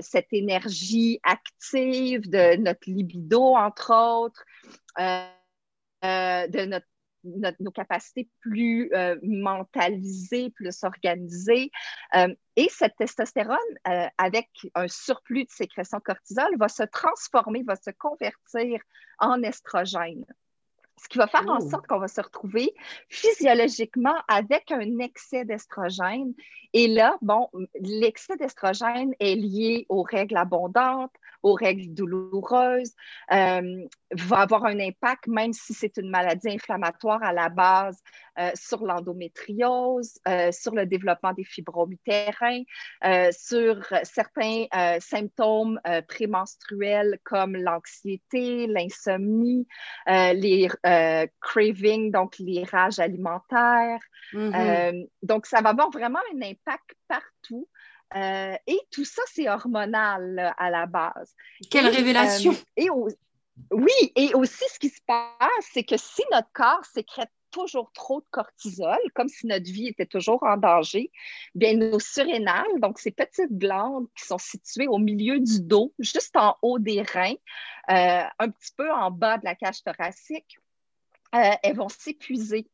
cette 0.00 0.32
énergie 0.32 1.20
active, 1.24 2.30
de 2.30 2.56
notre 2.56 2.88
libido, 2.88 3.54
entre 3.54 3.92
autres, 3.92 4.44
de 6.02 6.64
notre 6.64 6.86
nos 7.24 7.70
capacités 7.70 8.28
plus 8.40 8.90
euh, 8.92 9.16
mentalisées, 9.22 10.50
plus 10.50 10.82
organisées. 10.84 11.70
Euh, 12.14 12.34
et 12.56 12.68
cette 12.68 12.96
testostérone, 12.96 13.58
euh, 13.88 14.06
avec 14.18 14.48
un 14.74 14.88
surplus 14.88 15.44
de 15.44 15.50
sécrétion 15.50 16.00
cortisol, 16.00 16.56
va 16.58 16.68
se 16.68 16.82
transformer, 16.82 17.62
va 17.62 17.76
se 17.76 17.90
convertir 17.90 18.80
en 19.18 19.42
estrogène. 19.42 20.24
Ce 20.96 21.08
qui 21.08 21.18
va 21.18 21.26
faire 21.26 21.48
en 21.48 21.58
oh. 21.60 21.70
sorte 21.70 21.86
qu'on 21.86 21.98
va 21.98 22.08
se 22.08 22.20
retrouver 22.20 22.74
physiologiquement 23.08 24.14
avec 24.28 24.70
un 24.70 24.98
excès 24.98 25.44
d'estrogène. 25.44 26.34
Et 26.74 26.88
là, 26.88 27.16
bon, 27.20 27.48
l'excès 27.80 28.36
d'estrogène 28.36 29.12
est 29.20 29.34
lié 29.34 29.86
aux 29.88 30.02
règles 30.02 30.36
abondantes, 30.36 31.12
aux 31.42 31.54
règles 31.54 31.92
douloureuses, 31.92 32.94
euh, 33.32 33.86
va 34.12 34.38
avoir 34.38 34.64
un 34.64 34.78
impact, 34.78 35.26
même 35.26 35.52
si 35.52 35.74
c'est 35.74 35.96
une 35.96 36.08
maladie 36.08 36.50
inflammatoire 36.50 37.22
à 37.22 37.32
la 37.32 37.48
base, 37.48 38.00
euh, 38.38 38.50
sur 38.54 38.84
l'endométriose, 38.84 40.18
euh, 40.28 40.52
sur 40.52 40.74
le 40.74 40.86
développement 40.86 41.32
des 41.32 41.44
fibromes 41.44 41.92
utérins, 41.92 42.62
sur 43.32 43.84
certains 44.04 44.66
symptômes 45.00 45.80
prémenstruels 46.08 47.18
comme 47.24 47.56
l'anxiété, 47.56 48.66
l'insomnie, 48.66 49.66
les 50.06 50.68
cravings, 51.40 52.10
donc 52.10 52.38
les 52.38 52.64
rages 52.64 52.98
alimentaires. 52.98 54.00
Mm-hmm. 54.32 55.08
donc, 55.22 55.46
ça 55.46 55.60
va 55.60 55.70
avoir 55.70 55.90
vraiment 55.90 56.20
un 56.34 56.42
impact 56.42 56.94
partout. 57.08 57.68
Euh, 58.14 58.56
et 58.66 58.78
tout 58.90 59.04
ça, 59.04 59.22
c'est 59.26 59.48
hormonal 59.48 60.54
à 60.58 60.70
la 60.70 60.86
base. 60.86 61.34
Quelle 61.70 61.88
révélation! 61.88 62.52
Euh, 62.52 62.76
et 62.76 62.90
oui, 63.70 64.12
et 64.16 64.34
aussi 64.34 64.64
ce 64.72 64.78
qui 64.78 64.88
se 64.88 65.00
passe, 65.06 65.68
c'est 65.72 65.84
que 65.84 65.96
si 65.96 66.22
notre 66.30 66.50
corps 66.52 66.84
sécrète 66.84 67.30
toujours 67.50 67.92
trop 67.92 68.20
de 68.20 68.26
cortisol, 68.30 68.98
comme 69.14 69.28
si 69.28 69.46
notre 69.46 69.70
vie 69.70 69.88
était 69.88 70.06
toujours 70.06 70.42
en 70.42 70.56
danger, 70.56 71.10
bien 71.54 71.76
nos 71.76 72.00
surrénales, 72.00 72.80
donc 72.80 72.98
ces 72.98 73.10
petites 73.10 73.52
glandes 73.52 74.06
qui 74.16 74.24
sont 74.24 74.38
situées 74.38 74.88
au 74.88 74.96
milieu 74.96 75.38
du 75.38 75.60
dos, 75.60 75.92
juste 75.98 76.34
en 76.34 76.56
haut 76.62 76.78
des 76.78 77.02
reins, 77.02 77.34
euh, 77.90 78.24
un 78.38 78.50
petit 78.50 78.72
peu 78.74 78.90
en 78.90 79.10
bas 79.10 79.36
de 79.36 79.44
la 79.44 79.54
cage 79.54 79.82
thoracique, 79.82 80.58
euh, 81.34 81.50
elles 81.62 81.76
vont 81.76 81.88
s'épuiser. 81.88 82.66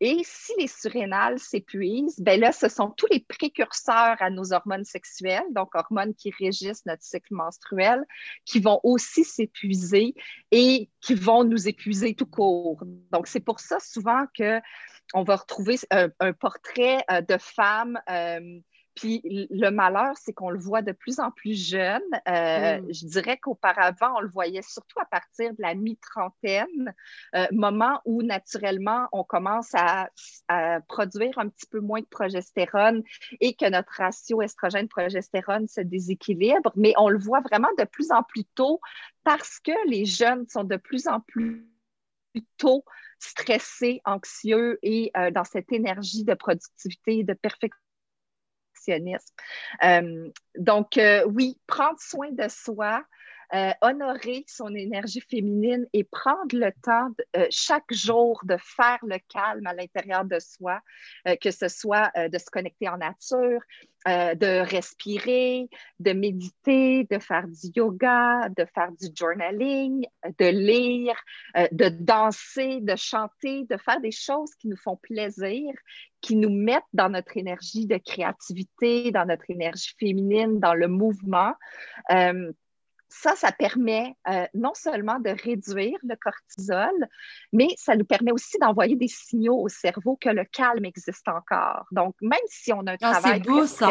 Et 0.00 0.22
si 0.24 0.52
les 0.58 0.68
surrénales 0.68 1.38
s'épuisent, 1.38 2.18
ben 2.20 2.40
là, 2.40 2.52
ce 2.52 2.68
sont 2.68 2.90
tous 2.90 3.06
les 3.10 3.20
précurseurs 3.20 4.16
à 4.20 4.30
nos 4.30 4.52
hormones 4.52 4.84
sexuelles, 4.84 5.44
donc 5.50 5.74
hormones 5.74 6.14
qui 6.14 6.30
régissent 6.30 6.86
notre 6.86 7.02
cycle 7.02 7.34
menstruel, 7.34 8.04
qui 8.44 8.60
vont 8.60 8.80
aussi 8.84 9.24
s'épuiser 9.24 10.14
et 10.50 10.90
qui 11.00 11.14
vont 11.14 11.44
nous 11.44 11.68
épuiser 11.68 12.14
tout 12.14 12.26
court. 12.26 12.82
Donc, 13.12 13.26
c'est 13.26 13.40
pour 13.40 13.60
ça 13.60 13.78
souvent 13.80 14.24
qu'on 14.36 15.22
va 15.22 15.36
retrouver 15.36 15.76
un, 15.90 16.32
portrait 16.32 17.04
euh, 17.10 17.20
de 17.20 17.36
femmes. 17.38 18.00
Euh, 18.08 18.60
puis 18.96 19.20
le 19.24 19.68
malheur, 19.68 20.16
c'est 20.16 20.32
qu'on 20.32 20.48
le 20.48 20.58
voit 20.58 20.80
de 20.80 20.92
plus 20.92 21.20
en 21.20 21.30
plus 21.30 21.54
jeune. 21.54 22.02
Euh, 22.28 22.80
mm. 22.80 22.92
Je 22.92 23.06
dirais 23.06 23.36
qu'auparavant, 23.36 24.16
on 24.16 24.20
le 24.20 24.28
voyait 24.28 24.62
surtout 24.62 24.98
à 24.98 25.04
partir 25.04 25.50
de 25.52 25.60
la 25.60 25.74
mi-trentaine, 25.74 26.94
euh, 27.34 27.46
moment 27.52 28.00
où 28.06 28.22
naturellement, 28.22 29.06
on 29.12 29.22
commence 29.22 29.70
à, 29.74 30.08
produire 30.88 31.38
un 31.38 31.48
petit 31.48 31.66
peu 31.66 31.80
moins 31.80 32.00
de 32.00 32.06
progestérone 32.06 33.02
et 33.40 33.54
que 33.54 33.68
notre 33.68 33.92
ratio 33.92 34.40
estrogène-progestérone 34.40 35.68
se 35.68 35.82
déséquilibre. 35.82 36.72
Mais 36.76 36.94
on 36.96 37.10
le 37.10 37.18
voit 37.18 37.40
vraiment 37.40 37.68
de 37.78 37.84
plus 37.84 38.10
en 38.10 38.22
plus 38.22 38.44
tôt 38.44 38.80
parce 39.24 39.60
que 39.60 39.72
les 39.88 40.06
jeunes 40.06 40.46
sont 40.48 40.64
de 40.64 40.76
plus 40.76 41.06
en 41.06 41.20
plus 41.20 41.68
tôt 42.56 42.84
stressés, 43.18 44.00
anxieux 44.04 44.78
et 44.82 45.10
euh, 45.16 45.30
dans 45.30 45.44
cette 45.44 45.72
énergie 45.72 46.24
de 46.24 46.34
productivité 46.34 47.18
et 47.18 47.24
de 47.24 47.34
perfection 47.34 47.85
euh, 49.84 50.30
donc, 50.58 50.98
euh, 50.98 51.24
oui, 51.26 51.58
prendre 51.66 51.98
soin 52.00 52.30
de 52.32 52.48
soi, 52.48 53.02
euh, 53.54 53.70
honorer 53.82 54.44
son 54.46 54.74
énergie 54.74 55.20
féminine 55.20 55.86
et 55.92 56.04
prendre 56.04 56.54
le 56.54 56.70
temps 56.82 57.08
chaque 57.50 57.92
jour 57.92 58.40
de 58.44 58.56
faire 58.58 58.98
le 59.02 59.18
calme 59.28 59.66
à 59.66 59.74
l'intérieur 59.74 60.24
de 60.24 60.38
soi, 60.38 60.80
que 61.40 61.50
ce 61.50 61.68
soit 61.68 62.10
de 62.16 62.38
se 62.38 62.46
connecter 62.46 62.88
en 62.88 62.98
nature, 62.98 63.60
de 64.06 64.60
respirer, 64.60 65.68
de 66.00 66.12
méditer, 66.12 67.04
de 67.10 67.18
faire 67.18 67.46
du 67.46 67.70
yoga, 67.74 68.48
de 68.56 68.64
faire 68.74 68.90
du 68.92 69.08
journaling, 69.14 70.06
de 70.38 70.46
lire, 70.46 71.16
de 71.72 71.88
danser, 71.88 72.80
de 72.80 72.96
chanter, 72.96 73.64
de 73.64 73.76
faire 73.76 74.00
des 74.00 74.12
choses 74.12 74.54
qui 74.56 74.68
nous 74.68 74.76
font 74.76 74.96
plaisir 74.96 75.72
qui 76.20 76.34
nous 76.34 76.50
mettent 76.50 76.82
dans 76.92 77.08
notre 77.08 77.36
énergie 77.36 77.86
de 77.86 77.98
créativité, 77.98 79.12
dans 79.12 79.26
notre 79.26 79.48
énergie 79.48 79.94
féminine, 79.98 80.58
dans 80.58 80.74
le 80.74 80.88
mouvement. 80.88 81.52
Ça, 83.08 83.34
ça 83.36 83.52
permet 83.52 84.14
euh, 84.28 84.46
non 84.54 84.74
seulement 84.74 85.18
de 85.20 85.30
réduire 85.30 85.98
le 86.02 86.16
cortisol, 86.16 87.08
mais 87.52 87.68
ça 87.76 87.96
nous 87.96 88.04
permet 88.04 88.32
aussi 88.32 88.58
d'envoyer 88.58 88.96
des 88.96 89.08
signaux 89.08 89.58
au 89.60 89.68
cerveau 89.68 90.18
que 90.20 90.28
le 90.28 90.44
calme 90.44 90.84
existe 90.84 91.28
encore. 91.28 91.86
Donc, 91.92 92.14
même 92.20 92.38
si 92.46 92.72
on 92.72 92.80
a 92.86 92.92
un 92.92 92.96
ah, 93.00 93.12
travail 93.12 93.40
beau, 93.40 93.66
ça. 93.66 93.90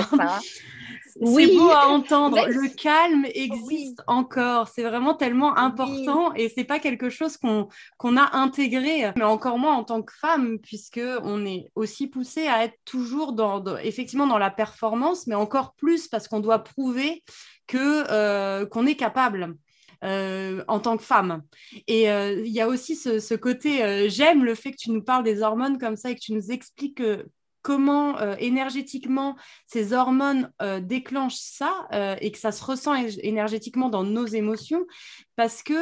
C'est 1.24 1.55
beau 1.55 1.70
à 1.70 1.88
entendre. 1.88 2.45
le 2.47 2.68
calme 2.76 3.26
existe 3.34 4.01
encore. 4.07 4.68
C'est 4.68 4.84
vraiment 4.84 5.13
tellement 5.13 5.57
important 5.57 6.34
et 6.34 6.49
c'est 6.49 6.66
pas 6.66 6.80
quelque 6.80 7.09
chose 7.09 7.38
qu'on 7.38 7.70
qu'on 7.97 8.18
a 8.18 8.36
intégré, 8.36 9.11
mais 9.16 9.24
encore 9.24 9.57
moins 9.57 9.76
en 9.76 9.84
tant 9.84 10.01
que 10.01 10.13
femme, 10.13 10.59
puisque 10.59 11.01
on 11.24 11.45
est 11.45 11.72
aussi 11.76 12.07
poussé 12.07 12.47
à 12.47 12.66
être 12.66 12.78
toujours 12.84 13.34
dans, 13.34 13.63
effectivement 13.78 14.28
dans 14.28 14.38
la 14.38 14.51
performance, 14.51 15.28
mais 15.28 15.36
encore 15.36 15.74
plus 15.76 16.07
parce 16.07 16.28
qu'on 16.28 16.41
doit 16.41 16.59
prouver 16.59 17.24
que 17.68 18.05
euh, 18.11 18.66
qu'on 18.66 18.86
est 18.86 18.95
capable. 18.95 19.55
Euh, 20.03 20.63
en 20.68 20.80
tant 20.80 20.97
que 20.97 21.03
femme. 21.03 21.41
Et 21.88 22.11
euh, 22.11 22.43
il 22.45 22.51
y 22.51 22.61
a 22.61 22.68
aussi 22.68 22.95
ce, 22.95 23.18
ce 23.18 23.34
côté, 23.34 24.07
j'aime 24.07 24.43
le 24.43 24.53
fait 24.53 24.72
que 24.72 24.78
tu 24.78 24.91
nous 24.91 25.01
parles 25.01 25.24
des 25.24 25.41
hormones 25.41 25.80
comme 25.80 25.95
ça 25.95 26.11
et 26.11 26.16
que 26.16 26.20
tu 26.20 26.34
nous 26.34 26.51
expliques 26.51 26.97
que 26.97 27.26
comment 27.66 28.20
euh, 28.20 28.36
énergétiquement 28.38 29.36
ces 29.66 29.91
hormones 29.91 30.51
euh, 30.61 30.80
déclenchent 30.80 31.39
ça 31.39 31.88
euh, 31.93 32.16
et 32.22 32.32
que 32.32 32.38
ça 32.38 32.51
se 32.51 32.63
ressent 32.63 32.93
énergétiquement 33.24 33.89
dans 33.89 34.03
nos 34.03 34.28
émotions 34.28 34.86
parce 35.36 35.63
que 35.63 35.74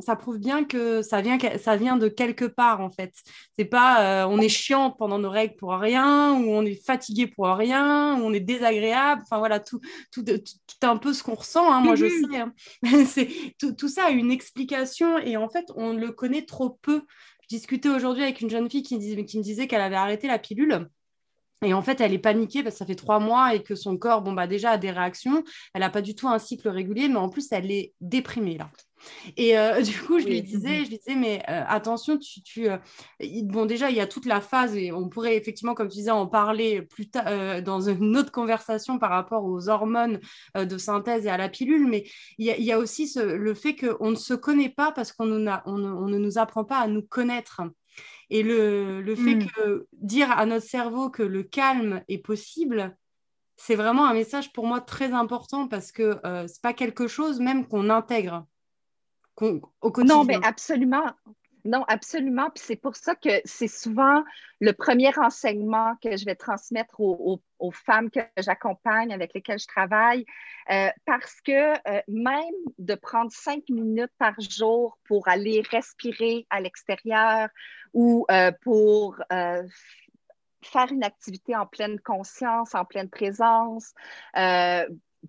ça 0.00 0.16
prouve 0.16 0.38
bien 0.38 0.64
que 0.64 1.00
ça 1.00 1.22
vient, 1.22 1.38
ça 1.58 1.76
vient 1.76 1.96
de 1.96 2.08
quelque 2.08 2.44
part 2.44 2.82
en 2.82 2.90
fait. 2.90 3.14
C'est 3.56 3.64
pas 3.64 4.26
on 4.28 4.38
est 4.40 4.50
chiant 4.50 4.90
pendant 4.90 5.18
nos 5.18 5.30
règles 5.30 5.54
pour 5.56 5.72
rien 5.72 6.34
ou 6.34 6.50
on 6.50 6.62
est 6.66 6.84
fatigué 6.84 7.26
pour 7.28 7.46
rien 7.46 8.20
ou 8.20 8.24
on 8.24 8.32
est 8.34 8.40
désagréable. 8.40 9.22
Enfin 9.24 9.38
voilà, 9.38 9.58
tout, 9.58 9.80
tout, 10.12 10.22
tout, 10.22 10.36
un 10.82 10.98
peu 10.98 11.14
ce 11.14 11.22
qu'on 11.22 11.36
ressent. 11.36 11.72
Hein, 11.72 11.80
moi 11.80 11.94
je 11.94 12.06
mhm. 12.06 13.06
sais. 13.08 13.22
Hein. 13.22 13.72
tout 13.78 13.88
ça 13.88 14.06
a 14.06 14.10
une 14.10 14.30
explication 14.30 15.16
et 15.16 15.38
en 15.38 15.48
fait 15.48 15.64
on 15.74 15.94
le 15.94 16.12
connaît 16.12 16.44
trop 16.44 16.68
peu 16.68 17.04
discutais 17.48 17.88
aujourd'hui 17.88 18.22
avec 18.22 18.40
une 18.40 18.50
jeune 18.50 18.70
fille 18.70 18.82
qui, 18.82 18.98
qui 19.24 19.38
me 19.38 19.42
disait 19.42 19.66
qu'elle 19.66 19.80
avait 19.80 19.96
arrêté 19.96 20.26
la 20.26 20.38
pilule. 20.38 20.88
Et 21.62 21.74
en 21.74 21.82
fait, 21.82 22.00
elle 22.00 22.12
est 22.12 22.18
paniquée 22.18 22.62
parce 22.62 22.76
que 22.76 22.78
ça 22.78 22.86
fait 22.86 22.94
trois 22.94 23.18
mois 23.18 23.54
et 23.54 23.62
que 23.62 23.74
son 23.74 23.96
corps, 23.96 24.22
bon, 24.22 24.32
bah, 24.32 24.46
déjà 24.46 24.72
a 24.72 24.78
des 24.78 24.92
réactions. 24.92 25.42
Elle 25.74 25.80
n'a 25.80 25.90
pas 25.90 26.02
du 26.02 26.14
tout 26.14 26.28
un 26.28 26.38
cycle 26.38 26.68
régulier, 26.68 27.08
mais 27.08 27.16
en 27.16 27.28
plus, 27.28 27.48
elle 27.50 27.70
est 27.70 27.94
déprimée 28.00 28.58
là. 28.58 28.70
Et 29.36 29.58
euh, 29.58 29.80
du 29.82 29.98
coup, 30.00 30.18
je 30.18 30.26
lui 30.26 30.42
disais, 30.42 30.84
je 30.84 30.90
lui 30.90 30.98
disais, 30.98 31.16
mais 31.16 31.42
euh, 31.48 31.62
attention, 31.66 32.18
tu, 32.18 32.42
tu 32.42 32.68
euh, 32.68 32.78
bon, 33.42 33.66
déjà, 33.66 33.90
il 33.90 33.96
y 33.96 34.00
a 34.00 34.06
toute 34.06 34.26
la 34.26 34.40
phase 34.40 34.76
et 34.76 34.92
on 34.92 35.08
pourrait 35.08 35.36
effectivement, 35.36 35.74
comme 35.74 35.88
tu 35.88 35.96
disais, 35.96 36.10
en 36.10 36.26
parler 36.26 36.82
plus 36.82 37.10
tard 37.10 37.62
dans 37.62 37.80
une 37.80 38.16
autre 38.16 38.32
conversation 38.32 38.98
par 38.98 39.10
rapport 39.10 39.44
aux 39.44 39.68
hormones 39.68 40.20
de 40.54 40.78
synthèse 40.78 41.26
et 41.26 41.30
à 41.30 41.36
la 41.36 41.48
pilule, 41.48 41.86
mais 41.86 42.04
il 42.38 42.46
y 42.46 42.72
a, 42.72 42.78
aussi 42.78 43.10
le 43.16 43.54
fait 43.54 43.74
qu'on 43.74 44.10
ne 44.10 44.16
se 44.16 44.34
connaît 44.34 44.68
pas 44.68 44.92
parce 44.92 45.12
qu'on 45.12 45.46
on, 45.46 45.62
on 45.66 46.08
ne 46.08 46.18
nous 46.18 46.38
apprend 46.38 46.64
pas 46.64 46.78
à 46.78 46.86
nous 46.86 47.02
connaître. 47.02 47.62
Et 48.30 48.42
le, 48.42 49.00
le 49.00 49.16
fait 49.16 49.36
mm. 49.36 49.46
que 49.46 49.86
dire 49.92 50.30
à 50.30 50.46
notre 50.46 50.66
cerveau 50.66 51.10
que 51.10 51.22
le 51.22 51.42
calme 51.42 52.02
est 52.08 52.18
possible, 52.18 52.96
c'est 53.56 53.74
vraiment 53.74 54.06
un 54.06 54.14
message 54.14 54.52
pour 54.52 54.66
moi 54.66 54.80
très 54.80 55.12
important 55.12 55.66
parce 55.66 55.92
que 55.92 56.18
ce 56.22 56.42
n'est 56.42 56.48
pas 56.62 56.72
quelque 56.72 57.08
chose 57.08 57.40
même 57.40 57.66
qu'on 57.66 57.90
intègre 57.90 58.46
au 59.42 59.90
quotidien. 59.90 60.16
Non, 60.16 60.24
mais 60.24 60.38
absolument. 60.42 61.06
Non, 61.64 61.84
absolument. 61.88 62.50
Puis 62.54 62.64
c'est 62.66 62.76
pour 62.76 62.96
ça 62.96 63.14
que 63.14 63.28
c'est 63.44 63.68
souvent 63.68 64.24
le 64.60 64.72
premier 64.72 65.10
enseignement 65.18 65.94
que 66.02 66.16
je 66.16 66.24
vais 66.24 66.34
transmettre 66.34 67.00
aux, 67.00 67.40
femmes 67.72 68.10
que 68.10 68.20
j'accompagne, 68.38 69.12
avec 69.12 69.34
lesquelles 69.34 69.58
je 69.58 69.66
travaille, 69.66 70.24
euh, 70.70 70.88
parce 71.04 71.40
que 71.42 71.72
euh, 71.88 72.00
même 72.08 72.54
de 72.78 72.94
prendre 72.94 73.30
cinq 73.32 73.68
minutes 73.68 74.12
par 74.18 74.34
jour 74.40 74.98
pour 75.04 75.28
aller 75.28 75.62
respirer 75.70 76.46
à 76.50 76.60
l'extérieur 76.60 77.48
ou 77.92 78.24
euh, 78.30 78.52
pour 78.62 79.16
faire 79.30 80.90
une 80.90 81.04
activité 81.04 81.54
en 81.54 81.66
pleine 81.66 82.00
conscience, 82.00 82.74
en 82.74 82.84
pleine 82.84 83.10
présence, 83.10 83.92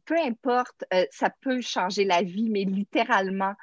peu 0.05 0.17
importe, 0.17 0.85
euh, 0.93 1.05
ça 1.11 1.29
peut 1.41 1.61
changer 1.61 2.03
la 2.05 2.21
vie, 2.21 2.49
mais 2.49 2.63
littéralement. 2.63 3.53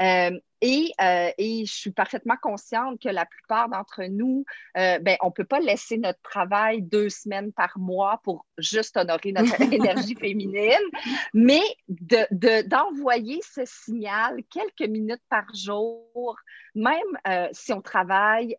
Euh, 0.00 0.38
et, 0.62 0.90
euh, 1.02 1.30
et, 1.36 1.66
je 1.66 1.72
suis 1.72 1.90
parfaitement 1.90 2.36
consciente 2.40 3.00
que 3.00 3.10
la 3.10 3.26
plupart 3.26 3.68
d'entre 3.68 4.04
nous, 4.04 4.44
ben, 4.74 5.16
on 5.20 5.26
ne 5.26 5.32
peut 5.32 5.44
pas 5.44 5.60
laisser 5.60 5.98
notre 5.98 6.20
travail 6.22 6.80
deux 6.80 7.10
semaines 7.10 7.52
par 7.52 7.78
mois 7.78 8.20
pour 8.24 8.46
juste 8.56 8.96
honorer 8.96 9.32
notre 9.32 9.60
énergie 9.72 10.14
féminine, 10.14 10.72
mais 11.34 11.62
d'envoyer 11.88 13.36
de, 13.36 13.42
ce 13.42 13.64
signal 13.66 14.38
quelques 14.50 14.90
minutes 14.90 15.22
par 15.28 15.44
jour, 15.54 16.36
même 16.74 17.18
si 17.52 17.74
on 17.74 17.82
travaille 17.82 18.56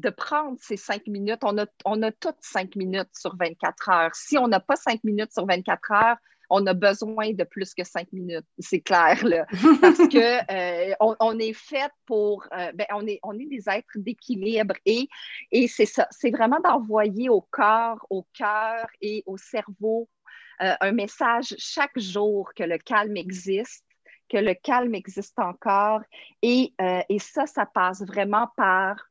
de 0.00 0.10
prendre 0.10 0.58
ces 0.60 0.76
cinq 0.76 1.06
minutes. 1.06 1.40
On 1.42 1.58
a, 1.58 1.66
on 1.84 2.02
a 2.02 2.10
toutes 2.10 2.40
cinq 2.40 2.74
minutes 2.76 3.10
sur 3.16 3.36
24 3.36 3.88
heures. 3.90 4.14
Si 4.14 4.38
on 4.38 4.48
n'a 4.48 4.60
pas 4.60 4.76
cinq 4.76 5.04
minutes 5.04 5.32
sur 5.32 5.46
24 5.46 5.92
heures, 5.92 6.16
on 6.50 6.66
a 6.66 6.74
besoin 6.74 7.32
de 7.32 7.44
plus 7.44 7.72
que 7.74 7.84
cinq 7.84 8.12
minutes, 8.12 8.46
c'est 8.58 8.80
clair, 8.80 9.24
là, 9.24 9.46
parce 9.80 9.98
que 9.98 10.18
euh, 10.90 10.94
on, 11.00 11.38
est 11.38 11.52
fait 11.52 11.90
pour, 12.06 12.46
euh, 12.52 12.72
ben, 12.72 12.86
on, 12.92 13.06
est, 13.06 13.20
on 13.22 13.38
est 13.38 13.46
des 13.46 13.68
êtres 13.68 13.96
d'équilibre 13.96 14.74
et, 14.84 15.08
et 15.52 15.68
c'est 15.68 15.86
ça, 15.86 16.06
c'est 16.10 16.30
vraiment 16.30 16.60
d'envoyer 16.60 17.28
au 17.28 17.40
corps, 17.50 18.04
au 18.10 18.26
cœur 18.34 18.86
et 19.00 19.22
au 19.26 19.36
cerveau 19.36 20.08
euh, 20.60 20.74
un 20.80 20.92
message 20.92 21.54
chaque 21.56 21.98
jour 21.98 22.52
que 22.54 22.64
le 22.64 22.78
calme 22.78 23.16
existe 23.16 23.84
que 24.28 24.36
le 24.36 24.54
calme 24.54 24.94
existe 24.94 25.40
encore. 25.40 26.02
Et, 26.40 26.72
et 27.08 27.18
ça, 27.18 27.46
ça 27.46 27.66
passe 27.66 28.02
vraiment 28.02 28.46
par 28.56 29.09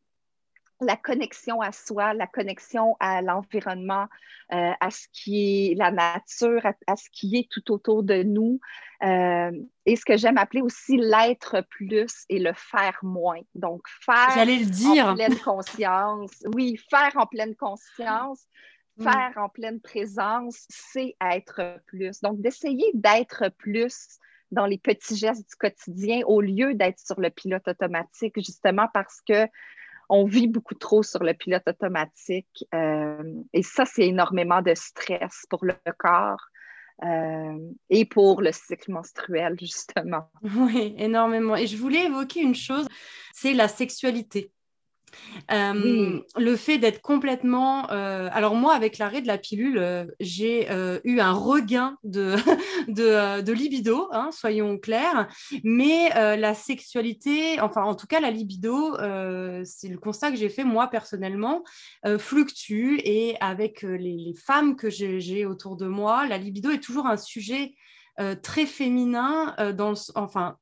la 0.82 0.95
connexion 0.95 1.61
à 1.61 1.71
soi, 1.71 2.13
la 2.13 2.27
connexion 2.27 2.95
à 2.99 3.21
l'environnement, 3.21 4.07
euh, 4.53 4.71
à 4.80 4.91
ce 4.91 5.07
qui 5.11 5.71
est 5.71 5.75
la 5.75 5.91
nature, 5.91 6.61
à, 6.88 6.95
ce 6.95 7.09
qui 7.11 7.38
est 7.38 7.49
tout 7.51 7.71
autour 7.71 8.03
de 8.03 8.23
nous. 8.23 8.59
Euh, 9.03 9.51
et 9.86 9.95
ce 9.95 10.05
que 10.05 10.17
j'aime 10.17 10.38
appeler 10.38 10.61
aussi 10.61 10.97
l'être 10.97 11.61
plus 11.69 12.25
et 12.30 12.39
le 12.39 12.53
faire 12.53 12.97
moins. 13.01 13.41
Donc, 13.55 13.82
faire 14.01 14.45
le 14.45 14.65
dire. 14.65 15.07
en 15.07 15.15
pleine 15.15 15.39
conscience. 15.39 16.32
Oui, 16.53 16.77
faire 16.89 17.11
en 17.15 17.25
pleine 17.25 17.55
conscience, 17.55 18.45
mm. 18.97 19.03
faire 19.03 19.34
en 19.38 19.49
pleine 19.49 19.82
présence, 19.82 20.65
c'est 20.69 21.15
être 21.21 21.80
plus. 21.88 22.21
Donc, 22.21 22.41
d'essayer 22.41 22.91
d'être 22.93 23.49
plus 23.57 24.19
dans 24.51 24.65
les 24.65 24.77
petits 24.77 25.15
gestes 25.15 25.47
du 25.47 25.55
quotidien 25.55 26.21
au 26.25 26.41
lieu 26.41 26.73
d'être 26.73 26.99
sur 26.99 27.19
le 27.19 27.30
pilote 27.30 27.67
automatique, 27.67 28.34
justement 28.38 28.88
parce 28.93 29.21
que 29.27 29.47
on 30.10 30.26
vit 30.26 30.47
beaucoup 30.47 30.76
trop 30.76 31.03
sur 31.03 31.24
le 31.24 31.34
pilote 31.34 31.68
automatique. 31.68 32.66
Euh, 32.74 33.24
et 33.53 33.64
ça, 33.64 33.86
c'est 33.86 34.07
énormément 34.07 34.62
de 34.62 34.74
stress 34.76 35.45
pour 35.49 35.64
le 35.64 35.76
corps. 35.97 36.41
Euh, 37.03 37.57
et 37.89 38.03
pour 38.03 38.41
le 38.41 38.51
cycle 38.51 38.91
menstruel, 38.91 39.55
justement. 39.60 40.30
Oui, 40.43 40.95
énormément. 40.97 41.55
Et 41.55 41.68
je 41.68 41.78
voulais 41.78 42.05
évoquer 42.05 42.41
une 42.41 42.55
chose, 42.55 42.88
c'est 43.34 43.53
la 43.53 43.68
sexualité. 43.68 44.51
Euh, 45.51 46.20
le 46.38 46.55
fait 46.55 46.78
d'être 46.78 47.01
complètement... 47.01 47.89
Euh, 47.91 48.30
alors 48.32 48.55
moi, 48.55 48.74
avec 48.74 48.97
l'arrêt 48.97 49.22
de 49.22 49.28
la 49.28 49.38
pilule, 49.38 49.78
euh, 49.78 50.05
j'ai 50.20 50.68
eu 51.03 51.20
un 51.20 51.32
regain 51.32 51.97
de, 52.03 52.36
de, 52.88 53.51
libido, 53.51 54.07
hein, 54.12 54.30
soyons 54.32 54.78
clairs, 54.78 55.28
mais 55.64 56.10
la 56.38 56.53
sexualité, 56.53 57.60
enfin 57.62 57.84
en 57.84 57.95
tout 57.95 58.07
cas 58.07 58.20
la 58.20 58.32
libido, 58.32 58.95
c'est 59.64 59.88
le 59.88 59.97
constat 59.97 60.32
que 60.32 60.38
j'ai 60.38 60.49
fait 60.49 60.64
moi 60.64 60.88
personnellement, 60.88 61.64
fluctue. 62.18 62.99
Et 63.03 63.36
avec 63.39 63.82
les, 63.82 64.18
les 64.18 64.34
femmes 64.36 64.76
que 64.76 64.89
j'ai 64.89 65.45
autour 65.45 65.76
de 65.76 65.88
moi, 65.88 66.28
la 66.28 66.38
libido 66.38 66.70
est 66.72 66.80
toujours 66.80 67.07
un 67.07 67.18
sujet 67.18 67.74
très 68.43 68.66
féminin, 68.66 69.55
dans 69.76 69.93
enfin 70.16 70.57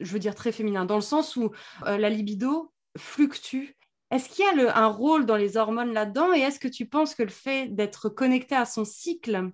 je 0.00 0.12
veux 0.12 0.18
dire 0.18 0.34
très 0.34 0.52
féminin, 0.52 0.84
dans 0.84 0.96
le 0.96 1.02
sens 1.02 1.36
où 1.36 1.50
la 1.84 2.10
libido 2.10 2.72
fluctue 2.96 3.76
est-ce 4.10 4.28
qu'il 4.28 4.44
y 4.44 4.66
a 4.66 4.76
un 4.76 4.86
rôle 4.86 5.26
dans 5.26 5.36
les 5.36 5.56
hormones 5.56 5.92
là-dedans 5.92 6.32
et 6.34 6.40
est-ce 6.40 6.58
que 6.58 6.68
tu 6.68 6.86
penses 6.86 7.14
que 7.14 7.22
le 7.22 7.28
fait 7.28 7.68
d'être 7.68 8.08
connecté 8.08 8.54
à 8.54 8.64
son 8.64 8.84
cycle 8.84 9.50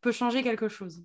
peut 0.00 0.12
changer 0.12 0.42
quelque 0.42 0.68
chose? 0.68 1.02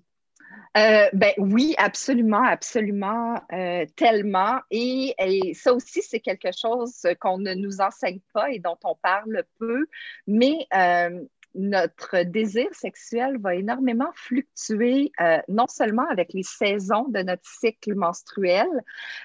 Euh, 0.76 1.08
ben 1.12 1.32
oui, 1.38 1.74
absolument, 1.76 2.42
absolument, 2.42 3.40
euh, 3.52 3.84
tellement. 3.96 4.58
Et, 4.70 5.14
ça 5.54 5.74
aussi, 5.74 6.02
c'est 6.02 6.20
quelque 6.20 6.50
chose 6.52 7.06
qu'on 7.20 7.38
ne 7.38 7.54
nous 7.54 7.80
enseigne 7.80 8.20
pas 8.32 8.50
et 8.50 8.58
dont 8.58 8.78
on 8.84 8.94
parle 8.94 9.44
peu. 9.58 9.86
Mais 10.26 10.66
euh, 10.74 11.24
notre 11.54 12.22
désir 12.22 12.68
sexuel 12.72 13.38
va 13.38 13.54
énormément 13.54 14.10
fluctuer, 14.14 15.12
euh, 15.20 15.38
non 15.48 15.66
seulement 15.66 16.08
avec 16.08 16.32
les 16.32 16.42
saisons 16.42 17.08
de 17.08 17.20
notre 17.20 17.46
cycle 17.46 17.94
menstruel, 17.94 18.68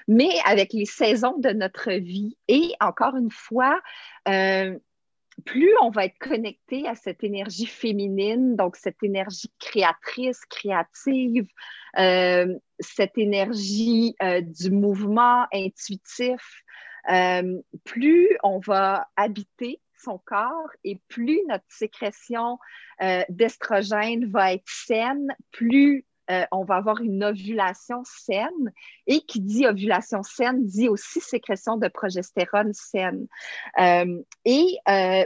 mais 0.06 0.30
avec 0.46 0.72
les 0.72 0.84
saisons 0.84 1.38
de 1.38 1.50
notre 1.50 1.92
vie. 1.92 2.36
Et 2.48 2.72
encore 2.80 3.16
une 3.16 3.30
fois, 3.30 3.80
euh, 4.28 4.78
plus 5.44 5.70
on 5.82 5.90
va 5.90 6.04
être 6.04 6.18
connecté 6.18 6.86
à 6.86 6.94
cette 6.94 7.22
énergie 7.22 7.66
féminine, 7.66 8.56
donc 8.56 8.76
cette 8.76 9.02
énergie 9.02 9.52
créatrice, 9.58 10.44
créative, 10.46 11.46
euh, 11.98 12.54
cette 12.80 13.16
énergie 13.16 14.16
du 14.42 14.70
mouvement 14.70 15.46
intuitif, 15.52 16.64
plus 17.84 18.36
on 18.42 18.58
va 18.58 19.08
habiter 19.16 19.80
son 20.00 20.18
corps 20.18 20.70
et 20.84 21.00
plus 21.08 21.40
notre 21.48 21.64
sécrétion 21.68 22.58
euh, 23.02 23.22
d'estrogène 23.28 24.30
va 24.30 24.52
être 24.52 24.68
saine, 24.68 25.28
plus 25.52 26.04
euh, 26.30 26.44
on 26.52 26.62
va 26.62 26.76
avoir 26.76 27.00
une 27.00 27.24
ovulation 27.24 28.02
saine. 28.04 28.72
Et 29.06 29.20
qui 29.20 29.40
dit 29.40 29.66
ovulation 29.66 30.22
saine 30.22 30.66
dit 30.66 30.88
aussi 30.88 31.20
sécrétion 31.20 31.78
de 31.78 31.88
progestérone 31.88 32.74
saine. 32.74 33.26
Euh, 33.78 34.22
et 34.44 34.76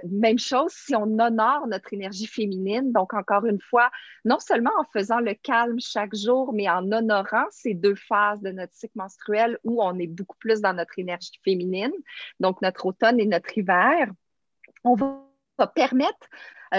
même 0.09 0.39
chose 0.39 0.71
si 0.73 0.95
on 0.95 1.19
honore 1.19 1.67
notre 1.67 1.93
énergie 1.93 2.29
féminine. 2.29 2.93
Donc, 2.93 3.15
encore 3.15 3.47
une 3.47 3.61
fois, 3.61 3.91
non 4.25 4.39
seulement 4.39 4.71
en 4.79 4.85
faisant 4.93 5.19
le 5.19 5.35
calme 5.35 5.81
chaque 5.81 6.15
jour, 6.15 6.53
mais 6.53 6.69
en 6.69 6.93
honorant 6.93 7.47
ces 7.51 7.75
deux 7.75 7.97
phases 7.97 8.41
de 8.41 8.51
notre 8.51 8.75
cycle 8.75 8.97
menstruel 8.97 9.59
où 9.65 9.83
on 9.83 9.99
est 9.99 10.07
beaucoup 10.07 10.37
plus 10.39 10.61
dans 10.61 10.75
notre 10.75 10.99
énergie 10.99 11.33
féminine, 11.45 11.93
donc 12.39 12.63
notre 12.63 12.87
automne 12.87 13.19
et 13.19 13.27
notre 13.27 13.59
hiver, 13.59 14.07
on 14.85 14.95
va, 14.95 15.19
permettre, 15.75 16.29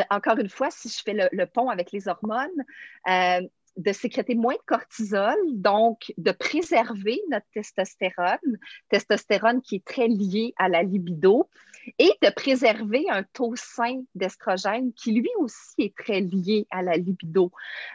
encore 0.10 0.38
une 0.40 0.50
fois, 0.50 0.70
si 0.70 0.90
je 0.90 1.02
fais 1.04 1.30
le, 1.32 1.46
pont 1.46 1.70
avec 1.70 1.92
les 1.92 2.08
hormones, 2.08 2.50
de 3.78 3.92
sécréter 3.92 4.36
moins 4.36 4.54
de 4.54 4.62
cortisol, 4.66 5.38
donc 5.54 6.14
de 6.18 6.32
préserver 6.32 7.22
notre 7.30 7.46
testostérone, 7.54 8.58
testostérone 8.90 9.62
qui 9.62 9.76
est 9.76 9.86
très 9.86 10.08
lié 10.08 10.54
à 10.58 10.70
la 10.70 10.84
libido, 10.84 11.50
et 12.00 12.12
de 12.22 12.30
préserver 12.30 13.06
un 13.10 13.24
taux 13.24 13.56
sain 13.56 14.04
d'estrogène 14.16 14.94
qui 14.94 15.12
lui 15.12 15.30
aussi 15.40 15.74
est 15.80 15.96
très 15.96 16.22
lié 16.22 16.66
à 16.72 16.82
la 16.82 16.96
libido. 16.96 17.52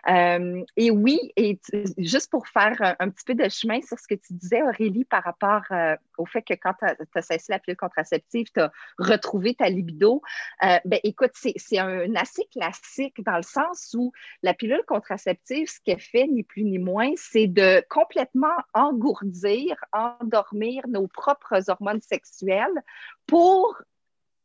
Euh, 0.08 0.62
et 0.76 0.90
oui, 0.90 1.18
et 1.36 1.58
juste 1.96 2.30
pour 2.30 2.48
faire 2.48 2.96
un, 2.98 3.08
petit 3.08 3.24
peu 3.24 3.34
de 3.34 3.48
chemin 3.48 3.80
sur 3.80 3.98
ce 3.98 4.06
que 4.06 4.14
tu 4.14 4.34
disais, 4.34 4.62
Aurélie, 4.62 5.04
par 5.04 5.22
rapport 5.24 5.62
euh, 5.70 5.96
au 6.18 6.26
fait 6.26 6.42
que 6.42 6.54
quand 6.54 6.74
tu 6.74 6.84
as, 6.84 7.22
cessé 7.22 7.52
la 7.52 7.58
pilule 7.58 7.76
contraceptive, 7.76 8.46
tu 8.52 8.60
as 8.60 8.70
retrouvé 8.98 9.54
ta 9.54 9.68
libido, 9.68 10.22
euh, 10.64 10.78
ben, 10.84 11.00
écoute, 11.04 11.32
c'est 11.34 11.78
un 11.78 12.14
assez 12.14 12.44
classique 12.52 13.22
dans 13.24 13.36
le 13.36 13.42
sens 13.42 13.94
où 13.96 14.12
la 14.42 14.54
pilule 14.54 14.82
contraceptive, 14.86 15.68
ce 15.68 15.78
qu'elle 15.84 16.00
fait, 16.00 16.26
ni 16.26 16.42
plus 16.42 16.64
ni 16.64 16.78
moins, 16.78 17.12
c'est 17.16 17.46
de 17.46 17.82
complètement 17.88 18.56
engourdir, 18.74 19.76
endormir 19.92 20.82
nos 20.88 21.06
propres 21.06 21.70
hormones 21.70 22.02
sexuelles 22.02 22.82
pour 23.26 23.80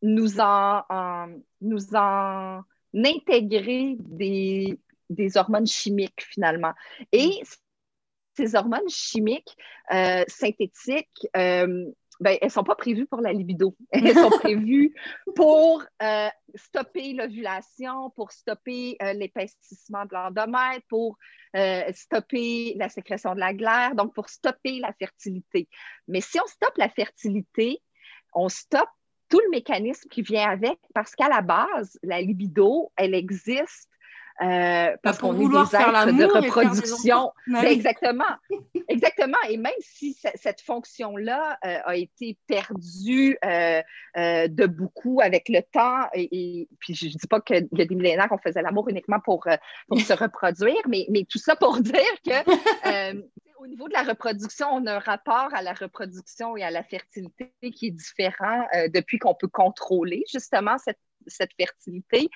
nous 0.01 0.39
en, 0.39 0.83
nous 1.61 1.95
en 1.95 2.61
intégrer 2.93 3.95
des, 3.99 4.77
des, 5.09 5.37
hormones 5.37 5.65
chimiques 5.65 6.23
finalement. 6.29 6.73
Et 7.11 7.41
ces 8.35 8.55
hormones 8.55 8.89
chimiques 8.89 9.55
euh, 9.93 10.23
synthétiques, 10.27 11.27
euh, 11.37 11.85
ben, 12.19 12.37
elles 12.39 12.47
ne 12.47 12.51
sont 12.51 12.63
pas 12.63 12.75
prévues 12.75 13.05
pour 13.05 13.21
la 13.21 13.33
libido. 13.33 13.75
Elles 13.91 14.13
sont 14.13 14.29
prévues 14.29 14.95
pour 15.35 15.83
euh, 16.01 16.29
stopper 16.55 17.13
l'ovulation, 17.13 18.11
pour 18.11 18.31
stopper 18.31 18.97
l'épaississement 19.15 20.05
de 20.05 20.13
l'endomètre, 20.13 20.85
pour 20.87 21.17
stopper 21.93 22.75
la 22.77 22.87
sécrétion 22.89 23.33
de 23.33 23.39
la 23.39 23.53
glaire, 23.53 23.95
donc 23.95 24.13
pour 24.13 24.29
stopper 24.29 24.79
la 24.79 24.93
fertilité. 24.93 25.67
Mais 26.07 26.21
si 26.21 26.39
on 26.39 26.45
stoppe 26.45 26.77
la 26.77 26.89
fertilité, 26.89 27.81
on 28.33 28.47
stoppe 28.47 28.89
tout 29.27 29.39
le 29.39 29.49
mécanisme 29.49 30.07
qui 30.09 30.21
vient 30.21 30.47
avec 30.47 30.79
parce 30.93 31.15
qu'à 31.15 31.27
la 31.27 31.41
base, 31.41 31.97
la 32.03 32.21
libido, 32.21 32.91
elle 32.95 33.15
existe 33.15 33.89
euh, 34.41 34.97
parce 35.03 35.19
qu'on 35.19 35.35
est 35.35 35.47
des 35.47 35.75
êtres 35.75 36.11
de 36.11 36.23
reproduction. 36.25 37.31
Ben, 37.47 37.63
exactement. 37.65 38.23
Exactement. 38.89 39.37
Et 39.49 39.57
même 39.57 39.71
si 39.79 40.17
cette 40.35 40.61
fonction-là 40.61 41.57
euh, 41.65 41.77
a 41.85 41.95
été 41.95 42.37
perdue 42.47 43.37
euh, 43.45 43.81
de 44.15 44.65
beaucoup 44.65 45.21
avec 45.21 45.49
le 45.49 45.61
temps, 45.61 46.09
et, 46.13 46.67
puis 46.79 46.93
je 46.93 47.05
ne 47.05 47.11
dis 47.11 47.27
pas 47.29 47.39
qu'il 47.39 47.67
y 47.71 47.81
a 47.81 47.85
des 47.85 47.95
millénaires 47.95 48.27
qu'on 48.27 48.37
faisait 48.37 48.61
l'amour 48.61 48.89
uniquement 48.89 49.19
pour, 49.19 49.47
pour 49.87 50.01
se 50.01 50.13
reproduire, 50.23 50.81
mais, 50.87 51.05
mais 51.09 51.25
tout 51.29 51.37
ça 51.37 51.55
pour 51.55 51.77
dire 51.79 52.01
que 52.25 53.13
au 53.59 53.67
niveau 53.67 53.87
de 53.87 53.93
la 53.93 54.03
reproduction, 54.03 54.67
on 54.71 54.85
a 54.87 54.95
un 54.95 54.99
rapport 54.99 55.49
à 55.53 55.61
la 55.61 55.71
reproduction 55.71 56.57
et 56.57 56.63
à 56.63 56.71
la 56.71 56.83
fertilité 56.83 57.53
qui 57.73 57.87
est 57.87 57.91
différent 57.91 58.67
depuis 58.93 59.19
qu'on 59.19 59.35
peut 59.35 59.47
contrôler 59.47 60.25
justement 60.29 60.77
cette, 60.77 60.99
cette 61.27 61.51
fertilité 61.57 62.29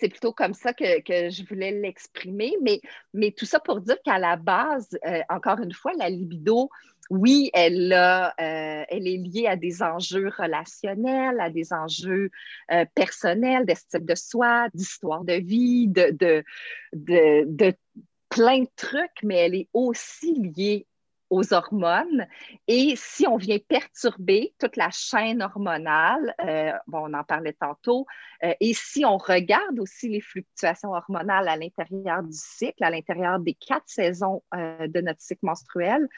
c'est 0.00 0.08
plutôt 0.08 0.32
comme 0.32 0.54
ça 0.54 0.72
que, 0.72 0.84
je 1.06 1.46
voulais 1.48 1.72
l'exprimer. 1.72 2.56
Mais, 2.62 2.80
mais 3.12 3.32
tout 3.32 3.44
ça 3.44 3.60
pour 3.60 3.80
dire 3.80 3.96
qu'à 4.02 4.18
la 4.18 4.36
base, 4.36 4.88
euh, 5.06 5.20
encore 5.28 5.60
une 5.60 5.72
fois, 5.72 5.92
la 5.98 6.08
libido, 6.08 6.70
oui, 7.10 7.50
elle, 7.54 7.92
euh, 7.92 8.84
elle 8.88 9.06
est 9.06 9.16
liée 9.16 9.46
à 9.46 9.56
des 9.56 9.82
enjeux 9.82 10.28
relationnels, 10.28 11.40
à 11.40 11.50
des 11.50 11.72
enjeux 11.72 12.30
euh, 12.72 12.84
personnels, 12.94 13.66
d'estime 13.66 14.04
de 14.04 14.14
soi, 14.14 14.68
d'histoire 14.72 15.24
de 15.24 15.34
vie, 15.34 15.88
de, 15.88 16.10
de, 16.12 16.44
de, 16.92 17.74
plein 18.28 18.60
de 18.60 18.68
trucs, 18.76 19.22
mais 19.24 19.36
elle 19.38 19.56
est 19.56 19.68
aussi 19.72 20.34
liée 20.34 20.86
aux 21.30 21.54
hormones. 21.54 22.26
Et 22.68 22.94
si 22.96 23.26
on 23.26 23.36
vient 23.36 23.58
perturber 23.58 24.52
toute 24.58 24.76
la 24.76 24.90
chaîne 24.90 25.42
hormonale, 25.42 26.34
euh, 26.44 26.72
bon, 26.88 27.08
on 27.08 27.14
en 27.14 27.24
parlait 27.24 27.52
tantôt, 27.52 28.06
euh, 28.42 28.52
et 28.60 28.74
si 28.74 29.04
on 29.04 29.16
regarde 29.16 29.78
aussi 29.78 30.08
les 30.08 30.20
fluctuations 30.20 30.90
hormonales 30.90 31.48
à 31.48 31.56
l'intérieur 31.56 32.22
du 32.22 32.36
cycle, 32.36 32.82
à 32.82 32.90
l'intérieur 32.90 33.38
des 33.38 33.54
quatre 33.54 33.86
saisons 33.86 34.42
euh, 34.54 34.88
de 34.88 35.00
notre 35.00 35.20
cycle 35.20 35.44
menstruel, 35.46 36.08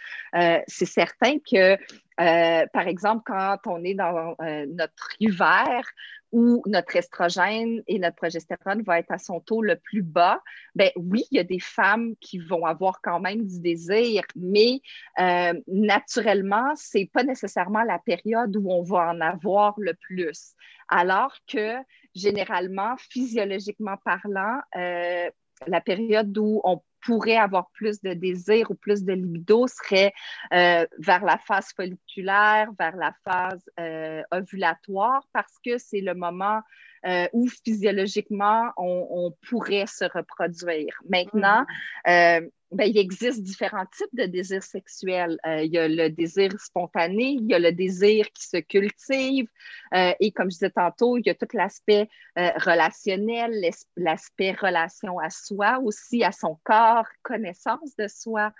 c'est 0.66 0.86
certain 0.86 1.38
que 1.38 1.76
par 2.16 2.86
exemple, 2.86 3.22
quand 3.26 3.58
on 3.66 3.82
est 3.84 3.94
dans 3.94 4.36
notre 4.68 5.08
hiver 5.18 5.84
où 6.33 6.62
notre 6.66 6.97
estrogène 6.97 7.83
et 7.87 7.99
notre 7.99 8.16
progestérone 8.16 8.83
vont 8.83 8.95
être 8.95 9.12
à 9.12 9.18
son 9.18 9.41
taux 9.41 9.62
le 9.62 9.76
plus 9.76 10.03
bas, 10.03 10.41
ben 10.74 10.91
oui, 10.97 11.24
il 11.30 11.37
y 11.37 11.41
a 11.41 11.45
des 11.45 11.61
femmes 11.61 12.14
qui 12.20 12.39
vont 12.39 12.64
avoir 12.64 13.01
quand 13.03 13.20
même 13.20 13.47
du 13.47 13.61
désir, 13.61 14.22
mais 14.35 14.80
euh, 15.20 15.53
naturellement, 15.68 16.74
ce 16.76 16.99
n'est 16.99 17.07
pas 17.07 17.22
nécessairement 17.22 17.83
la 17.85 17.99
période 17.99 18.57
où 18.57 18.70
on 18.70 18.83
va 18.83 19.11
en 19.11 19.20
avoir 19.20 19.74
le 19.78 19.95
plus. 19.95 20.55
Alors 20.89 21.35
que 21.47 21.76
généralement, 22.14 22.97
physiologiquement 22.97 23.97
parlant, 24.05 24.61
la 24.74 25.80
période 25.80 26.37
où 26.37 26.61
on 26.64 26.83
pourrait 27.03 27.36
avoir 27.36 27.70
plus 27.70 28.00
de 28.00 28.14
désir 28.14 28.70
ou 28.70 28.74
plus 28.74 29.05
de 29.05 29.12
libido 29.12 29.66
serait 29.66 30.12
euh, 30.53 30.86
vers 30.98 31.24
la 31.24 31.38
phase 31.38 31.72
folliculaire, 31.74 32.70
vers 32.78 32.96
la 32.96 33.12
phase 33.24 33.64
euh, 33.78 34.22
ovulatoire, 34.32 35.26
parce 35.32 35.59
que 35.64 35.78
c'est 35.78 36.00
le 36.00 36.14
moment 36.14 36.61
euh, 37.07 37.26
où 37.32 37.48
physiologiquement 37.48 38.70
on, 38.76 39.32
pourrait 39.48 39.86
se 39.86 40.05
reproduire. 40.05 40.94
Maintenant, 41.09 41.64
mm-hmm. 42.07 42.50
ben, 42.72 42.84
il 42.84 42.96
existe 42.96 43.42
différents 43.42 43.86
types 43.86 44.14
de 44.14 44.24
désirs 44.24 44.62
sexuels. 44.62 45.38
il 45.44 45.72
y 45.72 45.78
a 45.78 45.88
le 45.88 46.09
désir 46.09 46.53
spontané, 46.61 47.36
il 47.40 47.46
y 47.46 47.55
a 47.55 47.59
le 47.59 47.72
désir 47.72 48.26
qui 48.32 48.46
se 48.46 48.59
cultive, 48.59 49.46
et 49.94 50.32
comme 50.32 50.50
je 50.50 50.57
disais 50.57 50.70
tantôt, 50.70 51.18
il 51.18 51.26
y 51.26 51.30
a 51.30 51.34
tout 51.34 51.48
l'aspect 51.55 52.09
relationnel, 52.36 53.53
l'aspect 53.96 54.53
relation 54.53 55.18
à 55.18 55.30
soi, 55.30 55.80
aussi 55.80 56.24
à 56.24 56.32
son 56.32 56.59
corps 56.64 57.09
connaissance 57.22 57.96
de 57.96 58.09
soi. 58.09 58.53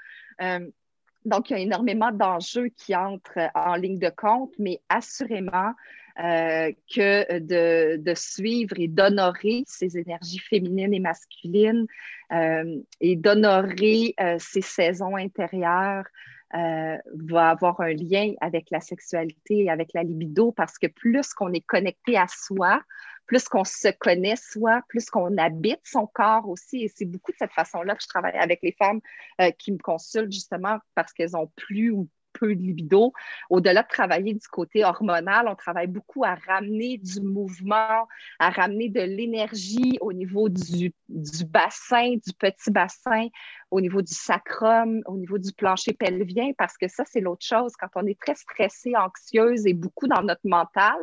Euh, 1.27 1.29
donc, 1.29 1.51
il 1.51 1.55
y 1.55 1.57
a 1.57 1.61
énormément 1.61 2.13
d'enjeux 2.13 2.69
qui 2.77 2.95
entrent 2.95 3.51
en 3.55 3.75
ligne 3.75 3.99
de 3.99 4.11
compte, 4.11 4.53
mais 4.59 4.81
assurément 4.89 5.73
euh, 6.19 6.71
que 6.95 7.39
de, 7.39 8.15
suivre 8.15 8.75
et 8.79 8.89
d'honorer 8.89 9.65
ces 9.67 9.97
énergies 9.97 10.41
féminines 10.41 10.93
et 10.93 11.01
masculines 11.01 11.87
euh, 12.33 12.77
et 13.01 13.17
d'honorer 13.17 14.15
ces 14.39 14.61
saisons 14.61 15.17
intérieures 15.17 16.05
va 16.53 17.49
avoir 17.49 17.81
un 17.81 17.95
lien 17.95 18.35
avec 18.43 18.67
la 18.71 18.81
sexualité 18.81 19.65
et 19.65 19.71
avec 19.71 19.95
la 19.95 20.03
libido 20.03 20.53
parce 20.53 20.77
que 20.77 20.87
plus 20.87 21.33
qu'on 21.33 21.51
est 21.55 21.67
connecté 21.67 22.19
à 22.19 22.27
soi, 22.29 22.83
plus 23.27 23.49
qu'on 23.49 23.65
se 23.65 23.89
connaît 23.99 24.37
soi, 24.37 24.83
plus 24.89 25.09
qu'on 25.11 25.37
habite 25.39 25.81
son 25.85 26.07
corps 26.07 26.49
aussi. 26.49 26.85
Et 26.85 26.93
c'est 26.95 27.05
beaucoup 27.05 27.33
de 27.33 27.37
cette 27.39 27.53
façon-là 27.53 27.95
que 27.95 28.03
je 28.03 28.09
travaille 28.09 28.37
avec 28.37 28.61
les 28.63 28.73
femmes 28.73 29.01
euh, 29.41 29.51
qui 29.53 29.73
me 29.73 29.79
consultent 29.79 30.33
justement 30.33 30.79
parce 30.95 31.13
qu'elles 31.13 31.37
ont 31.37 31.51
plus 31.57 31.91
ou 31.91 32.09
peu 32.33 32.55
de 32.55 32.61
libido. 32.61 33.13
Au-delà 33.51 33.83
de 33.83 33.89
travailler 33.89 34.35
du 34.35 34.49
côté 34.49 34.85
hormonal, 34.85 35.49
on 35.49 35.55
travaille 35.55 35.87
beaucoup 35.87 36.25
à 36.25 36.35
ramener 36.35 36.99
du 36.99 37.21
mouvement, 37.21 38.09
à 38.39 38.51
ramener 38.51 38.89
de 38.89 39.01
l'énergie 39.01 39.99
au 40.01 40.13
niveau 40.13 40.49
du, 40.49 40.93
du, 41.09 41.45
bassin, 41.45 42.15
du 42.15 42.33
petit 42.39 42.71
bassin, 42.71 43.29
au 43.73 43.81
niveau 43.81 44.03
du 44.03 44.13
sacrum, 44.13 45.01
au 45.07 45.17
niveau 45.17 45.39
du 45.39 45.51
plancher 45.55 45.95
pelvien, 45.95 46.51
parce 46.59 46.77
que 46.77 46.89
ça, 46.89 47.05
c'est 47.07 47.23
l'autre 47.23 47.47
chose. 47.47 47.73
Quand 47.81 47.89
on 47.95 48.07
est 48.07 48.21
très 48.21 48.35
stressé, 48.35 48.95
anxieuse 48.95 49.67
et 49.67 49.73
beaucoup 49.73 50.07
dans 50.07 50.23
notre 50.23 50.45
mental, 50.45 50.99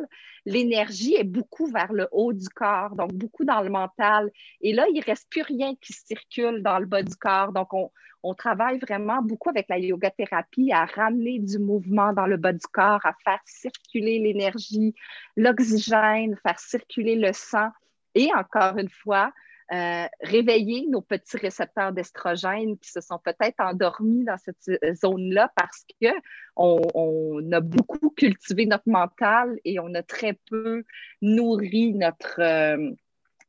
l'énergie 0.46 1.16
est 1.16 1.24
beaucoup 1.24 1.66
vers 1.66 1.92
le 1.92 2.06
haut 2.12 2.32
du 2.32 2.48
corps, 2.48 2.94
donc 2.94 3.12
beaucoup 3.12 3.44
dans 3.44 3.60
le 3.60 3.70
mental. 3.70 4.30
Et 4.60 4.72
là, 4.72 4.86
il 4.88 5.00
ne 5.00 5.04
reste 5.04 5.28
plus 5.28 5.42
rien 5.42 5.74
qui 5.80 5.92
circule 5.92 6.62
dans 6.62 6.78
le 6.78 6.86
bas 6.86 7.02
du 7.02 7.16
corps. 7.16 7.52
Donc, 7.52 7.74
on, 7.74 7.90
on 8.22 8.34
travaille 8.34 8.78
vraiment 8.78 9.20
beaucoup 9.20 9.48
avec 9.48 9.66
la 9.68 9.80
yoga 9.80 10.12
thérapie 10.12 10.70
à 10.70 10.84
ramener 10.84 11.40
du 11.40 11.58
mouvement 11.58 12.12
dans 12.12 12.26
le 12.26 12.36
bas 12.36 12.52
du 12.52 12.66
corps, 12.72 13.04
à 13.04 13.14
faire 13.24 13.40
circuler 13.46 14.20
l'énergie, 14.20 14.94
l'oxygène, 15.36 16.36
faire 16.46 16.60
circuler 16.60 17.16
le 17.16 17.32
sang. 17.32 17.70
Et 18.14 18.28
encore 18.32 18.78
une 18.78 18.90
fois, 18.90 19.32
euh, 19.72 20.06
réveiller 20.20 20.86
nos 20.88 21.00
petits 21.00 21.36
récepteurs 21.36 21.92
d'estrogène 21.92 22.76
qui 22.78 22.90
se 22.90 23.00
sont 23.00 23.18
peut-être 23.18 23.60
endormis 23.60 24.24
dans 24.24 24.36
cette 24.36 24.56
zone-là 24.96 25.52
parce 25.54 25.84
qu'on 26.02 26.80
on 26.94 27.52
a 27.52 27.60
beaucoup 27.60 28.10
cultivé 28.10 28.66
notre 28.66 28.88
mental 28.88 29.56
et 29.64 29.78
on 29.78 29.94
a 29.94 30.02
très 30.02 30.36
peu 30.50 30.82
nourri 31.22 31.94
notre, 31.94 32.40
euh, 32.40 32.90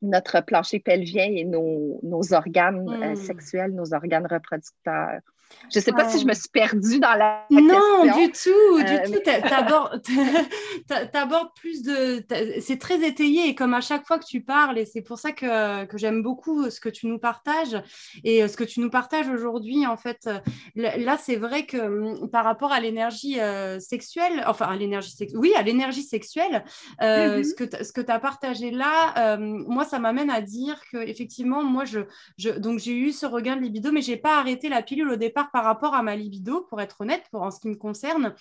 notre 0.04 0.42
plancher 0.42 0.80
pelvien 0.80 1.26
et 1.26 1.44
nos, 1.44 2.00
organes 2.34 2.88
euh, 2.88 3.14
hmm. 3.14 3.16
sexuels, 3.16 3.74
nos 3.74 3.94
organes 3.96 4.28
reproducteurs. 4.28 5.22
Je 5.72 5.80
ne 5.80 5.84
sais 5.84 5.92
pas 5.92 6.10
si 6.10 6.20
je 6.20 6.26
me 6.26 6.34
suis 6.34 6.50
perdue 6.50 7.00
dans 7.00 7.14
la, 7.14 7.46
non, 7.50 8.04
du 8.04 8.32
tout, 8.32 8.84
du 8.84 8.94
euh, 8.94 9.06
tout. 9.06 9.20
Tu 9.24 11.18
abordes 11.18 11.50
plus 11.56 11.82
de... 11.84 12.24
C'est 12.60 12.80
très 12.80 13.06
étayé 13.06 13.50
et 13.50 13.56
comme 13.56 13.74
à 13.74 13.82
chaque 13.82 14.06
fois 14.06 14.20
que 14.20 14.26
tu 14.26 14.42
parles, 14.42 14.78
et 14.78 14.86
c'est 14.86 15.02
pour 15.02 15.20
ça 15.20 15.32
que, 15.32 15.86
que 15.86 15.98
j'aime 15.98 16.22
beaucoup 16.22 16.70
ce 16.70 16.80
que 16.80 16.90
tu 16.90 17.08
nous 17.08 17.20
partages 17.20 17.82
et 18.24 18.48
ce 18.48 18.58
que 18.58 18.64
tu 18.64 18.80
nous 18.80 18.90
partages 18.90 19.30
aujourd'hui, 19.30 19.86
en 19.86 19.98
fait. 19.98 20.30
Là, 20.76 21.18
c'est 21.18 21.36
vrai 21.36 21.66
que 21.66 21.78
hum, 21.78 22.30
par 22.30 22.44
rapport 22.44 22.72
à 22.72 22.80
l'énergie 22.80 23.40
euh, 23.40 23.80
sexuelle, 23.80 24.44
enfin 24.48 24.68
à 24.68 24.76
l'énergie 24.76 25.12
sexuelle, 25.12 25.40
oui, 25.40 25.54
à 25.56 25.62
l'énergie 25.62 26.04
sexuelle, 26.04 26.64
euh, 27.02 27.40
mm-hmm. 27.42 27.84
ce 27.84 27.92
que 27.94 28.02
tu 28.02 28.12
as 28.12 28.20
partagé 28.20 28.72
là, 28.72 29.38
moi, 29.38 29.86
ça 29.86 30.00
m'amène 30.00 30.30
à 30.30 30.42
dire 30.42 30.82
que 30.92 30.98
effectivement, 30.98 31.64
moi, 31.64 31.86
je, 31.86 32.02
je 32.38 32.50
donc 32.50 32.80
j'ai 32.80 32.96
eu 32.96 33.12
ce 33.12 33.26
regain 33.26 33.56
de 33.56 33.62
libido, 33.62 33.92
mais 33.92 34.02
j'ai 34.02 34.18
pas 34.18 34.38
arrêté 34.38 34.70
la 34.70 34.82
pilule 34.82 35.10
au 35.10 35.16
départ 35.16 35.41
par 35.52 35.64
rapport 35.64 35.94
à 35.94 36.04
ma 36.04 36.16
libido, 36.16 36.62
pour 36.62 36.82
être 36.82 37.02
honnête, 37.02 37.24
pour, 37.32 37.42
en 37.42 37.52
ce 37.52 37.60
qui 37.60 37.68
me 37.68 37.76
concerne. 37.76 38.36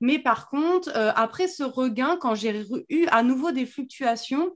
Mais 0.00 0.18
par 0.18 0.48
contre, 0.48 0.90
euh, 0.96 1.12
après 1.14 1.48
ce 1.48 1.62
regain, 1.62 2.16
quand 2.20 2.34
j'ai 2.34 2.64
eu 2.88 3.06
à 3.10 3.22
nouveau 3.22 3.52
des 3.52 3.66
fluctuations, 3.66 4.52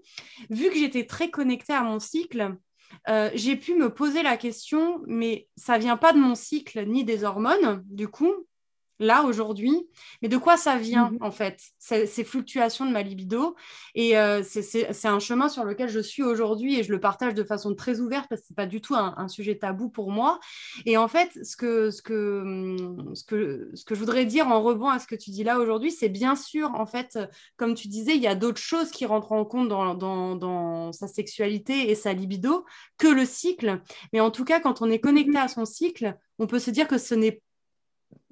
vu 0.48 0.70
que 0.70 0.76
j'étais 0.76 1.06
très 1.06 1.30
connectée 1.30 1.72
à 1.72 1.82
mon 1.82 1.98
cycle, 1.98 2.56
euh, 3.08 3.30
j'ai 3.34 3.56
pu 3.56 3.74
me 3.74 3.92
poser 3.92 4.22
la 4.22 4.36
question, 4.36 5.02
mais 5.06 5.48
ça 5.56 5.78
vient 5.78 5.96
pas 5.96 6.12
de 6.12 6.18
mon 6.18 6.34
cycle 6.34 6.84
ni 6.86 7.04
des 7.04 7.24
hormones, 7.24 7.82
du 7.86 8.08
coup, 8.08 8.32
là 9.00 9.24
aujourd'hui, 9.24 9.88
mais 10.22 10.28
de 10.28 10.36
quoi 10.36 10.56
ça 10.56 10.76
vient 10.76 11.10
mhm. 11.10 11.18
en 11.22 11.30
fait, 11.32 11.58
ces, 11.78 12.06
fluctuations 12.22 12.86
de 12.86 12.92
ma 12.92 13.02
libido? 13.02 13.56
Et 13.96 14.16
euh, 14.16 14.42
c'est 14.44 15.06
un 15.06 15.18
chemin 15.18 15.48
sur 15.48 15.64
lequel 15.64 15.88
je 15.88 15.98
suis 15.98 16.22
aujourd'hui 16.22 16.78
et 16.78 16.84
je 16.84 16.92
le 16.92 17.00
partage 17.00 17.34
de 17.34 17.42
façon 17.42 17.74
très 17.74 17.98
ouverte 17.98 18.26
parce 18.28 18.42
que 18.42 18.46
ce 18.48 18.52
n'est 18.52 18.56
pas 18.56 18.66
du 18.66 18.80
tout 18.80 18.94
un, 18.94 19.26
sujet 19.28 19.56
tabou 19.56 19.88
pour 19.88 20.10
moi. 20.10 20.38
Et 20.86 20.96
en 20.96 21.08
fait, 21.08 21.30
ce 21.42 21.56
que, 21.56 21.90
ce, 21.90 22.02
que, 22.02 22.76
ce, 23.14 23.24
que, 23.24 23.70
ce 23.74 23.84
que 23.84 23.94
je 23.94 24.00
voudrais 24.00 24.26
dire 24.26 24.48
en 24.48 24.62
rebond 24.62 24.88
à 24.88 24.98
ce 24.98 25.06
que 25.06 25.14
tu 25.14 25.30
dis 25.30 25.44
là 25.44 25.58
aujourd'hui, 25.58 25.90
c'est 25.90 26.08
bien 26.08 26.36
sûr, 26.36 26.70
en 26.74 26.86
fait, 26.86 27.18
comme 27.56 27.74
tu 27.74 27.88
disais, 27.88 28.14
il 28.14 28.22
y 28.22 28.26
a 28.26 28.34
d'autres 28.34 28.60
choses 28.60 28.90
qui 28.90 29.06
rentrent 29.06 29.32
en 29.32 29.44
compte 29.44 29.68
dans, 29.68 29.94
dans, 29.94 30.36
dans 30.36 30.92
sa 30.92 31.08
sexualité 31.08 31.90
et 31.90 31.94
sa 31.94 32.12
libido 32.12 32.64
que 32.98 33.08
le 33.08 33.24
cycle. 33.24 33.80
Mais 34.12 34.20
en 34.20 34.30
tout 34.30 34.44
cas, 34.44 34.60
quand 34.60 34.82
on 34.82 34.90
est 34.90 35.00
connecté 35.00 35.38
à 35.38 35.48
son 35.48 35.64
cycle, 35.64 36.16
on 36.38 36.46
peut 36.46 36.58
se 36.58 36.70
dire 36.70 36.88
que 36.88 36.98
ce 36.98 37.14
n'est 37.14 37.42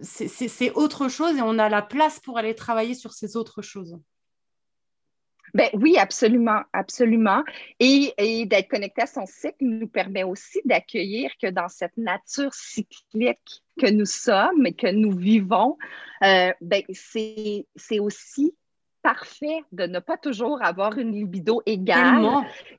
c'est 0.00 0.70
autre 0.72 1.08
chose 1.08 1.36
et 1.36 1.42
on 1.42 1.58
a 1.58 1.68
la 1.68 1.82
place 1.82 2.20
pour 2.20 2.38
aller 2.38 2.54
travailler 2.54 2.94
sur 2.94 3.12
ces 3.12 3.36
autres 3.36 3.62
choses. 3.62 3.98
Ben 5.54 5.70
oui, 5.72 5.96
absolument, 5.96 6.62
absolument. 6.72 7.42
Et, 7.80 8.12
d'être 8.46 8.68
connecté 8.68 9.02
à 9.02 9.06
son 9.06 9.24
cycle 9.26 9.56
nous 9.60 9.88
permet 9.88 10.22
aussi 10.22 10.60
d'accueillir 10.64 11.30
que 11.40 11.48
dans 11.48 11.68
cette 11.68 11.96
nature 11.96 12.52
cyclique 12.52 13.62
que 13.80 13.90
nous 13.90 14.04
sommes 14.04 14.66
et 14.66 14.74
que 14.74 14.88
nous 14.88 15.12
vivons, 15.12 15.78
euh, 16.22 16.52
ben 16.60 16.82
c'est 16.92 17.98
aussi 17.98 18.54
parfait 19.08 19.62
de 19.72 19.86
ne 19.86 20.00
pas 20.00 20.18
toujours 20.18 20.62
avoir 20.62 20.98
une 20.98 21.12
libido 21.12 21.62
égale 21.64 22.26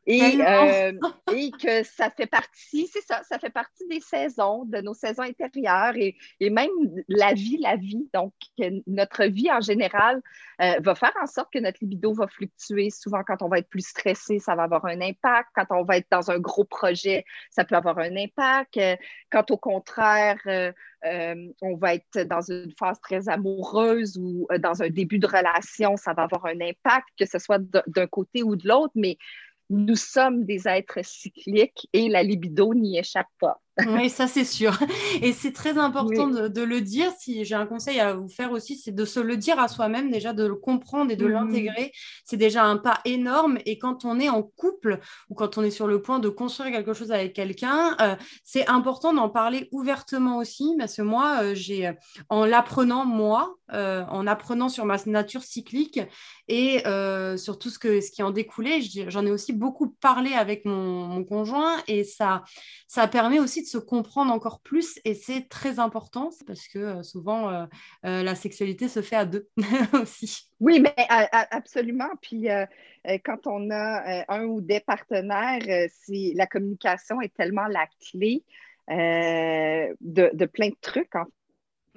et, 0.06 0.22
euh, 0.40 0.92
et 1.34 1.50
que 1.50 1.82
ça 1.84 2.12
fait 2.12 2.28
partie, 2.28 2.86
c'est 2.86 3.02
ça, 3.02 3.24
ça 3.24 3.40
fait 3.40 3.50
partie 3.50 3.88
des 3.88 4.00
saisons, 4.00 4.64
de 4.66 4.80
nos 4.80 4.94
saisons 4.94 5.24
intérieures 5.24 5.96
et, 5.96 6.16
et 6.40 6.52
même 6.52 6.70
la 7.08 7.34
vie, 7.34 7.58
la 7.58 7.78
vie. 7.78 8.08
Donc, 8.14 8.34
notre 8.86 9.24
vie 9.26 9.52
en 9.52 9.60
général 9.60 10.22
euh, 10.62 10.80
va 10.80 10.96
faire 10.96 11.14
en 11.22 11.28
sorte 11.28 11.52
que 11.54 11.60
notre 11.60 11.80
libido 11.82 12.14
va 12.14 12.28
fluctuer. 12.28 12.90
Souvent, 12.90 13.24
quand 13.26 13.42
on 13.42 13.48
va 13.48 13.60
être 13.60 13.70
plus 13.70 13.88
stressé, 13.88 14.40
ça 14.40 14.56
va 14.56 14.64
avoir 14.64 14.86
un 14.86 15.02
impact. 15.02 15.50
Quand 15.56 15.66
on 15.72 15.84
va 15.84 15.98
être 15.98 16.08
dans 16.12 16.32
un 16.32 16.40
gros 16.40 16.66
projet, 16.66 17.24
ça 17.50 17.64
peut 17.64 17.76
avoir 17.76 17.98
un 18.00 18.16
impact. 18.16 18.80
Quand 19.32 19.52
au 19.52 19.58
contraire, 19.58 20.40
euh, 20.48 20.72
euh, 21.06 21.48
on 21.62 21.78
va 21.78 21.96
être 21.96 22.20
dans 22.28 22.42
une 22.42 22.74
phase 22.78 23.00
très 23.00 23.30
amoureuse 23.30 24.18
ou 24.18 24.48
euh, 24.52 24.58
dans 24.58 24.84
un 24.84 24.90
début 24.90 25.20
de 25.20 25.28
relation, 25.28 25.96
ça 25.96 26.14
va 26.14 26.24
avoir 26.24 26.46
un 26.46 26.60
impact, 26.60 27.08
que 27.18 27.26
ce 27.26 27.40
soit 27.40 27.60
d'un 27.88 28.08
côté 28.08 28.44
ou 28.44 28.56
de 28.56 28.68
l'autre, 28.68 28.94
mais 28.96 29.18
nous 29.70 29.96
sommes 29.96 30.46
des 30.46 30.68
êtres 30.68 31.04
cycliques 31.04 31.88
et 31.94 32.10
la 32.10 32.24
libido 32.24 32.74
n'y 32.74 32.98
échappe 32.98 33.28
pas. 33.40 33.62
Oui, 33.88 34.10
ça 34.10 34.28
c'est 34.28 34.46
sûr. 34.46 34.78
Et 35.22 35.34
c'est 35.34 35.52
très 35.52 35.78
important 35.78 36.28
de, 36.28 36.62
le 36.62 36.82
dire. 36.82 37.12
Si 37.18 37.46
j'ai 37.46 37.56
un 37.56 37.66
conseil 37.66 38.00
à 38.00 38.14
vous 38.14 38.30
faire 38.30 38.52
aussi, 38.52 38.78
c'est 38.78 38.92
de 38.92 39.06
se 39.06 39.20
le 39.20 39.38
dire 39.38 39.60
à 39.60 39.68
soi-même, 39.68 40.12
déjà 40.12 40.34
de 40.34 40.46
le 40.46 40.56
comprendre 40.56 41.12
et 41.12 41.16
de 41.16 41.26
mhm. 41.26 41.32
l'intégrer. 41.32 41.92
C'est 42.26 42.38
déjà 42.38 42.64
un 42.64 42.78
pas 42.78 43.00
énorme. 43.06 43.60
Et 43.66 43.78
quand 43.78 44.06
on 44.06 44.20
est 44.20 44.30
en 44.30 44.44
couple 44.44 45.00
ou 45.30 45.36
quand 45.36 45.58
on 45.58 45.64
est 45.64 45.72
sur 45.72 45.88
le 45.88 46.02
point 46.02 46.20
de 46.20 46.30
construire 46.30 46.72
quelque 46.72 46.94
chose 46.94 47.12
avec 47.12 47.34
quelqu'un, 47.34 47.96
euh, 48.02 48.16
c'est 48.44 48.68
important 48.68 49.14
d'en 49.14 49.30
parler 49.30 49.68
ouvertement 49.72 50.38
aussi. 50.38 50.76
Parce 50.78 50.96
que 50.96 51.02
moi, 51.02 51.40
euh, 51.44 51.56
j'ai, 51.56 51.88
euh, 51.88 51.94
en 52.30 52.46
l'apprenant 52.46 53.06
moi, 53.06 53.56
en 53.72 54.26
apprenant 54.26 54.68
sur 54.68 54.84
ma 54.86 54.98
nature 55.06 55.44
cyclique 55.44 56.00
et 56.48 56.80
sur 57.38 57.60
tout 57.60 57.70
ce, 57.70 57.78
que, 57.78 58.02
ce 58.02 58.10
qui 58.10 58.24
en 58.24 58.32
découlait, 58.32 58.82
j'en 58.82 59.28
ai 59.28 59.32
aussi 59.32 59.54
beaucoup 59.54 59.90
parlé 60.02 60.34
avec 60.34 60.66
mon, 60.66 61.06
mon 61.06 61.24
conjoint 61.24 61.78
et 61.88 62.04
ça, 62.04 62.44
ça 62.88 63.08
permet 63.08 63.40
aussi 63.40 63.62
de 63.62 63.68
se 63.70 63.78
comprendre 63.78 64.34
encore 64.34 64.60
plus 64.60 65.00
et 65.06 65.14
c'est 65.14 65.48
très 65.50 65.80
important 65.80 66.30
parce 66.48 66.68
que 66.68 66.80
euh, 66.80 67.04
souvent 67.04 67.50
euh, 67.50 67.66
euh, 68.06 68.24
la 68.24 68.36
sexualité 68.36 68.88
se 68.88 69.02
fait 69.02 69.16
à 69.16 69.26
deux 69.26 69.48
aussi. 69.94 70.50
Oui, 70.60 70.80
mais 70.80 70.96
absolument. 71.52 72.10
Puis 72.22 72.48
quand 73.24 73.48
on 73.48 73.70
a 73.72 74.26
un 74.28 74.46
ou 74.46 74.62
des 74.62 74.80
partenaires, 74.82 75.88
la 76.10 76.48
communication 76.48 77.22
est 77.22 77.34
tellement 77.34 77.68
la 77.68 77.88
clé 78.12 78.44
de, 78.90 80.46
plein 80.46 80.70
de 80.70 80.78
trucs 80.82 81.16
en 81.16 81.26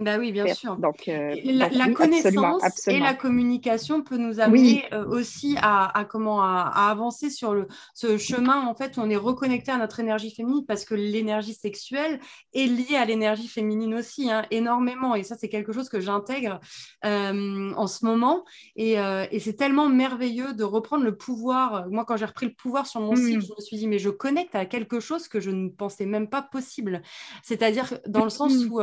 bah 0.03 0.19
oui, 0.19 0.33
bien 0.33 0.53
sûr. 0.55 0.77
Donc, 0.77 1.09
euh, 1.09 1.35
la, 1.45 1.91
connaissance 1.91 2.89
et 2.89 2.99
la 2.99 3.15
communication 3.15 4.03
peut 4.03 4.17
nous 4.17 4.41
amener 4.41 4.85
euh, 4.93 5.07
aussi 5.07 5.57
à, 5.61 6.07
comment 6.09 6.43
à, 6.43 6.91
avancer 6.91 7.31
sur 7.31 7.55
le, 7.55 7.69
ce 7.95 8.19
chemin 8.19 8.67
en 8.67 8.75
fait 8.75 8.97
où 8.97 9.01
on 9.01 9.11
est 9.11 9.17
reconnecté 9.17 9.71
à 9.71 9.79
notre 9.79 10.01
énergie 10.01 10.35
féminine 10.35 10.65
parce 10.67 10.85
que 10.85 10.95
l'énergie 10.95 11.55
sexuelle 11.55 12.21
est 12.55 12.67
liée 12.67 12.97
à 12.97 13.05
l'énergie 13.05 13.49
féminine 13.49 13.95
aussi 13.95 14.31
hein, 14.31 14.45
énormément. 14.51 15.15
Et 15.15 15.23
ça 15.23 15.37
c'est 15.39 15.49
quelque 15.49 15.73
chose 15.73 15.89
que 15.89 16.01
j'intègre 16.01 16.61
euh, 17.05 17.73
en 17.75 17.87
ce 17.87 18.05
moment. 18.05 18.45
Et, 18.77 18.93
et 18.93 19.39
c'est 19.39 19.55
tellement 19.55 19.89
merveilleux 19.89 20.53
de 20.55 20.65
reprendre 20.65 21.05
le 21.05 21.17
pouvoir. 21.17 21.89
Moi 21.91 22.05
quand 22.05 22.17
j'ai 22.17 22.27
repris 22.27 22.47
le 22.47 22.55
pouvoir 22.55 22.87
sur 22.87 23.01
mon 23.01 23.17
site, 23.17 23.41
je 23.41 23.53
me 23.55 23.61
suis 23.61 23.77
dit 23.77 23.87
mais 23.87 23.99
je 23.99 24.11
connecte 24.11 24.55
à 24.55 24.67
quelque 24.67 25.01
chose 25.01 25.29
que 25.29 25.41
je 25.41 25.51
ne 25.51 25.69
pensais 25.69 26.07
même 26.07 26.29
pas 26.29 26.43
possible. 26.43 27.03
C'est-à-dire 27.43 27.99
dans 28.07 28.25
le 28.25 28.31
sens 28.31 28.53
où, 28.67 28.81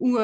où 0.00 0.18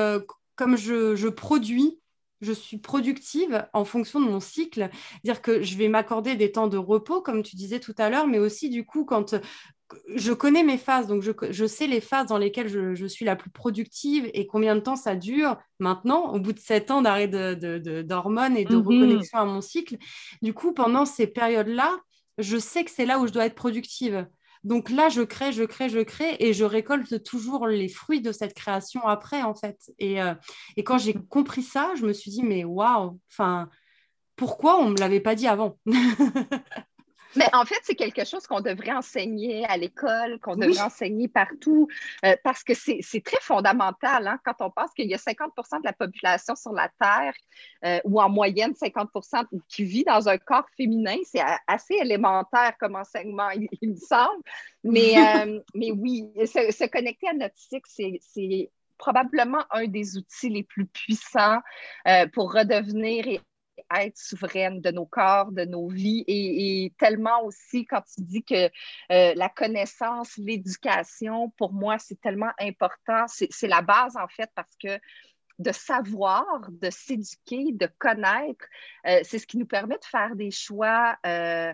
comme 0.57 0.77
je, 0.77 1.29
produis, 1.29 1.99
je 2.41 2.53
suis 2.53 2.79
productive 2.79 3.67
en 3.73 3.85
fonction 3.85 4.21
de 4.21 4.27
mon 4.27 4.41
cycle. 4.41 4.91
Dire 5.25 5.43
que 5.43 5.63
je 5.63 5.77
vais 5.77 5.89
m'accorder 5.89 6.37
des 6.37 6.53
temps 6.53 6.69
de 6.69 6.77
repos, 6.77 7.21
comme 7.21 7.43
tu 7.43 7.57
disais 7.57 7.81
tout 7.81 7.95
à 7.99 8.11
l'heure, 8.11 8.27
mais 8.27 8.39
aussi 8.39 8.71
du 8.71 8.85
coup, 8.85 9.05
quand 9.05 9.37
je 10.15 10.33
connais 10.33 10.63
mes 10.63 10.79
phases, 10.79 11.07
donc 11.07 11.23
je, 11.23 11.67
sais 11.67 11.87
les 11.87 12.01
phases 12.01 12.27
dans 12.27 12.39
lesquelles 12.39 12.69
je, 12.69 13.07
suis 13.07 13.25
la 13.25 13.37
plus 13.37 13.51
productive 13.51 14.29
et 14.33 14.47
combien 14.47 14.75
de 14.75 14.81
temps 14.81 14.97
ça 14.97 15.15
dure 15.17 15.57
maintenant, 15.79 16.33
au 16.33 16.41
bout 16.41 16.53
de 16.53 16.59
sept 16.59 16.91
ans 16.91 17.03
d'arrêt 17.03 17.29
d'hormones 17.29 18.57
et 18.57 18.65
de 18.65 18.77
mhm. 18.77 18.87
reconnexion 18.87 19.39
à 19.39 19.45
mon 19.45 19.61
cycle. 19.61 19.97
Du 20.43 20.55
coup, 20.55 20.73
pendant 20.73 21.05
ces 21.05 21.27
périodes-là, 21.27 21.99
je 22.39 22.57
sais 22.57 22.85
que 22.85 22.91
c'est 22.91 23.07
là 23.07 23.19
où 23.19 23.27
je 23.27 23.33
dois 23.33 23.47
être 23.47 23.55
productive. 23.55 24.27
Donc 24.65 24.91
là, 24.91 25.09
je 25.11 25.23
crée, 25.23 25.53
je 25.53 25.63
crée, 25.63 25.89
je 25.89 26.01
crée 26.01 26.37
et 26.41 26.55
je 26.55 26.65
récolte 26.65 27.23
toujours 27.23 27.67
les 27.67 27.89
fruits 27.89 28.23
de 28.23 28.33
cette 28.33 28.55
création 28.55 29.07
après, 29.07 29.43
en 29.43 29.55
fait. 29.55 29.93
Et, 29.99 30.23
euh, 30.23 30.35
quand 30.85 30.99
j'ai 30.99 31.15
compris 31.15 31.63
ça, 31.63 31.93
je 31.97 32.07
me 32.07 32.13
suis 32.13 32.31
dit, 32.31 32.43
mais 32.43 32.65
waouh, 32.65 33.21
enfin, 33.31 33.69
pourquoi 34.37 34.79
on 34.81 34.87
ne 34.87 34.93
me 34.93 34.99
l'avait 34.99 35.21
pas 35.21 35.35
dit 35.35 35.47
avant? 35.47 35.79
Mais 37.37 37.49
en 37.53 37.65
fait, 37.65 37.79
c'est 37.83 37.95
quelque 37.95 38.25
chose 38.25 38.47
qu'on 38.47 38.61
devrait 38.61 38.93
enseigner 38.93 39.65
à 39.67 39.77
l'école, 39.77 40.39
qu'on 40.41 40.57
devrait 40.57 40.83
enseigner 40.83 41.29
partout, 41.29 41.89
euh, 42.25 42.37
parce 42.45 42.63
que 42.63 42.75
c'est 42.75 43.25
très 43.25 43.41
fondamental 43.41 44.27
hein, 44.27 44.39
quand 44.45 44.55
on 44.61 44.71
pense 44.71 44.93
qu'il 44.93 45.09
y 45.09 45.15
a 45.15 45.19
50% 45.19 45.81
de 45.81 45.85
la 45.85 45.93
population 45.93 46.55
sur 46.55 46.73
la 46.73 46.89
Terre, 47.01 47.35
euh, 47.85 48.01
ou 48.05 48.21
en 48.21 48.29
moyenne 48.29 48.73
50% 48.73 49.47
qui 49.69 49.85
vit 49.85 50.05
dans 50.05 50.29
un 50.29 50.39
corps 50.39 50.69
féminin. 50.77 51.17
C'est 51.25 51.43
assez 51.67 51.95
élémentaire 51.95 52.77
comme 52.79 52.97
enseignement, 52.97 53.51
il, 53.51 53.91
me 53.91 53.97
semble. 53.97 54.43
Mais, 54.83 55.15
euh, 55.47 55.61
mais 55.75 55.91
oui, 55.91 56.31
se, 56.39 56.71
se, 56.73 56.85
connecter 56.87 57.29
à 57.29 57.35
notre 57.35 57.57
cycle, 57.57 57.89
c'est 58.21 58.71
probablement 58.97 59.65
un 59.71 59.87
des 59.87 60.17
outils 60.17 60.51
les 60.51 60.63
plus 60.63 60.87
puissants 60.87 61.59
pour 62.33 62.53
redevenir 62.53 63.27
et 63.27 63.41
être 63.97 64.19
souveraine 64.19 64.81
de 64.81 64.91
nos 64.91 65.07
corps, 65.07 65.53
de 65.53 65.65
nos 65.65 65.89
vies 65.89 66.25
et, 66.27 66.93
tellement 66.99 67.45
aussi 67.45 67.85
quand 67.87 68.03
tu 68.03 68.23
dis 68.23 68.43
que 68.43 68.67
euh, 69.13 69.35
la 69.35 69.49
connaissance, 69.49 70.37
l'éducation, 70.37 71.51
pour 71.57 71.73
moi, 71.73 71.99
c'est 71.99 72.21
tellement 72.21 72.53
important. 72.61 73.27
C'est 73.27 73.69
la 73.69 73.83
base 73.83 74.17
en 74.17 74.29
fait 74.29 74.51
parce 74.55 74.75
que 74.83 74.99
de 75.59 75.73
savoir, 75.73 76.45
de 76.69 76.91
s'éduquer, 76.91 77.73
de 77.73 77.89
connaître, 77.99 78.65
euh, 79.07 79.21
c'est 79.23 79.39
ce 79.39 79.47
qui 79.47 79.57
nous 79.57 79.67
permet 79.67 79.97
de 79.99 80.05
faire 80.05 80.35
des 80.35 80.51
choix. 80.51 81.17
Euh, 81.27 81.73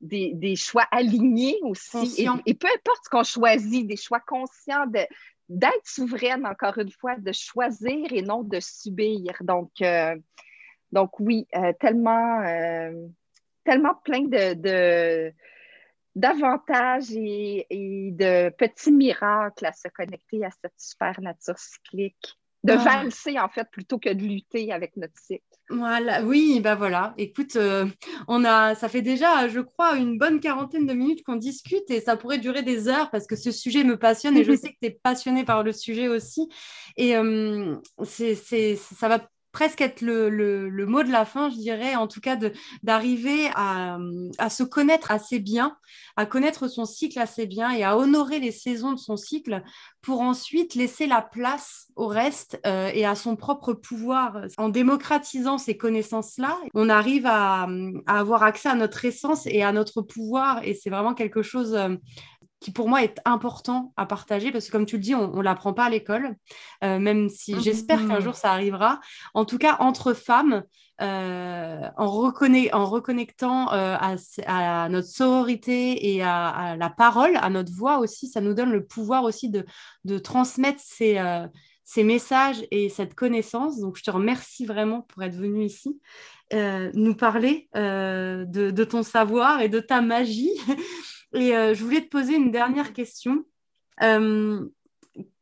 des, 0.00 0.54
choix 0.54 0.86
alignés 0.92 1.58
aussi. 1.62 2.22
Et, 2.22 2.28
et, 2.46 2.54
peu 2.54 2.68
importe 2.68 3.00
ce 3.04 3.10
qu'on 3.10 3.24
choisit, 3.24 3.84
des 3.84 3.96
choix 3.96 4.20
conscients 4.20 4.86
de, 4.86 5.00
d'être 5.48 5.86
souveraine, 5.86 6.46
encore 6.46 6.78
une 6.78 6.92
fois, 6.92 7.16
de 7.16 7.32
choisir 7.32 8.12
et 8.12 8.22
non 8.22 8.44
de 8.44 8.60
subir. 8.60 9.34
Donc, 9.40 9.70
donc 10.92 11.18
oui, 11.20 11.46
tellement, 11.80 12.42
tellement 13.64 13.94
plein 14.04 14.22
de, 14.22 15.32
d'avantages 16.18 17.12
et, 17.12 17.66
de 17.70 18.50
petits 18.50 18.92
miracles 18.92 19.66
à 19.66 19.72
se 19.72 19.88
connecter 19.88 20.44
à 20.44 20.50
cette 20.50 20.74
super 20.78 21.20
nature 21.20 21.58
cyclique. 21.58 22.38
De 22.64 22.72
ah. 22.72 22.76
valser, 22.76 23.38
en 23.38 23.48
fait, 23.48 23.68
plutôt 23.70 23.98
que 24.00 24.12
de 24.12 24.20
lutter 24.20 24.72
avec 24.72 24.96
notre 24.96 25.16
cycle. 25.16 25.44
Voilà, 25.70 26.24
oui, 26.24 26.58
ben 26.60 26.74
voilà. 26.74 27.14
Écoute, 27.16 27.54
euh, 27.54 27.86
on 28.26 28.44
a, 28.44 28.74
ça 28.74 28.88
fait 28.88 29.00
déjà, 29.00 29.46
je 29.46 29.60
crois, 29.60 29.96
une 29.96 30.18
bonne 30.18 30.40
quarantaine 30.40 30.84
de 30.84 30.92
minutes 30.92 31.22
qu'on 31.22 31.36
discute 31.36 31.88
et 31.88 32.00
ça 32.00 32.16
pourrait 32.16 32.38
durer 32.38 32.62
des 32.62 32.88
heures 32.88 33.10
parce 33.10 33.28
que 33.28 33.36
ce 33.36 33.52
sujet 33.52 33.84
me 33.84 33.96
passionne 33.96 34.36
et 34.36 34.42
je 34.42 34.52
sais 34.56 34.70
que 34.70 34.78
tu 34.82 34.88
es 34.88 34.90
passionné 34.90 35.44
par 35.44 35.62
le 35.62 35.72
sujet 35.72 36.08
aussi. 36.08 36.48
Et 36.96 37.16
euh, 37.16 37.76
c'est, 38.02 38.34
ça 38.74 39.06
va 39.08 39.20
presque 39.52 39.80
être 39.80 40.02
le, 40.02 40.86
mot 40.86 41.02
de 41.02 41.10
la 41.10 41.24
fin, 41.24 41.50
je 41.50 41.56
dirais, 41.56 41.94
en 41.94 42.06
tout 42.06 42.20
cas 42.20 42.36
d'arriver 42.82 43.50
à, 43.54 43.98
se 44.50 44.62
connaître 44.62 45.10
assez 45.10 45.38
bien, 45.38 45.76
à 46.16 46.26
connaître 46.26 46.68
son 46.68 46.84
cycle 46.84 47.18
assez 47.18 47.46
bien 47.46 47.70
et 47.70 47.84
à 47.84 47.96
honorer 47.96 48.40
les 48.40 48.52
saisons 48.52 48.92
de 48.92 48.98
son 48.98 49.16
cycle 49.16 49.62
pour 50.02 50.20
ensuite 50.20 50.74
laisser 50.74 51.06
la 51.06 51.22
place 51.22 51.88
au 51.96 52.06
reste 52.06 52.60
euh, 52.66 52.90
et 52.94 53.04
à 53.04 53.14
son 53.14 53.36
propre 53.36 53.72
pouvoir. 53.72 54.42
En 54.56 54.68
démocratisant 54.68 55.58
ces 55.58 55.76
connaissances-là, 55.76 56.56
on 56.74 56.88
arrive 56.88 57.26
à, 57.26 57.68
à, 58.06 58.18
avoir 58.18 58.42
accès 58.42 58.68
à 58.68 58.74
notre 58.74 59.04
essence 59.04 59.46
et 59.46 59.62
à 59.62 59.72
notre 59.72 60.02
pouvoir 60.02 60.60
et 60.64 60.74
c'est 60.74 60.90
vraiment 60.90 61.14
quelque 61.14 61.42
chose 61.42 61.74
euh, 61.74 61.96
qui 62.60 62.72
pour 62.72 62.88
moi 62.88 63.02
est 63.02 63.20
important 63.24 63.92
à 63.96 64.06
partager 64.06 64.50
parce 64.50 64.66
que 64.66 64.72
comme 64.72 64.86
tu 64.86 64.96
le 64.96 65.02
dis, 65.02 65.14
on 65.14 65.36
ne 65.36 65.42
l'apprend 65.42 65.72
pas 65.72 65.84
à 65.84 65.90
l'école, 65.90 66.36
euh, 66.82 66.98
même 66.98 67.28
si 67.28 67.58
j'espère 67.60 68.06
qu'un 68.06 68.20
jour 68.20 68.34
ça 68.34 68.52
arrivera. 68.52 69.00
En 69.34 69.44
tout 69.44 69.58
cas, 69.58 69.76
entre 69.80 70.12
femmes, 70.12 70.64
euh, 71.00 71.88
en, 71.96 72.06
en, 72.06 72.84
reconnectant 72.86 73.72
euh, 73.72 73.96
à, 74.00 74.88
notre 74.88 75.06
sororité 75.06 76.14
et 76.14 76.22
à, 76.22 76.74
la 76.76 76.90
parole, 76.90 77.36
à 77.36 77.48
notre 77.50 77.72
voix 77.72 77.98
aussi, 77.98 78.26
ça 78.28 78.40
nous 78.40 78.54
donne 78.54 78.72
le 78.72 78.84
pouvoir 78.84 79.22
aussi 79.22 79.48
de, 79.48 79.64
de 80.04 80.18
transmettre 80.18 80.80
ces, 80.82 81.22
ces, 81.84 82.02
messages 82.02 82.66
et 82.72 82.88
cette 82.88 83.14
connaissance. 83.14 83.78
Donc, 83.78 83.96
je 83.96 84.02
te 84.02 84.10
remercie 84.10 84.66
vraiment 84.66 85.02
pour 85.02 85.22
être 85.22 85.36
venu 85.36 85.64
ici. 85.64 86.00
nous 86.52 87.14
parler 87.14 87.68
de, 87.74 88.72
de, 88.72 88.84
ton 88.84 89.04
savoir 89.04 89.60
et 89.60 89.68
de 89.68 89.78
ta 89.78 90.00
magie. 90.00 90.50
Et 91.34 91.54
euh, 91.54 91.74
je 91.74 91.84
voulais 91.84 92.02
te 92.02 92.08
poser 92.08 92.36
une 92.36 92.50
dernière 92.50 92.92
question. 92.92 93.44
Euh, 94.02 94.66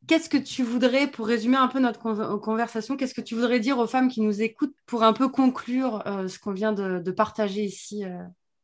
qu'est-ce 0.06 0.28
que 0.28 0.36
tu 0.36 0.62
voudrais, 0.62 1.06
pour 1.06 1.26
résumer 1.26 1.56
un 1.56 1.68
peu 1.68 1.78
notre 1.78 2.36
conversation, 2.38 2.96
qu'est-ce 2.96 3.14
que 3.14 3.20
tu 3.20 3.34
voudrais 3.34 3.60
dire 3.60 3.78
aux 3.78 3.86
femmes 3.86 4.08
qui 4.08 4.20
nous 4.20 4.42
écoutent 4.42 4.76
pour 4.86 5.02
un 5.02 5.12
peu 5.12 5.28
conclure 5.28 6.02
euh, 6.06 6.28
ce 6.28 6.38
qu'on 6.38 6.52
vient 6.52 6.72
de, 6.72 7.10
partager 7.10 7.62
ici 7.62 8.04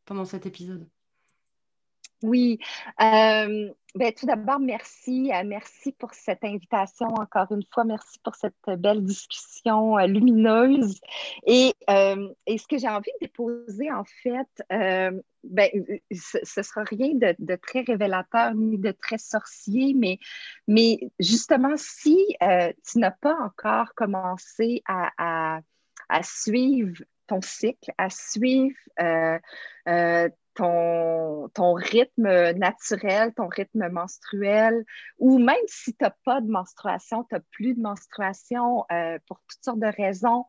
pendant 0.04 0.24
cet 0.24 0.46
épisode? 0.46 0.88
Oui. 2.22 2.58
Ben, 3.94 4.10
tout 4.16 4.24
d'abord, 4.24 4.58
merci. 4.58 5.30
merci 5.44 5.92
pour 5.92 6.14
cette 6.14 6.44
invitation 6.44 7.08
encore 7.08 7.52
une 7.52 7.64
fois. 7.72 7.84
Merci 7.84 8.18
pour 8.24 8.34
cette 8.36 8.54
belle 8.78 9.04
discussion 9.04 9.98
lumineuse. 9.98 11.00
Et, 11.46 11.74
ce 11.88 12.66
que 12.66 12.78
j'ai 12.78 12.88
envie 12.88 13.10
de 13.20 13.26
déposer, 13.26 13.92
en 13.92 14.04
fait, 14.22 14.48
ben, 15.44 15.68
ce 16.12 16.38
ne 16.60 16.62
sera 16.62 16.84
rien 16.84 17.14
de, 17.14 17.56
très 17.56 17.80
révélateur 17.80 18.54
ni 18.54 18.78
de 18.78 18.92
très 18.92 19.18
sorcier, 19.18 19.94
mais, 19.94 20.98
justement, 21.18 21.74
si 21.76 22.18
euh, 22.42 22.72
tu 22.86 22.98
n'as 22.98 23.10
pas 23.10 23.36
encore 23.42 23.94
commencé 23.94 24.82
à, 24.86 25.60
suivre 26.22 27.02
ton 27.26 27.40
cycle, 27.40 27.90
à 27.98 28.10
suivre 28.10 28.76
euh, 29.00 29.38
euh, 29.88 30.28
ton, 30.54 31.48
ton, 31.54 31.74
rythme 31.74 32.52
naturel, 32.52 33.32
ton 33.34 33.48
rythme 33.48 33.88
menstruel, 33.88 34.84
ou 35.18 35.38
même 35.38 35.56
si 35.66 35.94
tu 35.94 36.04
n'as 36.04 36.14
pas 36.24 36.40
de 36.40 36.50
menstruation, 36.50 37.24
tu 37.24 37.34
n'as 37.34 37.40
plus 37.50 37.74
de 37.74 37.80
menstruation 37.80 38.84
pour 39.26 39.40
toutes 39.48 39.64
sortes 39.64 39.80
de 39.80 39.86
raisons, 39.86 40.44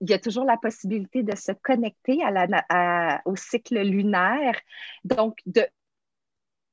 il 0.00 0.10
y 0.10 0.14
a 0.14 0.18
toujours 0.18 0.44
la 0.44 0.56
possibilité 0.56 1.22
de 1.22 1.34
se 1.34 1.52
connecter 1.52 2.22
à 2.22 2.30
la, 2.30 3.22
au 3.24 3.36
cycle 3.36 3.80
lunaire. 3.80 4.58
Donc, 5.04 5.38
de, 5.46 5.66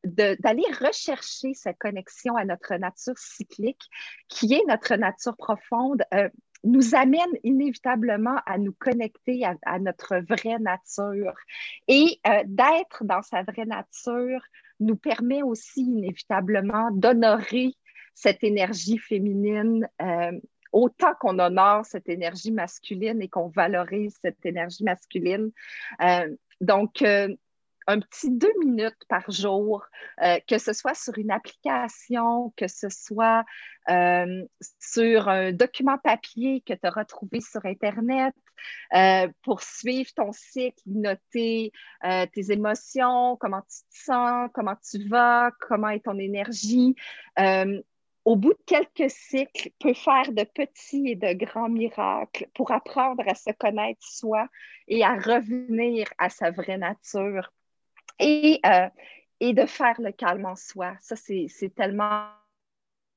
d'aller 0.06 0.66
rechercher 0.80 1.54
cette 1.54 1.80
connexion 1.80 2.36
à 2.36 2.46
notre 2.46 2.76
nature 2.76 3.18
cyclique, 3.18 3.82
qui 4.30 4.54
est 4.54 4.64
notre 4.68 4.96
nature 4.96 5.36
profonde, 5.36 6.04
euh, 6.14 6.30
nous 6.66 6.96
amène 6.96 7.22
inévitablement 7.44 8.38
à 8.46 8.58
nous 8.58 8.74
connecter 8.74 9.46
à, 9.46 9.80
notre 9.80 10.18
vraie 10.18 10.60
nature. 10.60 11.34
Et 11.88 12.20
euh, 12.28 12.44
d'être 12.46 13.04
dans 13.04 13.22
sa 13.22 13.44
vraie 13.44 13.66
nature 13.66 14.42
nous 14.80 14.98
permet 14.98 15.44
aussi 15.44 15.82
inévitablement 15.82 16.92
d'honorer 16.92 17.74
cette 18.14 18.44
énergie 18.44 18.98
féminine 18.98 19.88
euh, 20.02 20.32
autant 20.72 21.14
qu'on 21.20 21.40
honore 21.40 21.86
cette 21.86 22.10
énergie 22.10 22.52
masculine 22.52 23.22
et 23.22 23.30
qu'on 23.30 23.48
valorise 23.48 24.18
cette 24.22 24.46
énergie 24.46 24.84
masculine. 24.84 25.52
Euh, 26.02 26.36
donc, 26.62 27.04
un 27.88 28.00
petit 28.00 28.32
deux 28.32 28.52
minutes 28.60 29.04
par 29.10 29.30
jour, 29.30 29.86
euh, 30.22 30.40
que 30.48 30.58
ce 30.58 30.74
soit 30.74 30.94
sur 30.94 31.18
une 31.18 31.32
application, 31.32 32.54
que 32.58 32.68
ce 32.68 32.90
soit 32.90 33.46
sur 34.80 35.30
un 35.30 35.52
document 35.52 36.00
papier 36.00 36.62
que 36.62 36.74
tu 36.74 36.80
as 36.84 36.90
retrouvé 36.90 37.40
sur 37.40 37.64
Internet, 37.66 38.34
pour 39.44 39.62
suivre 39.62 40.10
ton 40.16 40.32
cycle, 40.32 40.82
noter 40.88 41.72
tes 42.02 42.52
émotions, 42.52 43.38
comment 43.40 43.62
tu 43.62 43.82
te 43.92 44.04
sens, 44.06 44.50
comment 44.56 44.76
tu 44.90 45.08
vas, 45.08 45.52
comment 45.60 45.90
est 45.90 46.04
ton 46.04 46.18
énergie. 46.18 46.96
Au 48.26 48.36
bout 48.36 48.54
de 48.54 48.64
quelques 48.66 49.12
cycles, 49.12 49.70
peut 49.80 49.94
faire 49.94 50.32
de 50.32 50.44
petits 50.44 51.10
et 51.10 51.16
de 51.16 51.34
grands 51.34 51.70
miracles 51.70 52.50
pour 52.56 52.72
apprendre 52.72 53.24
à 53.28 53.36
se 53.36 53.52
connaître 53.52 54.02
soi 54.02 54.48
et 54.88 55.04
à 55.04 55.14
revenir 55.14 56.08
à 56.18 56.30
sa 56.30 56.50
vraie 56.50 56.80
nature 56.80 57.52
et, 58.20 58.60
euh, 58.66 58.90
et 59.40 59.54
de 59.54 59.66
faire 59.66 60.00
le 60.00 60.12
calme 60.12 60.46
en 60.46 60.56
soi. 60.56 60.96
Ça, 61.02 61.16
c'est 61.16 61.76
tellement 61.76 62.28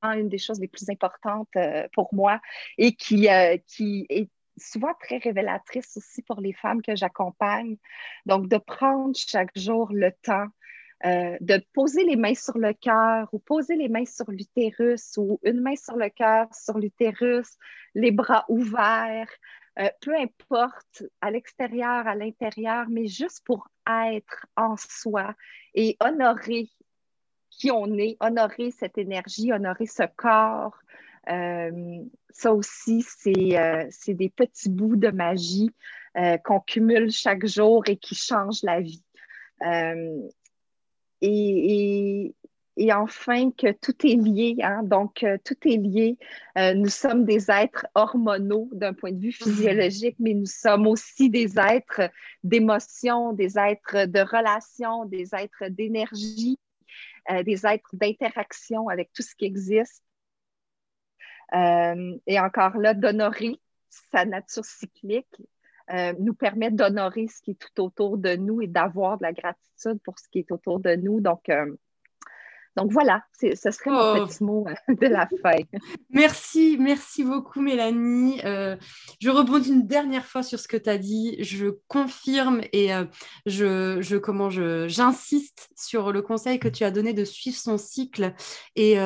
une 0.03 0.29
des 0.29 0.37
choses 0.37 0.59
les 0.59 0.67
plus 0.67 0.89
importantes 0.89 1.49
euh, 1.55 1.87
pour 1.93 2.13
moi 2.13 2.39
et 2.77 2.95
qui, 2.95 3.29
euh, 3.29 3.57
qui 3.67 4.05
est 4.09 4.29
souvent 4.57 4.93
très 4.99 5.17
révélatrice 5.17 5.97
aussi 5.97 6.21
pour 6.21 6.41
les 6.41 6.53
femmes 6.53 6.81
que 6.81 6.95
j'accompagne. 6.95 7.77
Donc, 8.25 8.47
de 8.47 8.57
prendre 8.57 9.15
chaque 9.15 9.57
jour 9.57 9.89
le 9.91 10.11
temps 10.23 10.47
de 11.01 11.65
poser 11.71 12.03
les 12.03 12.17
mains 12.17 12.35
sur 12.35 12.57
le 12.57 12.73
cœur 12.73 13.29
ou 13.31 13.39
poser 13.39 13.77
les 13.77 13.87
mains 13.87 14.03
sur 14.03 14.29
l'utérus 14.29 15.15
ou 15.15 15.39
une 15.43 15.61
main 15.61 15.77
sur 15.77 15.95
le 15.95 16.09
cœur, 16.09 16.53
sur 16.53 16.77
l'utérus, 16.77 17.55
les 17.95 18.11
bras 18.11 18.43
ouverts, 18.49 19.31
peu 20.01 20.13
importe, 20.13 21.03
à 21.21 21.31
l'extérieur, 21.31 22.05
à 22.05 22.15
l'intérieur, 22.15 22.87
mais 22.89 23.07
juste 23.07 23.45
pour 23.45 23.69
être 24.11 24.45
en 24.55 24.75
soi 24.77 25.33
et 25.73 25.97
honorer 25.99 26.69
qui 27.49 27.71
on 27.71 27.97
est, 27.97 28.17
honorer 28.19 28.71
cette 28.71 28.97
énergie, 28.97 29.51
honorer 29.51 29.85
ce 29.85 30.03
corps. 30.15 30.77
Euh, 31.29 32.03
ça 32.29 32.53
aussi, 32.53 33.01
c'est 33.01 34.13
des 34.13 34.29
petits 34.29 34.69
bouts 34.69 34.95
de 34.95 35.09
magie 35.09 35.71
qu'on 36.43 36.59
cumule 36.59 37.11
chaque 37.11 37.45
jour 37.45 37.83
et 37.87 37.97
qui 37.97 38.15
changent 38.15 38.63
la 38.63 38.81
vie. 38.81 39.03
Et, 41.21 42.35
enfin 42.93 43.51
que 43.51 43.71
tout 43.71 43.95
est 44.05 44.15
lié, 44.15 44.55
hein? 44.61 44.83
donc 44.83 45.23
euh, 45.23 45.37
tout 45.43 45.57
est 45.67 45.77
lié. 45.77 46.17
Euh, 46.57 46.73
nous 46.73 46.89
sommes 46.89 47.25
des 47.25 47.51
êtres 47.51 47.85
hormonaux 47.95 48.69
d'un 48.71 48.93
point 48.93 49.11
de 49.11 49.19
vue 49.19 49.27
mhm. 49.27 49.47
physiologique, 49.47 50.15
mais 50.19 50.33
nous 50.33 50.45
sommes 50.45 50.87
aussi 50.87 51.29
des 51.29 51.59
êtres 51.59 52.09
d'émotion, 52.43 53.33
des 53.33 53.57
êtres 53.57 54.05
de 54.05 54.19
relation, 54.19 55.05
des 55.05 55.35
êtres 55.35 55.67
d'énergie, 55.69 56.57
euh, 57.31 57.43
des 57.43 57.65
êtres 57.65 57.89
d'interaction 57.93 58.87
avec 58.87 59.11
tout 59.13 59.23
ce 59.23 59.35
qui 59.35 59.45
existe. 59.45 60.03
et 61.53 62.39
encore 62.39 62.77
là, 62.77 62.93
d'honorer 62.93 63.59
sa 64.11 64.23
nature 64.25 64.65
cyclique 64.65 65.35
euh, 65.91 66.13
nous 66.19 66.35
permet 66.35 66.69
d'honorer 66.69 67.27
ce 67.27 67.41
qui 67.41 67.51
est 67.51 67.59
tout 67.59 67.81
autour 67.81 68.19
de 68.19 68.35
nous 68.35 68.61
et 68.61 68.67
d'avoir 68.67 69.17
de 69.17 69.23
la 69.23 69.33
gratitude 69.33 69.99
pour 70.03 70.19
ce 70.19 70.29
qui 70.29 70.39
est 70.39 70.51
autour 70.51 70.79
de 70.79 70.95
nous. 70.95 71.19
Donc, 71.19 71.49
euh, 71.49 71.75
Donc 72.75 72.91
voilà, 72.91 73.23
ce 73.39 73.71
serait 73.71 73.89
mon 73.89 74.23
oh. 74.23 74.25
petit 74.25 74.43
mot 74.43 74.65
euh, 74.67 74.95
de 74.95 75.07
la 75.07 75.27
fin. 75.41 75.55
Merci, 76.11 76.77
merci 76.79 77.23
beaucoup 77.23 77.61
Mélanie. 77.61 78.39
Euh, 78.45 78.75
je 79.19 79.29
rebondis 79.29 79.69
une 79.69 79.87
dernière 79.87 80.25
fois 80.25 80.43
sur 80.43 80.59
ce 80.59 80.67
que 80.67 80.77
tu 80.77 80.89
as 80.89 80.97
dit. 80.97 81.37
Je 81.39 81.67
confirme 81.87 82.61
et 82.71 82.93
euh, 82.93 83.05
je, 83.45 84.01
je, 84.01 84.17
comment 84.17 84.49
je, 84.49 84.87
j'insiste 84.87 85.69
sur 85.75 86.11
le 86.11 86.21
conseil 86.21 86.59
que 86.59 86.67
tu 86.67 86.83
as 86.83 86.91
donné 86.91 87.13
de 87.13 87.25
suivre 87.25 87.57
son 87.57 87.77
cycle. 87.77 88.33
Et 88.75 88.97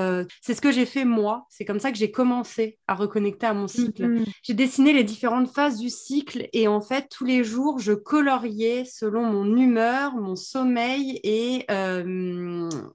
c'est 0.41 0.53
ce 0.53 0.61
que 0.61 0.71
j'ai 0.71 0.85
fait 0.85 1.05
moi. 1.05 1.45
C'est 1.49 1.65
comme 1.65 1.79
ça 1.79 1.91
que 1.91 1.97
j'ai 1.97 2.11
commencé 2.11 2.77
à 2.87 2.95
reconnecter 2.95 3.45
à 3.47 3.53
mon 3.53 3.67
cycle. 3.67 4.03
Mm-hmm. 4.03 4.25
J'ai 4.43 4.53
dessiné 4.53 4.93
les 4.93 5.03
différentes 5.03 5.49
phases 5.49 5.77
du 5.79 5.89
cycle 5.89 6.47
et 6.53 6.67
en 6.67 6.81
fait 6.81 7.07
tous 7.09 7.25
les 7.25 7.43
jours 7.43 7.79
je 7.79 7.93
coloriais 7.93 8.85
selon 8.85 9.23
mon 9.23 9.55
humeur, 9.55 10.15
mon 10.15 10.35
sommeil 10.35 11.19
et, 11.23 11.65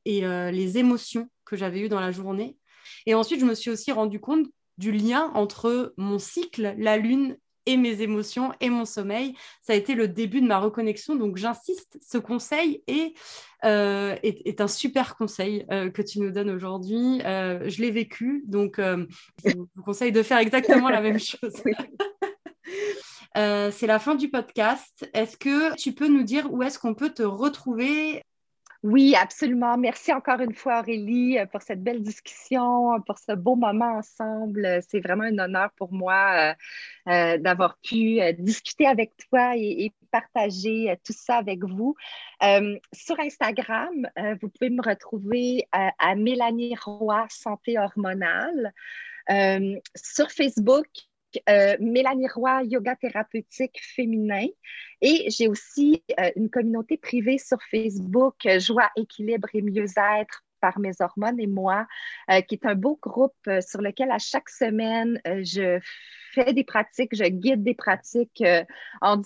et 0.04 0.24
les 0.58 0.78
émotions 0.78 1.28
que 1.44 1.56
j'avais 1.56 1.80
eues 1.80 1.88
dans 1.88 2.00
la 2.00 2.10
journée. 2.10 2.56
Et 3.06 3.14
ensuite, 3.14 3.40
je 3.40 3.46
me 3.46 3.54
suis 3.54 3.70
aussi 3.70 3.92
rendu 3.92 4.20
compte 4.20 4.46
du 4.76 4.92
lien 4.92 5.30
entre 5.34 5.94
mon 5.96 6.18
cycle, 6.18 6.74
la 6.78 6.96
lune 6.96 7.36
et 7.66 7.76
mes 7.76 8.00
émotions 8.00 8.52
et 8.60 8.70
mon 8.70 8.86
sommeil. 8.86 9.34
Ça 9.60 9.74
a 9.74 9.76
été 9.76 9.94
le 9.94 10.08
début 10.08 10.40
de 10.40 10.46
ma 10.46 10.58
reconnexion. 10.58 11.16
Donc, 11.16 11.36
j'insiste, 11.36 11.98
ce 12.00 12.16
conseil 12.16 12.82
est, 12.86 13.12
euh, 13.64 14.16
est, 14.22 14.60
un 14.60 14.68
super 14.68 15.16
conseil 15.16 15.66
euh, 15.70 15.90
que 15.90 16.00
tu 16.00 16.20
nous 16.20 16.30
donnes 16.30 16.50
aujourd'hui. 16.50 17.20
Euh, 17.26 17.68
je 17.68 17.82
l'ai 17.82 17.90
vécu, 17.90 18.42
donc 18.46 18.78
je 18.78 19.52
vous 19.54 19.82
conseille 19.84 20.12
de 20.12 20.22
faire 20.22 20.38
exactement 20.38 20.88
la 20.88 21.02
même 21.02 21.20
chose. 21.20 21.62
c'est 23.34 23.86
la 23.86 23.98
fin 23.98 24.14
du 24.14 24.30
podcast. 24.30 25.08
Est-ce 25.12 25.36
que 25.36 25.76
tu 25.76 25.92
peux 25.92 26.08
nous 26.08 26.22
dire 26.22 26.50
où 26.50 26.62
est-ce 26.62 26.78
qu'on 26.78 26.94
peut 26.94 27.10
te 27.10 27.22
retrouver 27.22 28.22
oui, 28.84 29.16
absolument. 29.16 29.76
Merci 29.76 30.12
encore 30.12 30.40
une 30.40 30.54
fois, 30.54 30.80
Aurélie, 30.80 31.36
euh, 31.36 31.46
pour 31.46 31.62
cette 31.62 31.82
belle 31.82 32.00
discussion, 32.00 33.00
pour 33.06 33.18
ce 33.18 33.32
beau 33.32 33.56
moment 33.56 33.96
ensemble. 33.96 34.80
C'est 34.88 35.00
vraiment 35.00 35.24
un 35.24 35.36
honneur 35.38 35.70
pour 35.76 35.92
moi 35.92 36.54
euh, 37.08 37.12
euh, 37.12 37.38
d'avoir 37.38 37.76
pu 37.78 38.20
discuter 38.38 38.86
avec 38.86 39.12
toi 39.28 39.56
et, 39.56 39.92
partager 40.10 40.96
tout 41.04 41.12
ça 41.12 41.36
avec 41.36 41.62
vous. 41.64 41.94
sur 42.94 43.20
Instagram, 43.20 44.08
vous 44.40 44.48
pouvez 44.48 44.70
me 44.70 44.80
retrouver 44.82 45.68
à 45.70 46.14
Mélanie 46.14 46.74
Roy 46.82 47.26
Santé 47.28 47.78
Hormonale. 47.78 48.72
sur 49.94 50.30
Facebook, 50.30 50.86
euh, 51.48 51.76
Mélanie 51.80 52.28
Roy, 52.28 52.62
yoga 52.64 52.96
thérapeutique 52.96 53.78
féminin. 53.82 54.46
Et 55.00 55.30
j'ai 55.30 55.48
aussi 55.48 56.02
euh, 56.18 56.30
une 56.36 56.50
communauté 56.50 56.96
privée 56.96 57.38
sur 57.38 57.58
Facebook, 57.70 58.46
euh, 58.46 58.58
Joie, 58.58 58.90
équilibre 58.96 59.48
et 59.52 59.62
mieux-être 59.62 60.44
par 60.60 60.78
mes 60.80 60.92
hormones 60.98 61.38
et 61.38 61.46
moi, 61.46 61.86
qui 62.48 62.56
est 62.56 62.66
un 62.66 62.74
beau 62.74 62.98
groupe 63.00 63.48
sur 63.60 63.80
lequel 63.80 64.10
à 64.10 64.18
chaque 64.18 64.48
semaine, 64.48 65.20
je 65.24 65.78
fais 66.32 66.52
des 66.52 66.64
pratiques, 66.64 67.14
je 67.14 67.22
guide 67.22 67.62
des 67.62 67.76
pratiques 67.76 68.42
en 69.00 69.22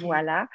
voilà. 0.00 0.48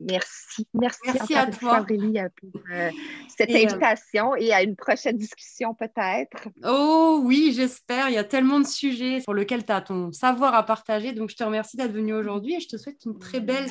Merci. 0.00 0.66
Merci, 0.74 1.00
merci 1.06 1.34
à 1.34 1.46
toi. 1.46 1.80
Aurélie, 1.80 2.18
euh, 2.18 2.28
pour 2.40 2.60
euh, 2.72 2.90
cette 3.28 3.50
euh, 3.50 3.56
invitation 3.56 4.34
et 4.34 4.52
à 4.52 4.62
une 4.62 4.76
prochaine 4.76 5.16
discussion 5.16 5.74
peut-être. 5.74 6.48
Oh 6.64 7.20
oui, 7.22 7.52
j'espère. 7.54 8.08
Il 8.08 8.14
y 8.14 8.18
a 8.18 8.24
tellement 8.24 8.60
de 8.60 8.66
sujets 8.66 9.20
pour 9.24 9.34
lesquels 9.34 9.64
tu 9.64 9.72
as 9.72 9.80
ton 9.82 10.12
savoir 10.12 10.54
à 10.54 10.64
partager. 10.64 11.12
Donc, 11.12 11.30
je 11.30 11.36
te 11.36 11.44
remercie 11.44 11.76
d'être 11.76 11.92
venu 11.92 12.14
aujourd'hui 12.14 12.54
et 12.54 12.60
je 12.60 12.68
te 12.68 12.76
souhaite 12.76 13.04
une 13.04 13.18
très 13.18 13.40
belle 13.40 13.68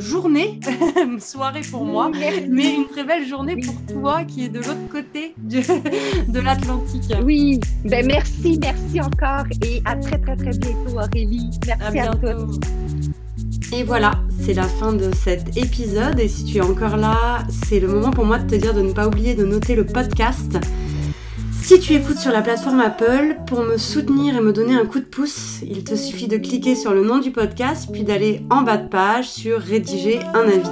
journée, 0.00 0.60
soirée 1.18 1.62
pour 1.70 1.84
moi, 1.84 2.10
mais 2.10 2.74
une 2.74 2.88
très 2.88 3.04
belle 3.04 3.26
journée 3.26 3.56
pour 3.56 3.74
toi 3.86 4.24
qui 4.24 4.46
est 4.46 4.48
de 4.48 4.58
l'autre 4.58 4.88
côté 4.90 5.34
de 5.38 6.40
l'Atlantique. 6.40 7.12
Oui, 7.22 7.60
ben 7.84 8.06
merci, 8.06 8.58
merci 8.60 9.00
encore 9.00 9.44
et 9.64 9.82
à 9.84 9.96
très, 9.96 10.18
très, 10.18 10.36
très 10.36 10.50
bientôt, 10.50 10.98
Aurélie. 10.98 11.50
Merci 11.66 11.98
à, 11.98 12.10
à. 12.10 13.03
Et 13.76 13.82
voilà, 13.82 14.12
c'est 14.40 14.54
la 14.54 14.68
fin 14.68 14.92
de 14.92 15.10
cet 15.12 15.56
épisode. 15.56 16.20
Et 16.20 16.28
si 16.28 16.44
tu 16.44 16.58
es 16.58 16.60
encore 16.60 16.96
là, 16.96 17.42
c'est 17.66 17.80
le 17.80 17.88
moment 17.88 18.12
pour 18.12 18.24
moi 18.24 18.38
de 18.38 18.48
te 18.48 18.54
dire 18.54 18.72
de 18.72 18.82
ne 18.82 18.92
pas 18.92 19.08
oublier 19.08 19.34
de 19.34 19.44
noter 19.44 19.74
le 19.74 19.84
podcast. 19.84 20.58
Si 21.60 21.80
tu 21.80 21.94
écoutes 21.94 22.18
sur 22.18 22.30
la 22.30 22.40
plateforme 22.40 22.78
Apple, 22.78 23.36
pour 23.48 23.64
me 23.64 23.76
soutenir 23.76 24.36
et 24.36 24.40
me 24.40 24.52
donner 24.52 24.76
un 24.76 24.86
coup 24.86 25.00
de 25.00 25.04
pouce, 25.04 25.58
il 25.62 25.82
te 25.82 25.96
suffit 25.96 26.28
de 26.28 26.36
cliquer 26.36 26.76
sur 26.76 26.94
le 26.94 27.02
nom 27.02 27.18
du 27.18 27.32
podcast, 27.32 27.88
puis 27.92 28.04
d'aller 28.04 28.42
en 28.48 28.62
bas 28.62 28.76
de 28.76 28.86
page 28.86 29.28
sur 29.28 29.58
rédiger 29.58 30.20
un 30.34 30.46
avis. 30.46 30.70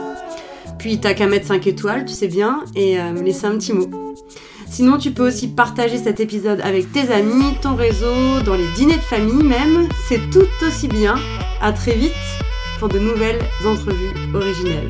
Puis 0.79 1.01
t'as 1.01 1.15
qu'à 1.15 1.27
mettre 1.27 1.49
5 1.49 1.67
étoiles, 1.67 2.05
tu 2.05 2.15
sais 2.15 2.29
bien, 2.29 2.61
et 2.77 3.01
euh, 3.01 3.13
me 3.13 3.23
laisser 3.23 3.47
un 3.47 3.59
petit 3.59 3.73
mot. 3.73 3.91
Sinon, 4.71 4.97
tu 4.99 5.11
peux 5.11 5.27
aussi 5.27 5.49
partager 5.49 5.99
cet 5.99 6.21
épisode 6.21 6.61
avec 6.61 6.93
tes 6.93 7.11
amis, 7.13 7.57
ton 7.63 7.75
réseau, 7.75 8.43
dans 8.47 8.55
les 8.55 8.69
dîners 8.77 8.95
de 8.95 9.01
famille 9.01 9.43
même. 9.43 9.89
C'est 10.09 10.21
tout 10.31 10.47
aussi 10.65 10.87
bien. 10.87 11.17
À 11.61 11.73
très 11.73 11.95
vite 11.95 12.13
pour 12.83 12.89
de 12.89 12.99
nouvelles 12.99 13.39
entrevues 13.65 14.13
originelles. 14.35 14.89